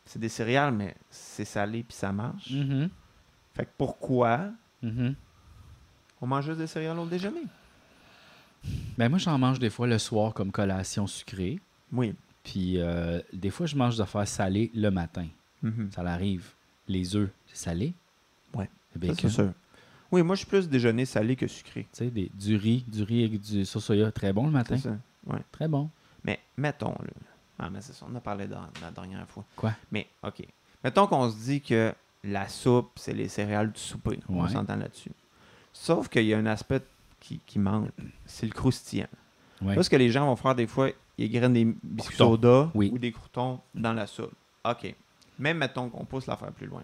[0.05, 2.51] c'est des céréales, mais c'est salé puis ça marche.
[2.51, 2.89] Mhm.
[3.55, 4.51] Fait que pourquoi
[4.83, 5.15] Mhm.
[6.21, 7.43] on mange juste des céréales au déjeuner?
[8.97, 11.61] Ben moi, j'en mange des fois le soir comme collation sucrée.
[11.93, 12.15] Oui.
[12.45, 15.27] Puis euh, des fois, je mange des affaires salées le matin.
[15.63, 15.91] Mhm.
[15.95, 16.51] Ça l'arrive.
[16.89, 17.95] Les œufs, c'est salé.
[19.01, 19.53] C'est sûr.
[20.11, 21.87] Oui, moi, je suis plus déjeuner salé que sucré.
[21.93, 24.77] Tu sais, des- du riz, du riz avec du sauce soya, très bon le matin.
[24.77, 25.39] C'est ça.
[25.51, 25.89] Très bon.
[26.25, 27.11] Mais mettons, là.
[27.59, 29.45] Ah, mais c'est ça, on en a parlé dans, la dernière fois.
[29.57, 29.73] Quoi?
[29.91, 30.43] Mais, OK.
[30.85, 31.95] Mettons qu'on se dit que
[32.25, 34.19] la soupe, c'est les céréales du souper.
[34.29, 35.13] On s'entend là-dessus.
[35.73, 36.83] Sauf qu'il y a un aspect
[37.23, 37.89] qui, qui manque.
[38.27, 39.07] C'est le croustillant.
[39.63, 39.75] Ouais.
[39.77, 42.31] Là, ce que les gens vont faire des fois, ils grainent des biscuits Croutons.
[42.33, 42.91] soda Oui.
[42.93, 44.33] ou des croutons dans la soupe.
[44.65, 44.95] OK.
[45.39, 46.83] Même mettons qu'on pousse l'affaire plus loin.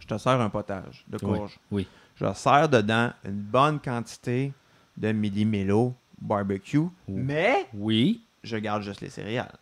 [0.00, 1.58] Je te sers un potage de courge.
[1.70, 1.86] oui.
[2.16, 4.52] Je sers dedans une bonne quantité
[4.96, 8.22] de millimélo barbecue, mais Oui.
[8.44, 9.56] je garde juste les céréales.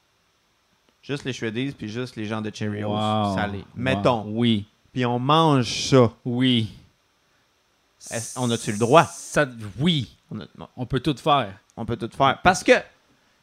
[1.00, 3.34] Juste les shreddies, puis juste les gens de Cheerios Wow.
[3.34, 3.58] salés.
[3.58, 3.64] Wow.
[3.76, 4.24] Mettons.
[4.28, 4.66] Oui.
[4.92, 6.12] Puis on mange ça.
[6.24, 6.74] Oui.
[8.36, 9.04] On a-tu le droit?
[9.04, 9.46] Ça-
[9.78, 10.16] oui.
[10.30, 11.58] On, a- non, On peut tout faire.
[11.76, 12.40] on peut tout faire.
[12.42, 12.72] Parce que,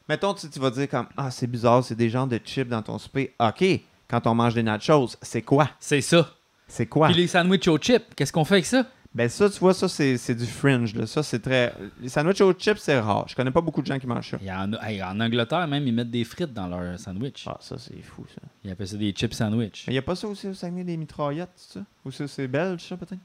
[0.10, 2.82] mettons, tu, tu vas dire comme, ah, c'est bizarre, c'est des gens de chips dans
[2.82, 3.34] ton souper.
[3.40, 3.64] OK,
[4.08, 5.70] quand on mange des nachos, c'est quoi?
[5.80, 6.30] C'est ça.
[6.68, 7.08] C'est quoi?
[7.08, 8.86] Puis les sandwichs aux chips, qu'est-ce qu'on fait avec ça?
[9.16, 10.94] Ben ça, tu vois, ça, c'est c'est du fringe.
[10.94, 11.08] Là.
[11.08, 11.74] Ça, c'est très...
[12.02, 13.26] Les sandwichs aux chips, c'est rare.
[13.28, 14.38] Je connais pas beaucoup de gens qui mangent ça.
[14.42, 17.46] Il y en, a- hey, en Angleterre, même, ils mettent des frites dans leur sandwich.
[17.48, 18.42] Ah, ça, c'est fou, ça.
[18.64, 19.86] Ils appellent ça des chips sandwich.
[19.88, 21.86] Mais il n'y a pas ça aussi au Saguenay des mitraillettes, c'est ça?
[22.06, 23.22] Ou ça, c'est belge, ça, peut-être?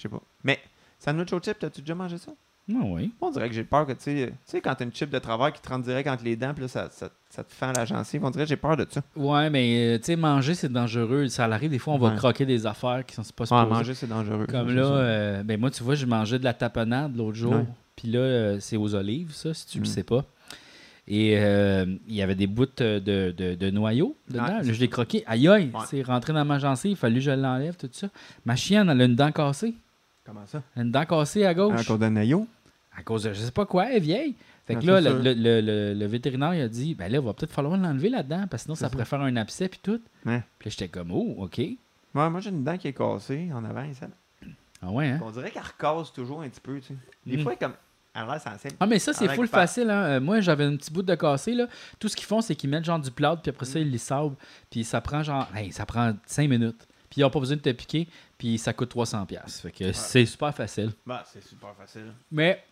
[0.00, 0.22] Je sais pas.
[0.44, 0.58] Mais,
[0.98, 2.32] sandwich aux chips, t'as-tu déjà mangé ça?
[2.72, 3.12] Ah oui.
[3.20, 5.18] On dirait que j'ai peur que, tu sais, tu sais, quand t'as une chip de
[5.18, 7.72] travail qui te rentre direct entre les dents, puis là, ça, ça, ça te fend
[7.76, 9.02] la gencive, on dirait que j'ai peur de ça.
[9.16, 11.26] Ouais, mais euh, tu sais, manger, c'est dangereux.
[11.28, 12.16] Ça arrive, des fois, on va Ouais.
[12.16, 13.66] croquer des affaires qui sont pas Ah, supposées.
[13.66, 14.46] manger, c'est dangereux.
[14.48, 17.52] Comme là, euh, ben moi, tu vois, je mangeais de la tapenade l'autre jour.
[17.54, 17.66] Ouais.
[17.96, 19.86] Puis là, euh, c'est aux olives, ça, si tu le Mm.
[19.86, 20.24] sais pas.
[21.08, 24.60] Et euh, il y avait des bouts de, de, de noyaux dedans.
[24.62, 25.24] C'est je l'ai croqué.
[25.26, 25.80] Aïe aïe, Ouais.
[25.88, 26.92] c'est rentré dans ma gencive.
[26.92, 28.06] Il fallu que je l'enlève, tout ça.
[28.44, 29.74] Ma chienne, elle a une dent cassée.
[30.32, 30.62] Comment ça?
[30.76, 31.80] Une dent cassée à gauche.
[31.80, 32.46] Un code de naillot?
[32.96, 34.34] À cause de je sais pas quoi, elle est vieille.
[34.66, 37.32] Fait que là, le, le- le- le vétérinaire il a dit ben là, il va
[37.32, 38.90] peut-être falloir l'enlever là-dedans, parce que sinon ça ça.
[38.90, 40.00] pourrait faire un abcès puis tout.
[40.26, 40.42] Ouais.
[40.58, 41.58] Puis j'étais comme Oh, OK.
[41.58, 41.78] Ouais,
[42.14, 44.06] moi j'ai une dent qui est cassée en avant, ça.
[44.82, 45.20] Ah ouais, hein?
[45.24, 46.94] On dirait qu'elle recasse toujours un petit peu, tu sais.
[47.26, 47.42] Des Mm.
[47.42, 47.72] fois, comme.
[48.12, 49.88] Ah, mais ça, c'est full facile.
[49.88, 50.02] Hein?
[50.02, 51.54] Euh, moi, j'avais un petit bout de cassé.
[51.54, 51.68] Là.
[52.00, 53.98] Tout ce qu'ils font, c'est qu'ils mettent genre du plâtre, puis après ça, ils les
[53.98, 54.34] sablent.
[54.68, 55.46] Puis ça prend genre.
[55.54, 56.86] hey, ça prend 5 minutes.
[57.08, 58.08] Puis ils n'ont pas besoin de te piquer.
[58.40, 59.26] Puis ça coûte 300$.
[59.60, 60.92] Fait que c'est super facile.
[61.04, 62.06] Bah, c'est super facile.
[62.32, 62.64] Mais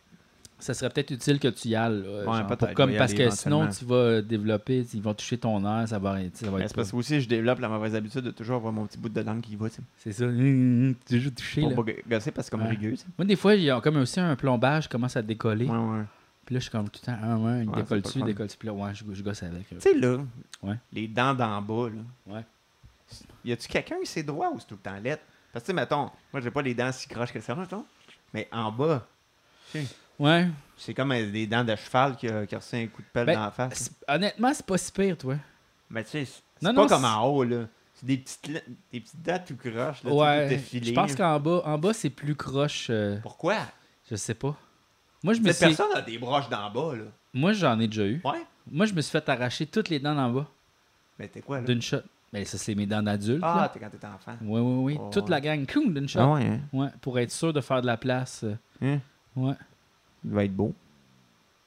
[0.59, 2.03] ça serait peut-être utile que tu y ailles.
[2.03, 5.61] là, genre, pour comme, parce que sinon, tu vas euh, développer, ils vont toucher ton
[5.66, 6.69] air, ça va, ça va être.
[6.69, 9.11] C'est parce que aussi, je développe la mauvaise habitude de toujours avoir mon petit bout
[9.11, 9.66] de langue qui va.
[9.99, 10.25] C'est ça.
[10.25, 10.39] Hum,
[10.89, 11.61] hum, toujours touché.
[11.61, 11.77] Pour Là.
[11.77, 12.71] pas gosser parce que c'est comme Ouais.
[12.75, 12.95] rigueux.
[13.19, 15.66] Moi, des fois, il y a comme aussi un plombage qui commence à décoller.
[15.66, 16.05] Ouais, ouais.
[16.47, 18.25] Puis là, je suis comme tout le temps, ah ouais, il Ouais, décolle dessus, fun.
[18.25, 18.59] décolle dessus.
[18.59, 19.69] Puis là, ouais, je, je gosse avec.
[19.69, 20.16] Tu sais, là,
[20.62, 20.77] Ouais.
[20.95, 22.35] les dents d'en bas, là.
[22.35, 22.45] Ouais.
[23.45, 25.23] Y a-tu quelqu'un qui c'est droit ou c'est tout le temps lettre?
[25.53, 27.85] Parce que, tu sais, mettons, moi, j'ai pas les dents si croches que ça, mettons.
[28.35, 29.07] Mais en bas,
[30.19, 30.49] Ouais.
[30.77, 33.07] c'est comme euh, des dents de cheval qui a, qui a reçu un coup de
[33.13, 33.75] pelle Ben, dans la face.
[33.79, 35.37] C'est- Honnêtement, c'est pas si pire, toi.
[35.91, 37.65] Mais tu sais, c'est Non, c'est non, pas comme c'est- en haut, là.
[37.95, 40.49] C'est des petites, des petites dents tout croches, là, ouais.
[40.49, 40.87] tout effilées.
[40.91, 42.89] Je pense qu'en bas, en bas c'est plus croche.
[42.91, 43.57] euh, Pourquoi?
[44.11, 44.57] je sais pas.
[45.25, 45.77] Moi, je me Cette suis...
[45.77, 47.05] personne a des broches d'en bas, là.
[47.35, 48.21] Moi, j'en ai déjà eu.
[48.25, 48.45] Ouais?
[48.71, 50.47] Moi, je me suis fait arracher toutes les dents d'en bas
[51.19, 51.65] Mais t'es quoi, là?
[51.67, 51.99] d'une shot.
[52.33, 53.41] Mais ça, c'est mes dents d'adulte.
[53.43, 54.33] Ah, t'es quand t'étais enfant.
[54.43, 54.99] Oui, oui, oui.
[55.01, 55.31] Oh, Toute ouais.
[55.31, 56.18] la gang, coum, d'une shot.
[56.20, 56.61] Ah ouais, hein?
[56.72, 58.45] Ouais, pour être sûr de faire de la place.
[58.83, 58.99] Hein?
[59.35, 59.55] Ouais.
[60.24, 60.74] Il va être beau.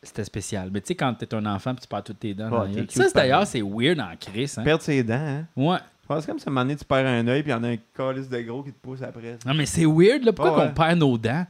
[0.03, 0.70] C'était spécial.
[0.72, 2.49] Mais tu sais, quand t'es un enfant puis tu perds toutes tes dents.
[2.49, 4.57] Dans t'es cute, ça, c'est d'ailleurs, c'est weird en crise.
[4.57, 4.64] Hein?
[4.64, 5.45] Perdre ses dents, hein?
[5.55, 5.78] Ouais.
[6.03, 7.57] Je pense comme si à un moment donné, tu perds un œil, puis il y
[7.57, 9.38] en a un calice de gros qui te pousse après.
[9.45, 10.34] Non, mais c'est weird, là.
[10.34, 11.45] Pourquoi Ouais, qu'on perd nos dents?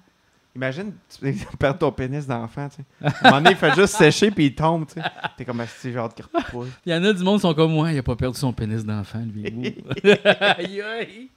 [0.55, 2.83] Imagine, tu perds ton pénis d'enfant, tu sais.
[3.05, 5.01] À un moment donné, il fait juste sécher, puis il tombe, tu sais.
[5.37, 6.67] T'es comme si genre qui repousse.
[6.85, 8.51] Il y en a du monde qui sont comme moi, il a pas perdu son
[8.51, 9.45] pénis d'enfant, lui.
[10.03, 11.29] Aïe, aïe.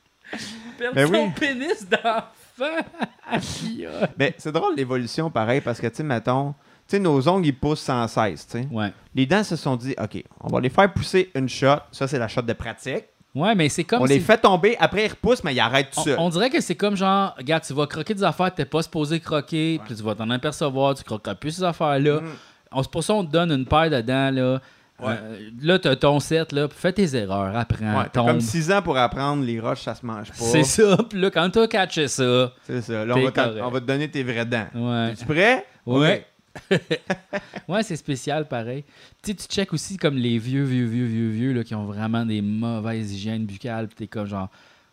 [0.78, 1.30] Perdu Ben son oui.
[1.38, 2.84] pénis d'enfant.
[3.28, 4.08] Aïe, aïe.
[4.18, 6.52] Mais c'est drôle l'évolution, pareil, parce que, tu sais, mettons,
[6.88, 8.68] tu sais, nos ongles, ils poussent sans cesse, tu sais.
[8.70, 8.92] Ouais.
[9.14, 11.76] Les dents se sont dit, OK, on va les faire pousser une shot.
[11.92, 13.04] Ça, c'est la shot de pratique.
[13.34, 16.00] Ouais, mais c'est comme on les fait tomber, après, ils repoussent, mais ils arrêtent tout
[16.00, 16.16] on, seul.
[16.20, 19.18] on dirait que c'est comme genre, regarde, tu vas croquer des affaires t'es pas supposé
[19.18, 22.20] croquer, puis tu vas t'en apercevoir, tu croqueras plus ces affaires-là.
[22.20, 22.28] Mm.
[22.72, 24.60] On se pour ça, on te donne une paire de dents, là.
[25.00, 25.14] Ouais.
[25.20, 28.26] Euh, là, t'as ton set, là, fais tes erreurs, apprends, Ouais, t'as tombe.
[28.28, 30.34] comme 6 ans pour apprendre les roches, ça se mange pas.
[30.36, 33.04] C'est ça, puis là, quand t'as catché ça, C'est ça.
[33.04, 34.66] Là, on va, on te donner tes vraies dents.
[34.74, 35.10] ouais.
[35.12, 35.66] Es-tu prêt?
[35.84, 36.24] Ouais.
[37.68, 38.84] ouais, c'est spécial pareil.
[39.22, 41.84] Tu sais, tu check aussi comme les vieux, vieux, vieux, vieux, vieux là, qui ont
[41.84, 43.88] vraiment des mauvaises hygiènes buccales.
[43.88, 44.50] Puis t'es comme genre,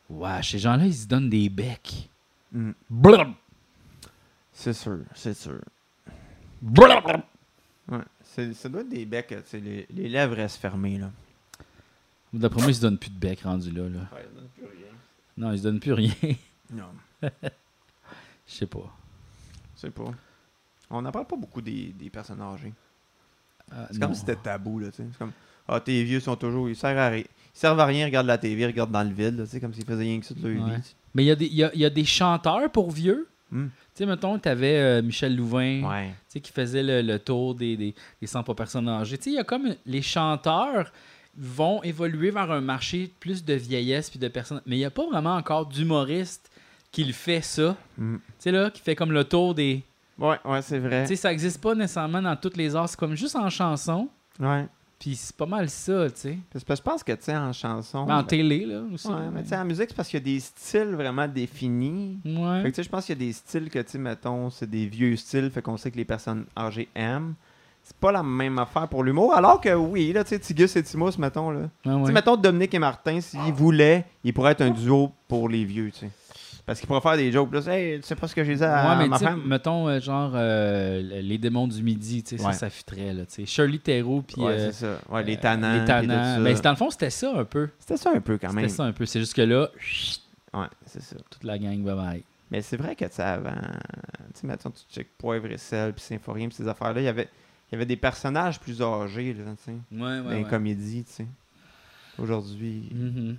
[0.10, 2.10] ouais, ces gens-là, ils se donnent des becs.
[2.52, 2.72] Mm.
[2.90, 3.34] Blum!
[4.54, 5.62] C'est sûr, c'est sûr.
[6.62, 7.24] Blum!
[7.88, 8.54] Ouais.
[8.54, 11.12] Ça doit être des becs, tu sais, les, les lèvres restent fermées, là.
[12.34, 14.00] D'après moi, ils se donnent plus de bec rendu là, là.
[14.00, 14.92] Ouais, ça donne plus rien.
[15.38, 16.14] Non, ils se donnent plus rien.
[16.72, 16.86] Non,
[17.22, 18.96] Je sais pas.
[19.76, 20.12] je sais pas.
[20.92, 22.74] On n'en parle pas beaucoup des, des personnes âgées.
[23.72, 25.06] Ah, C'est comme si c'était tabou, là, tu sais.
[25.12, 25.32] C'est comme,
[25.68, 27.24] ah, tes vieux sont toujours, ils servent à rien.
[27.24, 29.60] Ils servent à rien, ils regardent la TV, ils regardent dans le vide, tu sais,
[29.60, 30.76] comme s'ils faisaient rien que ça de leur Ouais.
[30.76, 30.96] vie.
[31.14, 33.28] Mais il y, a des- y a, y a des chanteurs pour vieux.
[33.52, 33.66] Hmm.
[33.68, 35.84] Tu sais, mettons, t'avais euh, Michel Louvain.
[35.84, 36.08] Ouais.
[36.10, 39.18] tu sais, qui faisait le, le tour des, des, des 100 pas personnes âgées.
[39.18, 40.92] Tu sais, il y a comme les chanteurs
[41.38, 44.62] vont évoluer vers un marché plus de vieillesse puis de personnes.
[44.66, 46.50] Mais il n'y a pas vraiment encore d'humoriste
[46.92, 47.76] qui le fait ça.
[47.98, 48.16] Hmm.
[48.18, 49.84] Tu sais, là, qui fait comme le tour des.
[50.22, 51.04] Ouais, ouais, c'est vrai.
[51.04, 52.88] Tu sais, ça n'existe pas nécessairement dans toutes les arts.
[52.88, 54.08] C'est comme juste en chanson.
[54.40, 54.68] Ouais.
[55.00, 56.38] Puis c'est pas mal ça, tu sais.
[56.54, 57.98] Parce que je pense que, tu sais, en chanson.
[57.98, 59.08] En ben, télé, là, aussi.
[59.08, 62.20] ouais, mais tu sais, en musique, c'est parce qu'il y a des styles vraiment définis.
[62.24, 62.62] Ouais.
[62.62, 64.52] Fait que, tu sais, je pense qu'il y a des styles que, tu sais, mettons,
[64.52, 67.34] c'est des vieux styles, fait qu'on sait que les personnes âgées aiment.
[67.82, 70.84] C'est pas la même affaire pour l'humour, alors que oui, là, tu sais, Tigus et
[70.84, 71.62] Timos, mettons, là.
[71.84, 72.12] Sais, ouais.
[72.12, 76.02] mettons, Dominique et Martin, s'ils voulaient, ils pourraient être un duo pour les vieux, tu
[76.02, 76.12] sais.
[76.72, 78.64] Parce qu'ils pourraient faire des jokes, là, hey, tu sais pas ce que j'ai dit
[78.64, 79.44] à, Ouais, ma femme.
[79.46, 82.54] mettons, euh, genre, euh, les démons du midi, tu sais, Ouais.
[82.54, 83.46] ça, ça là, tu sais.
[83.46, 84.42] Shirley Theroux, puis...
[84.42, 84.98] Ouais, euh, c'est ça.
[85.10, 85.80] Ouais, les tannants.
[85.82, 86.40] Les tannants.
[86.40, 86.62] Mais ça.
[86.62, 87.68] dans le fond, c'était ça un peu.
[87.78, 88.70] C'était ça un peu, quand C'était même.
[88.70, 89.06] ça un peu.
[89.06, 90.22] C'est juste que là, chut,
[90.54, 91.18] Ouais, c'est ça.
[91.30, 92.24] toute la gang va bye.
[92.52, 95.92] Mais c'est vrai que, tu sais, avant, tu sais, mettons, tu check Poivre et sel,
[95.92, 97.28] puis Symphorien, puis ces affaires-là, il y avait,
[97.70, 101.12] il y avait des personnages plus âgés, là, tu sais, Ouais, dans les comédies, tu
[101.12, 101.28] sais.
[102.18, 102.90] Aujourd'hui.
[102.94, 103.36] Mhm.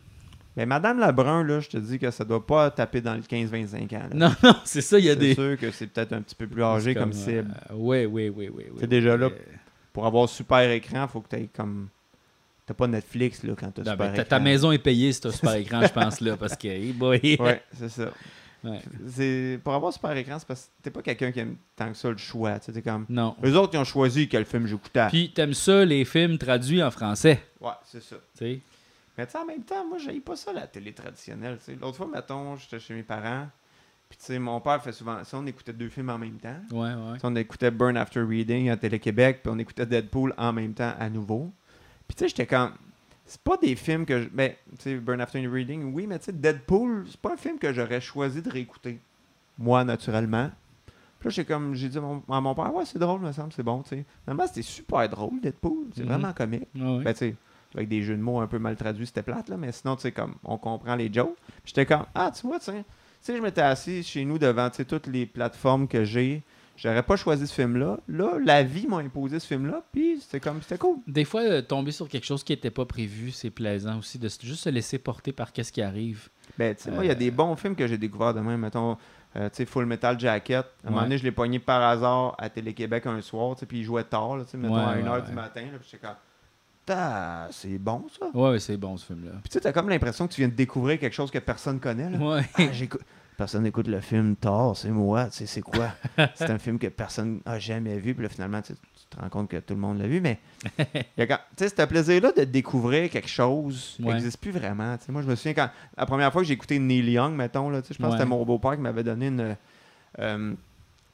[0.56, 3.96] Mais Madame Lebrun, là, je te dis que ça doit pas taper dans le 15-25
[3.96, 4.08] ans.
[4.10, 4.14] là.
[4.14, 5.34] Non, non, c'est ça, il y a C'est des.
[5.34, 7.54] sûr que c'est peut-être un petit peu plus âgé c'est comme cible.
[7.70, 8.48] euh, ouais, ouais, ouais.
[8.50, 9.28] ouais, C'est déjà là.
[9.28, 9.44] ouais.
[9.92, 11.88] Pour avoir super écran, faut que tu aies comme.
[12.66, 14.24] T'as pas Netflix là, quand t'as super ben, écran.
[14.28, 17.36] ta maison est payée si t'as super écran, je pense, là, parce que, hey boy.
[17.40, 18.10] Ouais, c'est ça.
[18.62, 18.78] Ouais.
[19.08, 21.96] C'est, pour avoir super écran, c'est parce que t'es pas quelqu'un qui aime tant que
[21.96, 22.58] ça le choix.
[22.60, 23.06] T'es comme.
[23.08, 23.34] Non.
[23.44, 25.08] Eux autres, ils ont choisi quel film j'écoutais.
[25.08, 27.42] Puis t'aimes ça, les films traduits en français.
[27.60, 28.16] Ouais, c'est ça.
[28.38, 28.60] Tu sais?
[29.18, 31.58] Mais tu sais, en même temps, moi, j'aille pas ça, la télé traditionnelle.
[31.80, 33.46] L'autre fois, mettons, j'étais chez mes parents.
[34.08, 35.38] Puis, tu sais, mon père fait souvent ça.
[35.38, 36.56] On écoutait deux films en même temps.
[36.70, 37.14] Ouais, ouais.
[37.14, 39.40] Tu sais, On écoutait Burn After Reading à Télé-Québec.
[39.42, 41.50] Puis, on écoutait Deadpool en même temps à nouveau.
[42.08, 42.72] Puis, tu sais, j'étais comme.
[43.24, 44.22] C'est pas des films que.
[44.22, 47.36] je- Ben, tu sais, Burn After Reading, oui, mais tu sais, Deadpool, c'est pas un
[47.36, 48.98] film que j'aurais choisi de réécouter.
[49.58, 50.50] Moi, naturellement.
[51.20, 51.74] Puis là, j'ai comme.
[51.74, 53.90] J'ai dit à mon, à mon père, ouais, c'est drôle, me semble, c'est bon, tu
[53.90, 54.04] sais.
[54.24, 55.86] Finalement, c'était super drôle, Deadpool.
[55.94, 56.08] C'est Mhm.
[56.08, 56.68] vraiment comique.
[56.74, 57.04] Ouais, ouais.
[57.04, 57.34] Ben, tu sais,
[57.74, 60.02] avec des jeux de mots un peu mal traduits, c'était plate, là, mais sinon, tu
[60.02, 61.36] sais, comme, on comprend les jokes.
[61.62, 62.84] Puis j'étais comme, ah, tu vois, tu sais, tu
[63.20, 66.42] sais, je m'étais assis chez nous devant, tu sais, toutes les plateformes que j'ai.
[66.74, 67.98] J'aurais pas choisi ce film-là.
[68.08, 70.96] Là, la vie m'a imposé ce film-là, puis c'était comme, c'était cool.
[71.06, 74.28] Des fois, euh, tomber sur quelque chose qui n'était pas prévu, c'est plaisant aussi de
[74.28, 76.28] juste se laisser porter par qu'est-ce qui arrive.
[76.58, 77.16] Ben, tu sais, moi, il y a Euh.
[77.16, 78.96] des bons films que j'ai découverts demain, mettons,
[79.36, 80.64] euh, tu sais, Full Metal Jacket.
[80.82, 83.84] À un moment donné, je l'ai pogné par hasard à Télé-Québec un soir, puis il
[83.84, 86.16] jouait tard, là, tu sais, mettons, Ouais, à 1h ouais, du matin, puis j'étais comme,
[87.50, 88.26] c'est bon, ça?
[88.34, 89.32] Ouais, c'est bon ce film-là.
[89.42, 91.80] Puis tu sais, t'as comme l'impression que tu viens de découvrir quelque chose que personne
[91.80, 92.18] connaît, là.
[92.18, 92.42] Ouais.
[92.54, 92.62] Ah,
[93.36, 95.92] Personne n'écoute le film Thor, c'est moi, tu sais, c'est quoi?
[96.34, 99.48] c'est un film que personne n'a jamais vu, puis là, finalement, tu, te rends compte
[99.48, 100.38] que tout le monde l'a vu, mais
[101.16, 101.26] tu
[101.56, 104.12] sais, ce plaisir-là de découvrir quelque chose Ouais.
[104.12, 104.96] n'existe plus vraiment.
[105.08, 107.80] moi, je me souviens quand la première fois que j'ai écouté Neil Young, mettons, là,
[107.80, 109.56] tu sais, je pense que c'était mon beau-père qui m'avait donné une,
[110.18, 110.54] euh,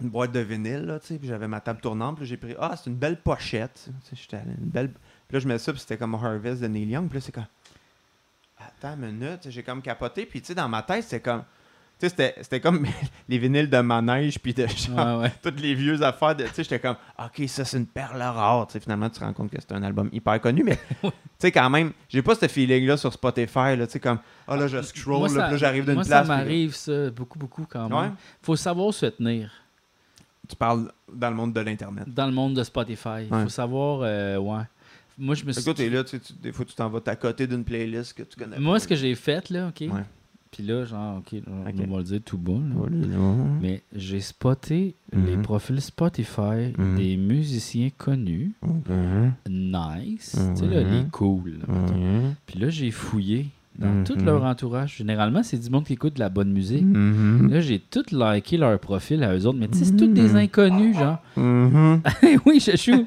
[0.00, 2.54] une boîte de vinyle, là, tu sais, puis j'avais ma table tournante, puis j'ai pris,
[2.58, 4.90] ah, c'est une belle pochette, tu sais, j'étais une belle...
[5.28, 7.32] Puis là, je mets ça, puis c'était comme Harvest de Neil Young, puis là, c'est
[7.32, 7.44] comme,
[8.58, 11.42] attends une minute, j'ai comme capoté, puis tu sais, dans ma tête, c'était comme,
[12.00, 12.86] tu sais, c'était- c'était comme
[13.28, 15.32] les vinyles de manège, puis de genre, Ouais, ouais.
[15.42, 18.68] toutes les vieux affaires de tu sais j'étais comme ok ça c'est une perle rare
[18.68, 21.10] tu sais finalement tu te rends compte que c'est un album hyper connu mais tu
[21.40, 24.56] sais quand même j'ai pas ce feeling là sur Spotify là tu sais comme ah
[24.56, 27.66] là je scroll Moi, là, ça- là j'arrive d'une place ça m'arrive, ça, beaucoup, beaucoup
[27.68, 27.98] quand même.
[27.98, 28.10] Ouais.
[28.42, 29.50] Faut savoir se tenir
[30.48, 33.26] tu parles dans le monde de l'internet dans le monde de Spotify.
[33.28, 33.42] Ouais.
[33.42, 34.62] Faut savoir, euh, ouais.
[35.18, 35.62] Moi, je me suis.
[35.62, 38.58] Écoute, là, tu des fois tu t'en vas à côté d'une playlist que tu connais
[38.58, 38.80] Moi, pas.
[38.80, 39.80] ce que j'ai fait, là, OK?
[39.92, 40.02] Ouais.
[40.50, 42.86] Puis là, genre, OK, on va le dire tout bas, là.
[43.60, 45.42] Mais j'ai spoté les Mhm.
[45.42, 46.94] profils Spotify Mhm.
[46.96, 49.34] des musiciens connus, Mhm.
[49.50, 51.58] nice, tu sais, là, les cool.
[52.46, 53.48] Puis là, j'ai fouillé
[53.78, 54.96] dans tout leur entourage.
[54.96, 56.86] Généralement, c'est du monde qui écoute de la bonne musique.
[57.50, 60.34] Là, j'ai tout liké leur profil à eux autres, mais tu sais, c'est tous des
[60.36, 61.18] inconnus, genre.
[62.46, 63.06] Oui, je chou.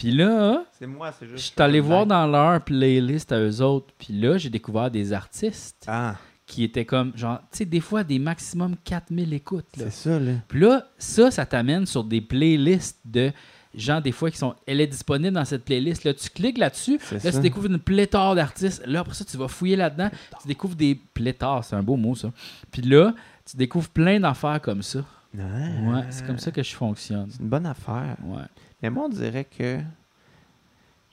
[0.00, 3.92] Puis là, c'est moi c'est je suis allé voir dans leur playlist à eux autres.
[3.98, 8.02] Puis là, j'ai découvert des artistes ah qui étaient comme, genre, tu sais, des fois,
[8.02, 9.66] des maximum 4000 écoutes.
[9.76, 13.30] c'est ça là Puis là, ça, ça t'amène sur des playlists de
[13.74, 14.54] gens, des fois, qui sont.
[14.66, 16.04] Elle est disponible dans cette playlist.
[16.04, 16.98] Là, tu cliques là-dessus.
[17.02, 18.82] C'est Là, tu découvres une pléthore d'artistes.
[18.86, 20.08] Là, après ça, tu vas fouiller là-dedans.
[20.40, 21.62] Tu découvres des pléthores.
[21.62, 22.32] C'est un beau mot, ça.
[22.72, 25.04] Puis là, tu découvres plein d'affaires comme ça.
[25.34, 27.28] Ouais, c'est comme ça que je fonctionne.
[27.30, 28.42] c'est une bonne affaire Ouais.
[28.82, 29.80] Mais moi, on dirait que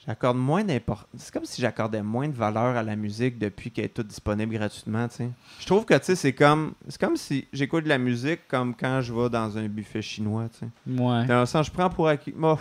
[0.06, 1.10] j'accorde moins d'importance.
[1.18, 4.54] C'est comme si j'accordais moins de valeur à la musique depuis qu'elle est toute disponible
[4.54, 5.30] gratuitement, tu sais.
[5.60, 6.74] Je trouve que, tu sais, c'est comme...
[6.88, 10.48] C'est comme si j'écoute de la musique comme quand je vais dans un buffet chinois,
[10.50, 11.02] tu sais.
[11.02, 11.26] Ouais.
[11.26, 12.34] Dans le sens, je prends pour acquis...
[12.36, 12.58] Moi,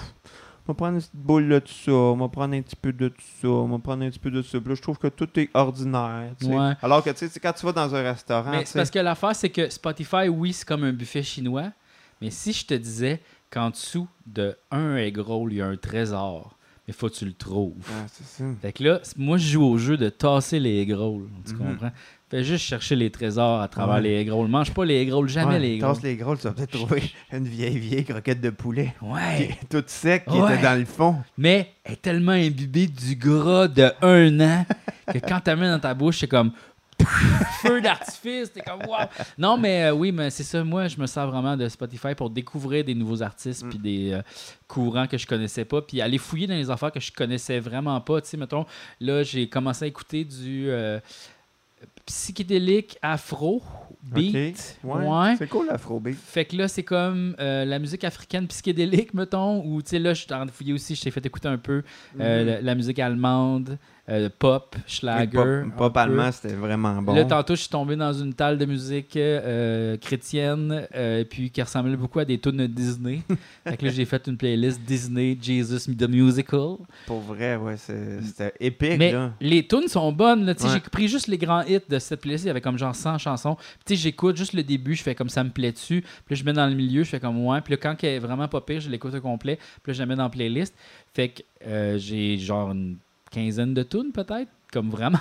[0.69, 2.93] on va prendre une petite boule de tout ça, on va prendre un petit peu
[2.93, 4.59] de tout ça, on va prendre un petit peu de ça.
[4.59, 6.53] Puis là, je trouve que tout est ordinaire, tu sais.
[6.53, 6.73] Ouais.
[6.83, 8.79] Alors que, tu sais, c'est quand tu vas dans un restaurant, Mais tu c'est sais...
[8.81, 11.71] parce que l'affaire, c'est que Spotify, oui, c'est comme un buffet chinois.
[12.21, 13.21] Mais si je te disais
[13.51, 17.25] qu'en dessous de un egg roll, il y a un trésor, mais faut que tu
[17.25, 17.75] le trouves.
[17.91, 18.45] Ah, c'est ça.
[18.61, 21.29] Fait que là, moi, je joue au jeu de tasser les egg rolls.
[21.47, 21.59] Tu Mhm.
[21.59, 21.91] comprends?
[22.29, 24.01] Fais juste chercher les trésors à travers Ouais.
[24.03, 24.49] les egg rolls.
[24.49, 25.95] Mange pas les egg rolls, jamais Ouais, les egg rolls.
[25.95, 28.95] tasse les gros, tu vas peut-être trouver une vieille, vieille croquette de poulet.
[29.01, 29.37] Ouais.
[29.37, 30.55] qui est toute sec, qui Ouais.
[30.55, 31.17] était dans le fond.
[31.39, 34.67] Mais elle est tellement imbibée du gras de un an
[35.13, 36.51] que quand tu mets dans ta bouche, c'est comme
[37.63, 38.53] feu d'artifice.
[38.53, 39.07] T'es comme wow.
[39.39, 40.65] Non, mais euh, oui, mais c'est ça.
[40.65, 43.69] Moi, je me sers vraiment de Spotify pour découvrir des nouveaux artistes Mm.
[43.69, 44.23] puis des euh,
[44.69, 48.01] courants que je connaissais pas, puis aller fouiller dans les affaires que je connaissais vraiment
[48.01, 48.21] pas.
[48.21, 48.67] Tu sais, mettons,
[49.01, 50.99] là, j'ai commencé à écouter du euh,
[52.07, 53.63] psychédélique afro
[54.03, 54.79] beat.
[54.85, 54.95] Ok.
[54.97, 55.07] Ouais.
[55.07, 55.35] Ouais.
[55.37, 56.17] C'est cool l'afrobeat.
[56.17, 60.15] Fait que là, c'est comme euh, la musique africaine psychédélique, mettons, ou tu sais, là,
[60.15, 61.83] je suis en train de fouiller aussi, je t'ai fait écouter un peu
[62.21, 63.79] euh, la, la musique allemande,
[64.09, 65.65] euh, pop, schlager.
[65.77, 67.15] pop, allemand, c'était vraiment bon.
[67.15, 71.61] Là, tantôt, je suis tombé dans une talle de musique euh, chrétienne, euh, puis qui
[71.61, 73.23] ressemblait beaucoup à des tunes de Disney.
[73.67, 76.77] fait que là, j'ai fait une playlist Disney, Jesus the Musical.
[77.07, 78.99] Pour vrai, ouais, c'est- c'était épique.
[78.99, 79.33] Mais là.
[79.41, 80.45] les tunes sont bonnes.
[80.45, 80.71] là, Ouais.
[80.73, 82.45] J'ai pris juste les grands hits de cette playlist.
[82.45, 83.57] Il y avait comme genre 100 chansons.
[83.85, 84.95] Puis j'écoute juste le début.
[84.95, 86.03] Je fais comme ça me plaît dessus.
[86.25, 87.03] Puis là, je mets dans le milieu.
[87.05, 87.61] Je fais comme ouais.
[87.61, 89.57] Puis là, quand elle est vraiment pas pire, je l'écoute au complet.
[89.83, 90.75] Puis là, je la mets dans la playlist.
[91.13, 92.97] Fait que euh, j'ai genre une
[93.31, 94.49] quinzaine de tunes peut-être.
[94.73, 95.19] comme vraiment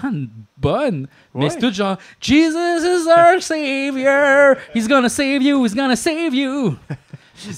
[0.57, 1.07] bonne.
[1.33, 2.49] Mais c'est tout genre Jesus
[2.83, 4.55] is our savior.
[4.73, 5.63] He's gonna save you.
[5.65, 6.75] He's gonna save you.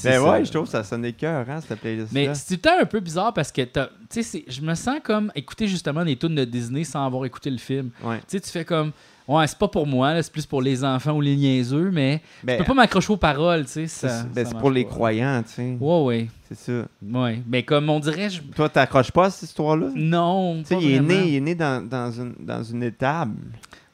[0.03, 2.99] Ben ouais, je trouve que ça sonne écœurant, cette playlist Mais c'est tout un peu
[2.99, 6.33] bizarre parce que t'as- tu sais, c'est- je me sens comme écouter justement des tunes
[6.33, 7.91] de Disney sans avoir écouté le film.
[8.03, 8.17] Ouais.
[8.21, 8.91] Tu sais, tu fais comme
[9.27, 12.53] ouais, c'est pas pour moi, c'est plus pour les enfants ou les niaiseux, mais Ben,
[12.53, 13.87] je peux pas m'accrocher aux paroles, tu sais.
[13.87, 14.89] ça- ben, ça c'est pour les pas.
[14.91, 15.77] croyants, tu sais.
[15.79, 16.87] Ouais, ouais, C'est ça.
[17.03, 17.41] ouais.
[17.47, 18.41] Mais comme on dirait, je...
[18.41, 19.89] Toi, t'accroches pas à cette histoire-là?
[19.95, 20.59] non.
[20.63, 23.35] Tu sais, il est né, il est né dans, dans, une, dans une étable.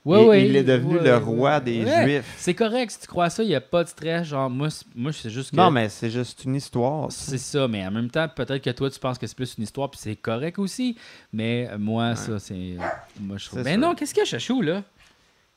[0.06, 1.86] Ouais, il, ouais, il est devenu ouais, le roi des.
[2.04, 2.36] Juifs.
[2.38, 4.28] C'est correct, si tu crois ça, il n'y a pas de stress.
[4.28, 5.56] Genre, moi, c'est- moi c'est juste que.
[5.56, 7.10] Non, mais c'est juste une histoire.
[7.10, 9.64] C'est ça, mais en même temps, peut-être que toi, tu penses que c'est plus une
[9.64, 10.98] histoire, puis c'est correct aussi.
[11.32, 12.76] Mais euh, moi, ça, c'est.
[13.22, 13.64] Moi, je trouve.
[13.64, 13.80] Mais sûr.
[13.80, 14.84] non, qu'est-ce qu'il y a, Chachou, là?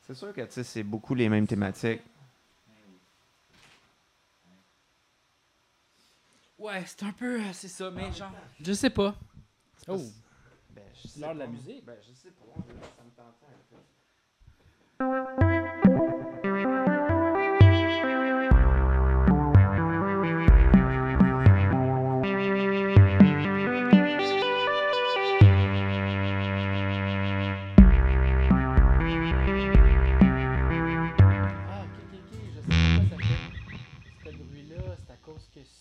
[0.07, 2.01] C'est sûr que tu sais, c'est beaucoup les mêmes thématiques.
[6.59, 7.41] Ouais, c'est un peu.
[7.41, 8.33] euh, C'est ça, mais genre.
[8.61, 9.15] Je sais pas.
[9.89, 9.99] Oh,
[10.71, 10.83] Ben,
[11.19, 11.85] l'heure de la musique.
[11.85, 12.45] Ben, je sais pas.
[12.97, 13.47] Ça me tentait
[14.99, 15.56] un peu.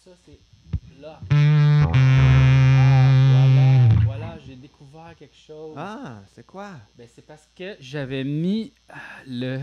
[0.04, 0.40] Ça, c'est
[1.02, 1.20] là.
[1.32, 1.92] Ah,
[3.32, 5.76] voilà, voilà, j'ai découvert quelque chose.
[5.78, 6.72] Ah, c'est quoi?
[6.98, 8.96] Ben, c'est parce que j'avais mis ah,
[9.28, 9.60] le,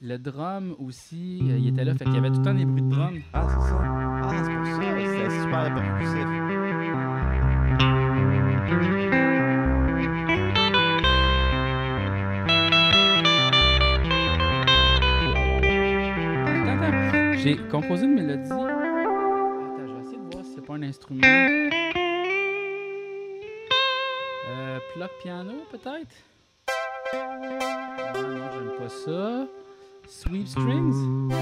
[0.00, 1.40] le drum aussi.
[1.42, 3.20] euh, il était là, fait qu'il y avait tout le temps des bruits de drum.
[3.32, 3.78] Ah, c'est ça.
[3.82, 4.72] Ah, c'est pour ça.
[4.98, 6.26] C'était super percussif.
[17.42, 18.50] J'ai composé une mélodie.
[20.76, 21.22] Un instrument.
[24.48, 26.16] Euh, bloc piano, peut-être?
[28.14, 29.46] Non, non, j'aime pas ça.
[30.08, 31.32] Sweep strings?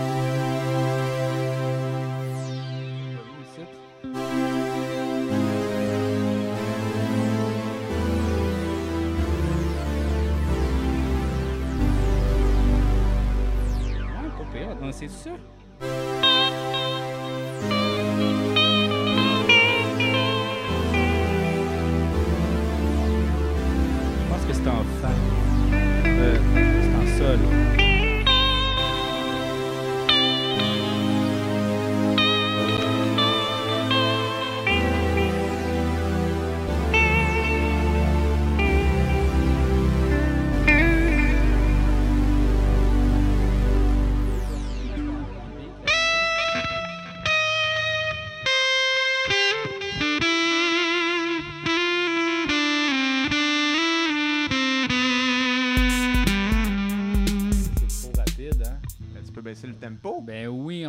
[14.70, 15.30] Attends, c'est ça?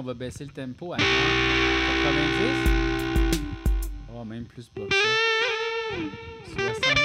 [0.06, 1.06] Va baisser le tempo à 90.
[4.14, 4.99] Oh, même plus bas que ça.
[6.82, 7.05] 70.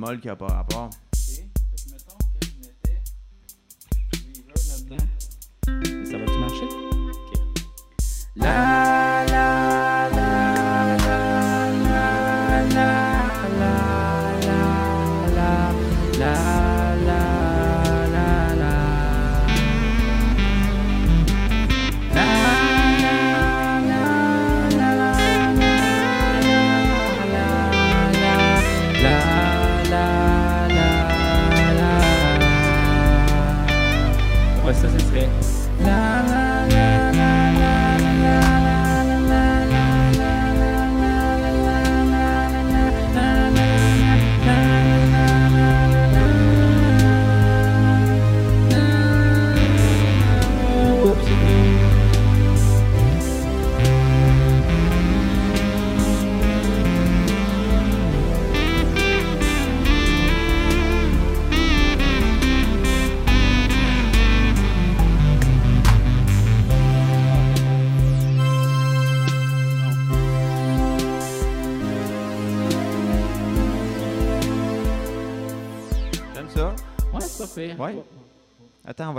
[0.00, 1.09] Bémol qui a pas.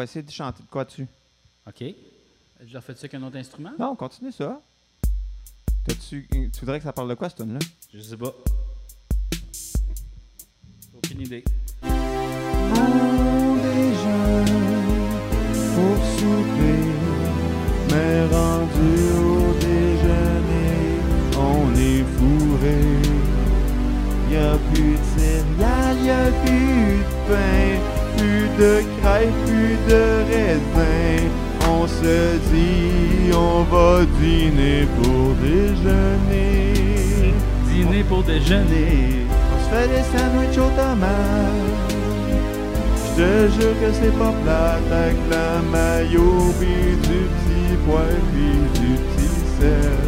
[0.01, 1.05] Va essayer de chanter de quoi dessus.
[1.67, 1.83] OK.
[2.65, 3.71] Je leur fais ça avec un autre instrument?
[3.79, 4.59] Non, continue ça.
[5.85, 7.59] T'as-tu- Tu voudrais que ça parle de quoi, cette tune là
[7.93, 8.33] Je sais pas.
[10.95, 11.43] Aucune idée.
[11.83, 14.45] On déjeune
[15.75, 16.83] pour souper,
[17.91, 20.79] mais rendu au déjeuner,
[21.37, 22.81] on est fourré.
[24.31, 27.60] Y a plus de céréales, y a plus de pain,
[28.61, 31.29] de crêpes, plus de raisin.
[31.69, 32.17] On se
[32.51, 37.33] dit, on va dîner pour déjeuner.
[37.69, 39.25] Dîner pour déjeuner.
[39.51, 41.91] On se fait des sandwichs aux tomates.
[43.03, 46.29] Je te jure que c'est pas plate avec la mayo
[46.59, 50.01] pis du petit poivre pis du petit sel.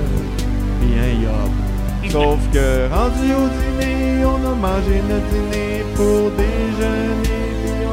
[0.82, 1.54] Bien yop.
[2.12, 7.43] Sauf que rendu au dîner, on a mangé notre dîner pour déjeuner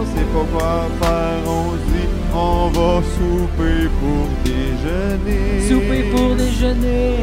[0.04, 1.42] sait pas quoi faire.
[1.46, 5.68] On dit on va souper pour déjeuner.
[5.68, 7.16] Souper pour déjeuner.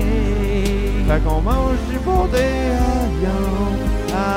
[1.07, 3.87] Fait qu'on mange du bordé à viande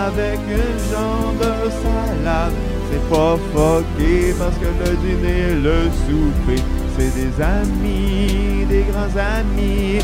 [0.07, 2.53] avec une jambe de salade.
[2.91, 6.63] C'est pas fucké parce que le dîner, le souper,
[6.97, 10.01] c'est des amis, des grands amis.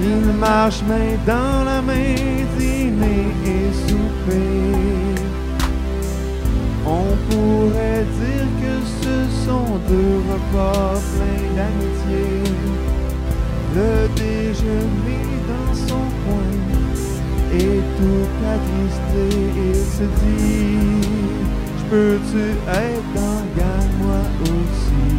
[0.00, 2.16] Ils marchent main dans la main,
[2.58, 5.04] dîner et souper.
[6.86, 12.24] On pourrait dire que ce sont deux repas pleins d'amitié.
[13.74, 16.54] Le déjeuner dans son coin
[17.52, 19.24] et tout attristé,
[19.56, 21.08] il se dit
[21.78, 25.13] Je peux-tu être dans gagne moi aussi?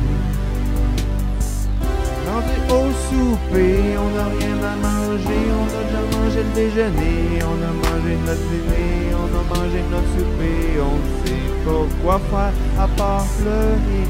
[3.09, 8.13] Souper, on n'a rien à manger, on a déjà mangé le déjeuner, on a mangé
[8.25, 13.25] notre dîner, on a mangé notre souper, on ne sait pas quoi faire à part
[13.39, 14.07] pleurer.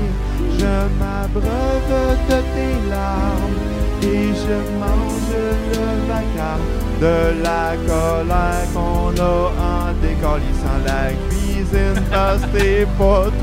[0.58, 1.92] Je m'abreuve
[2.30, 3.60] de tes larmes
[4.02, 5.34] et je mange
[5.74, 6.66] le vacarme
[7.02, 12.86] de la colère qu'on a en décollissant la cuisine parce que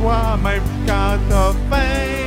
[0.00, 2.22] toi-même quand t'as faim.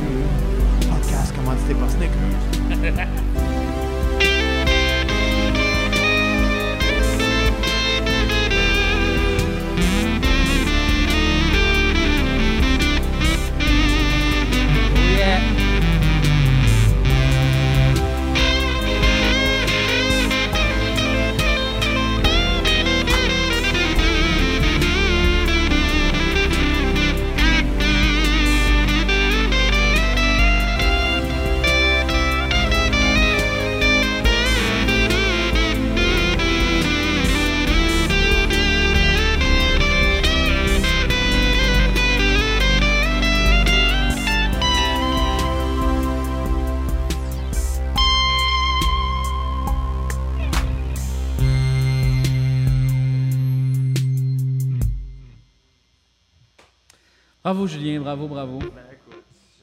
[0.88, 3.16] Podcast commandité par Snickers.
[57.46, 58.58] Bravo Julien, bravo, bravo.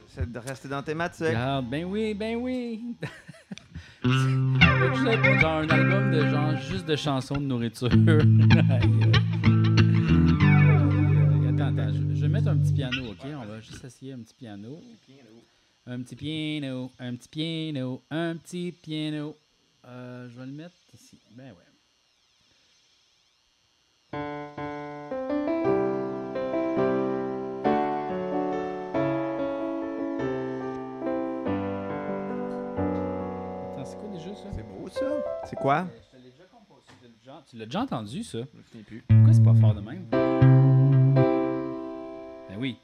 [0.08, 1.28] J'essaie de rester dans thématique.
[1.28, 2.96] Regarde, ben oui, ben oui.
[4.06, 7.88] Genre un album de genre juste de chansons de nourriture.
[11.50, 13.26] Attends, attends, je, je vais mettre un petit piano, ok?
[13.36, 14.80] On va juste essayer un petit piano.
[15.86, 19.36] Un petit piano, un petit piano, un petit piano.
[19.86, 21.20] Euh, je vais le mettre ici.
[21.36, 21.74] Ben ouais.
[35.56, 35.86] C'est quoi?
[35.86, 36.82] Je te l'ai déjà composé.
[36.88, 38.40] Tu l'as déjà- Tu l'as déjà entendu, ça?
[38.40, 39.04] Je me souviens plus.
[39.08, 40.08] Pourquoi c'est pas fort de même?
[42.50, 42.78] Ben oui.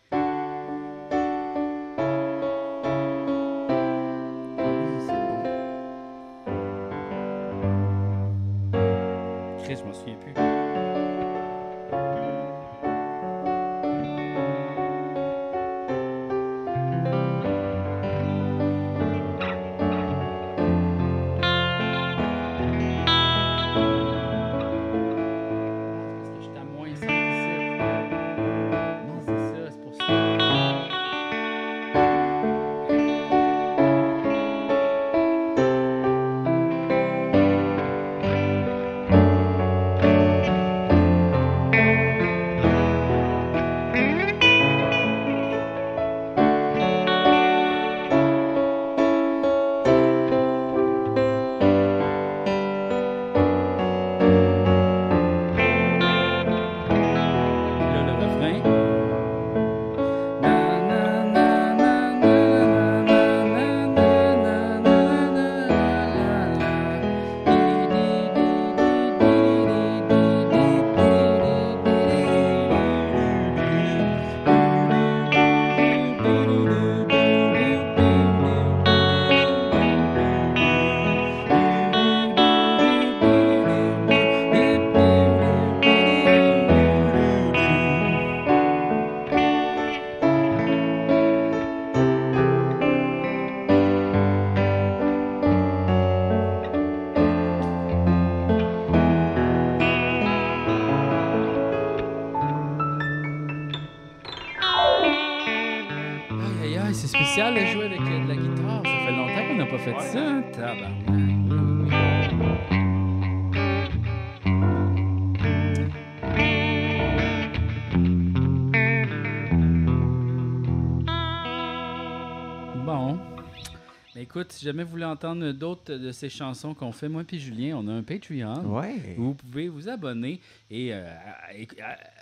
[124.50, 127.78] Écoute, si jamais vous voulez entendre d'autres de ces chansons qu'on fait, moi et Julien,
[127.78, 128.66] on a un Patreon.
[128.66, 129.16] Ouais.
[129.18, 130.40] Vous pouvez vous abonner
[130.72, 131.08] et euh,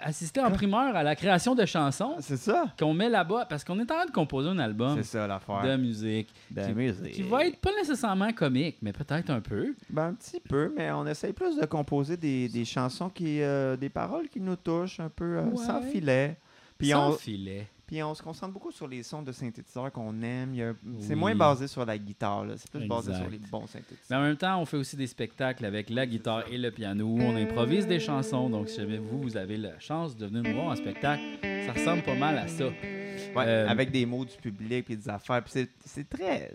[0.02, 2.74] assister en primeur à la création de chansons C'est ça.
[2.80, 5.62] qu'on met là-bas parce qu'on est en train de composer un album C'est ça l'affaire.
[5.64, 7.12] de musique De qui, musique.
[7.12, 9.74] qui va être pas nécessairement comique, mais peut-être un peu.
[9.90, 13.42] Ben, un petit peu, mais on essaye plus de composer des, des chansons qui.
[13.42, 15.58] euh, des paroles qui nous touchent un peu euh, Ouais.
[15.66, 16.38] sans filet.
[16.78, 17.68] Puis sans on, filet.
[17.88, 20.54] Puis on se concentre beaucoup sur les sons de synthétiseurs qu'on aime.
[20.60, 21.20] A- C'est Oui.
[21.20, 22.54] moins basé sur la guitare, là.
[22.58, 24.06] c'est plus basé sur les bons synthétiseurs.
[24.10, 27.08] Mais en même temps, on fait aussi des spectacles avec la guitare et le piano
[27.20, 28.50] on improvise des chansons.
[28.50, 31.24] Donc, si jamais vous, vous avez la chance de venir nous voir en spectacle,
[31.66, 32.66] ça ressemble pas mal à ça.
[32.68, 35.44] Ouais, euh, avec des mots du public et des affaires.
[35.44, 36.52] Puis c'est- très.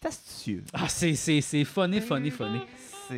[0.00, 0.64] C'est astucieux.
[0.72, 1.14] Ah, c'est,
[1.64, 2.60] funny, funny, funny.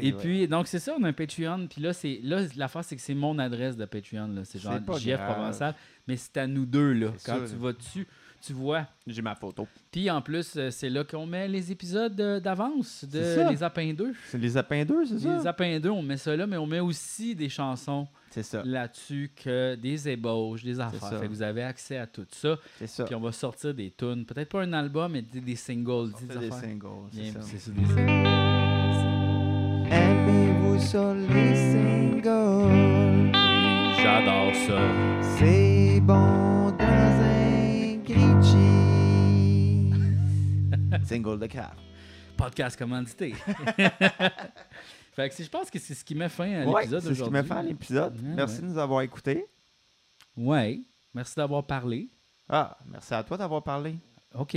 [0.00, 1.66] Et puis, donc, c'est ça, on a un Patreon.
[1.68, 4.30] Puis là, c'est, là l'affaire, c'est que c'est mon adresse de Patreon.
[4.44, 5.34] C'est genre JF grave.
[5.34, 5.74] Provençal.
[6.10, 7.12] Mais c'est à nous deux, là.
[7.24, 8.04] Quand tu vas dessus,
[8.44, 8.86] tu vois.
[9.06, 9.68] J'ai ma photo.
[9.92, 13.48] Puis en plus, euh, c'est là qu'on met les épisodes euh, d'avance de.
[13.50, 14.12] Les Apins 2.
[14.28, 15.50] C'est les Apins 2, c'est Les ça?
[15.50, 18.62] Apins 2, on met ça là, mais on met aussi des chansons C'est ça.
[18.64, 21.20] là-dessus, que des ébauches, des affaires.
[21.20, 22.56] Fait que vous avez accès à tout ça.
[22.78, 23.04] C'est ça.
[23.04, 24.24] Puis on va sortir des tunes.
[24.24, 26.10] Peut-être pas un album, mais des, des singles.
[26.26, 27.70] Des singles, c'est ça.
[27.72, 28.26] Des singles.
[29.90, 33.32] Aimez-vous sur les singles?
[34.02, 34.80] J'adore ça.
[35.38, 35.69] C'est
[36.10, 39.94] dans un grilled cheese.
[41.08, 41.78] Single de craft.
[42.36, 43.32] Podcast commandité.
[45.12, 47.14] fait que c'est- je pense que c'est ce qui met fin à Ouais, l'épisode c'est
[47.14, 48.14] ce qui m'a fait à l'épisode.
[48.16, 48.62] Ouais, Merci ouais.
[48.62, 49.46] de nous avoir écoutés.
[50.36, 50.80] Ouais.
[51.14, 52.08] Merci d'avoir parlé.
[52.48, 53.96] Ah, merci à toi d'avoir parlé.
[54.34, 54.54] OK.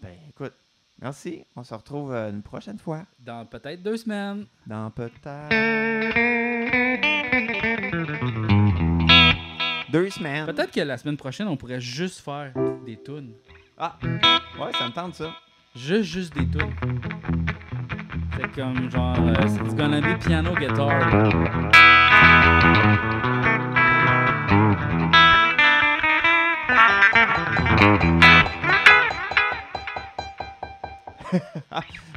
[0.00, 0.54] Ben, écoute,
[1.00, 1.44] merci.
[1.54, 3.04] On se retrouve euh, une prochaine fois.
[3.18, 4.46] Dans peut-être deux semaines.
[4.66, 5.52] Dans peut-être...
[9.92, 10.46] Deux semaines.
[10.46, 12.54] Peut-être que la semaine prochaine, on pourrait juste faire
[12.86, 13.34] des tunes.
[13.76, 15.34] Ah, ouais, ça me tente ça.
[15.76, 16.74] Juste, juste des tunes.
[18.36, 20.98] C'est comme genre, euh, c'est gonna be piano guitar.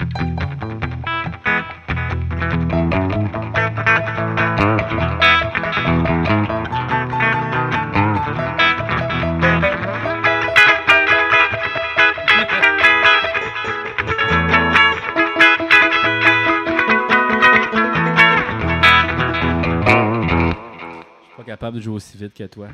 [21.66, 22.68] capable de jouer aussi vite que toi.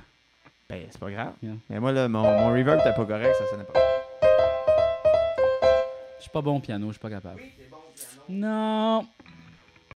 [0.69, 1.34] Ben, c'est pas grave.
[1.41, 1.53] Yeah.
[1.69, 3.80] Mais moi, là, mon, mon reverb était pas correct, ça sonnait pas.
[6.18, 7.41] Je suis pas bon au piano, je suis pas capable.
[8.27, 9.05] Non.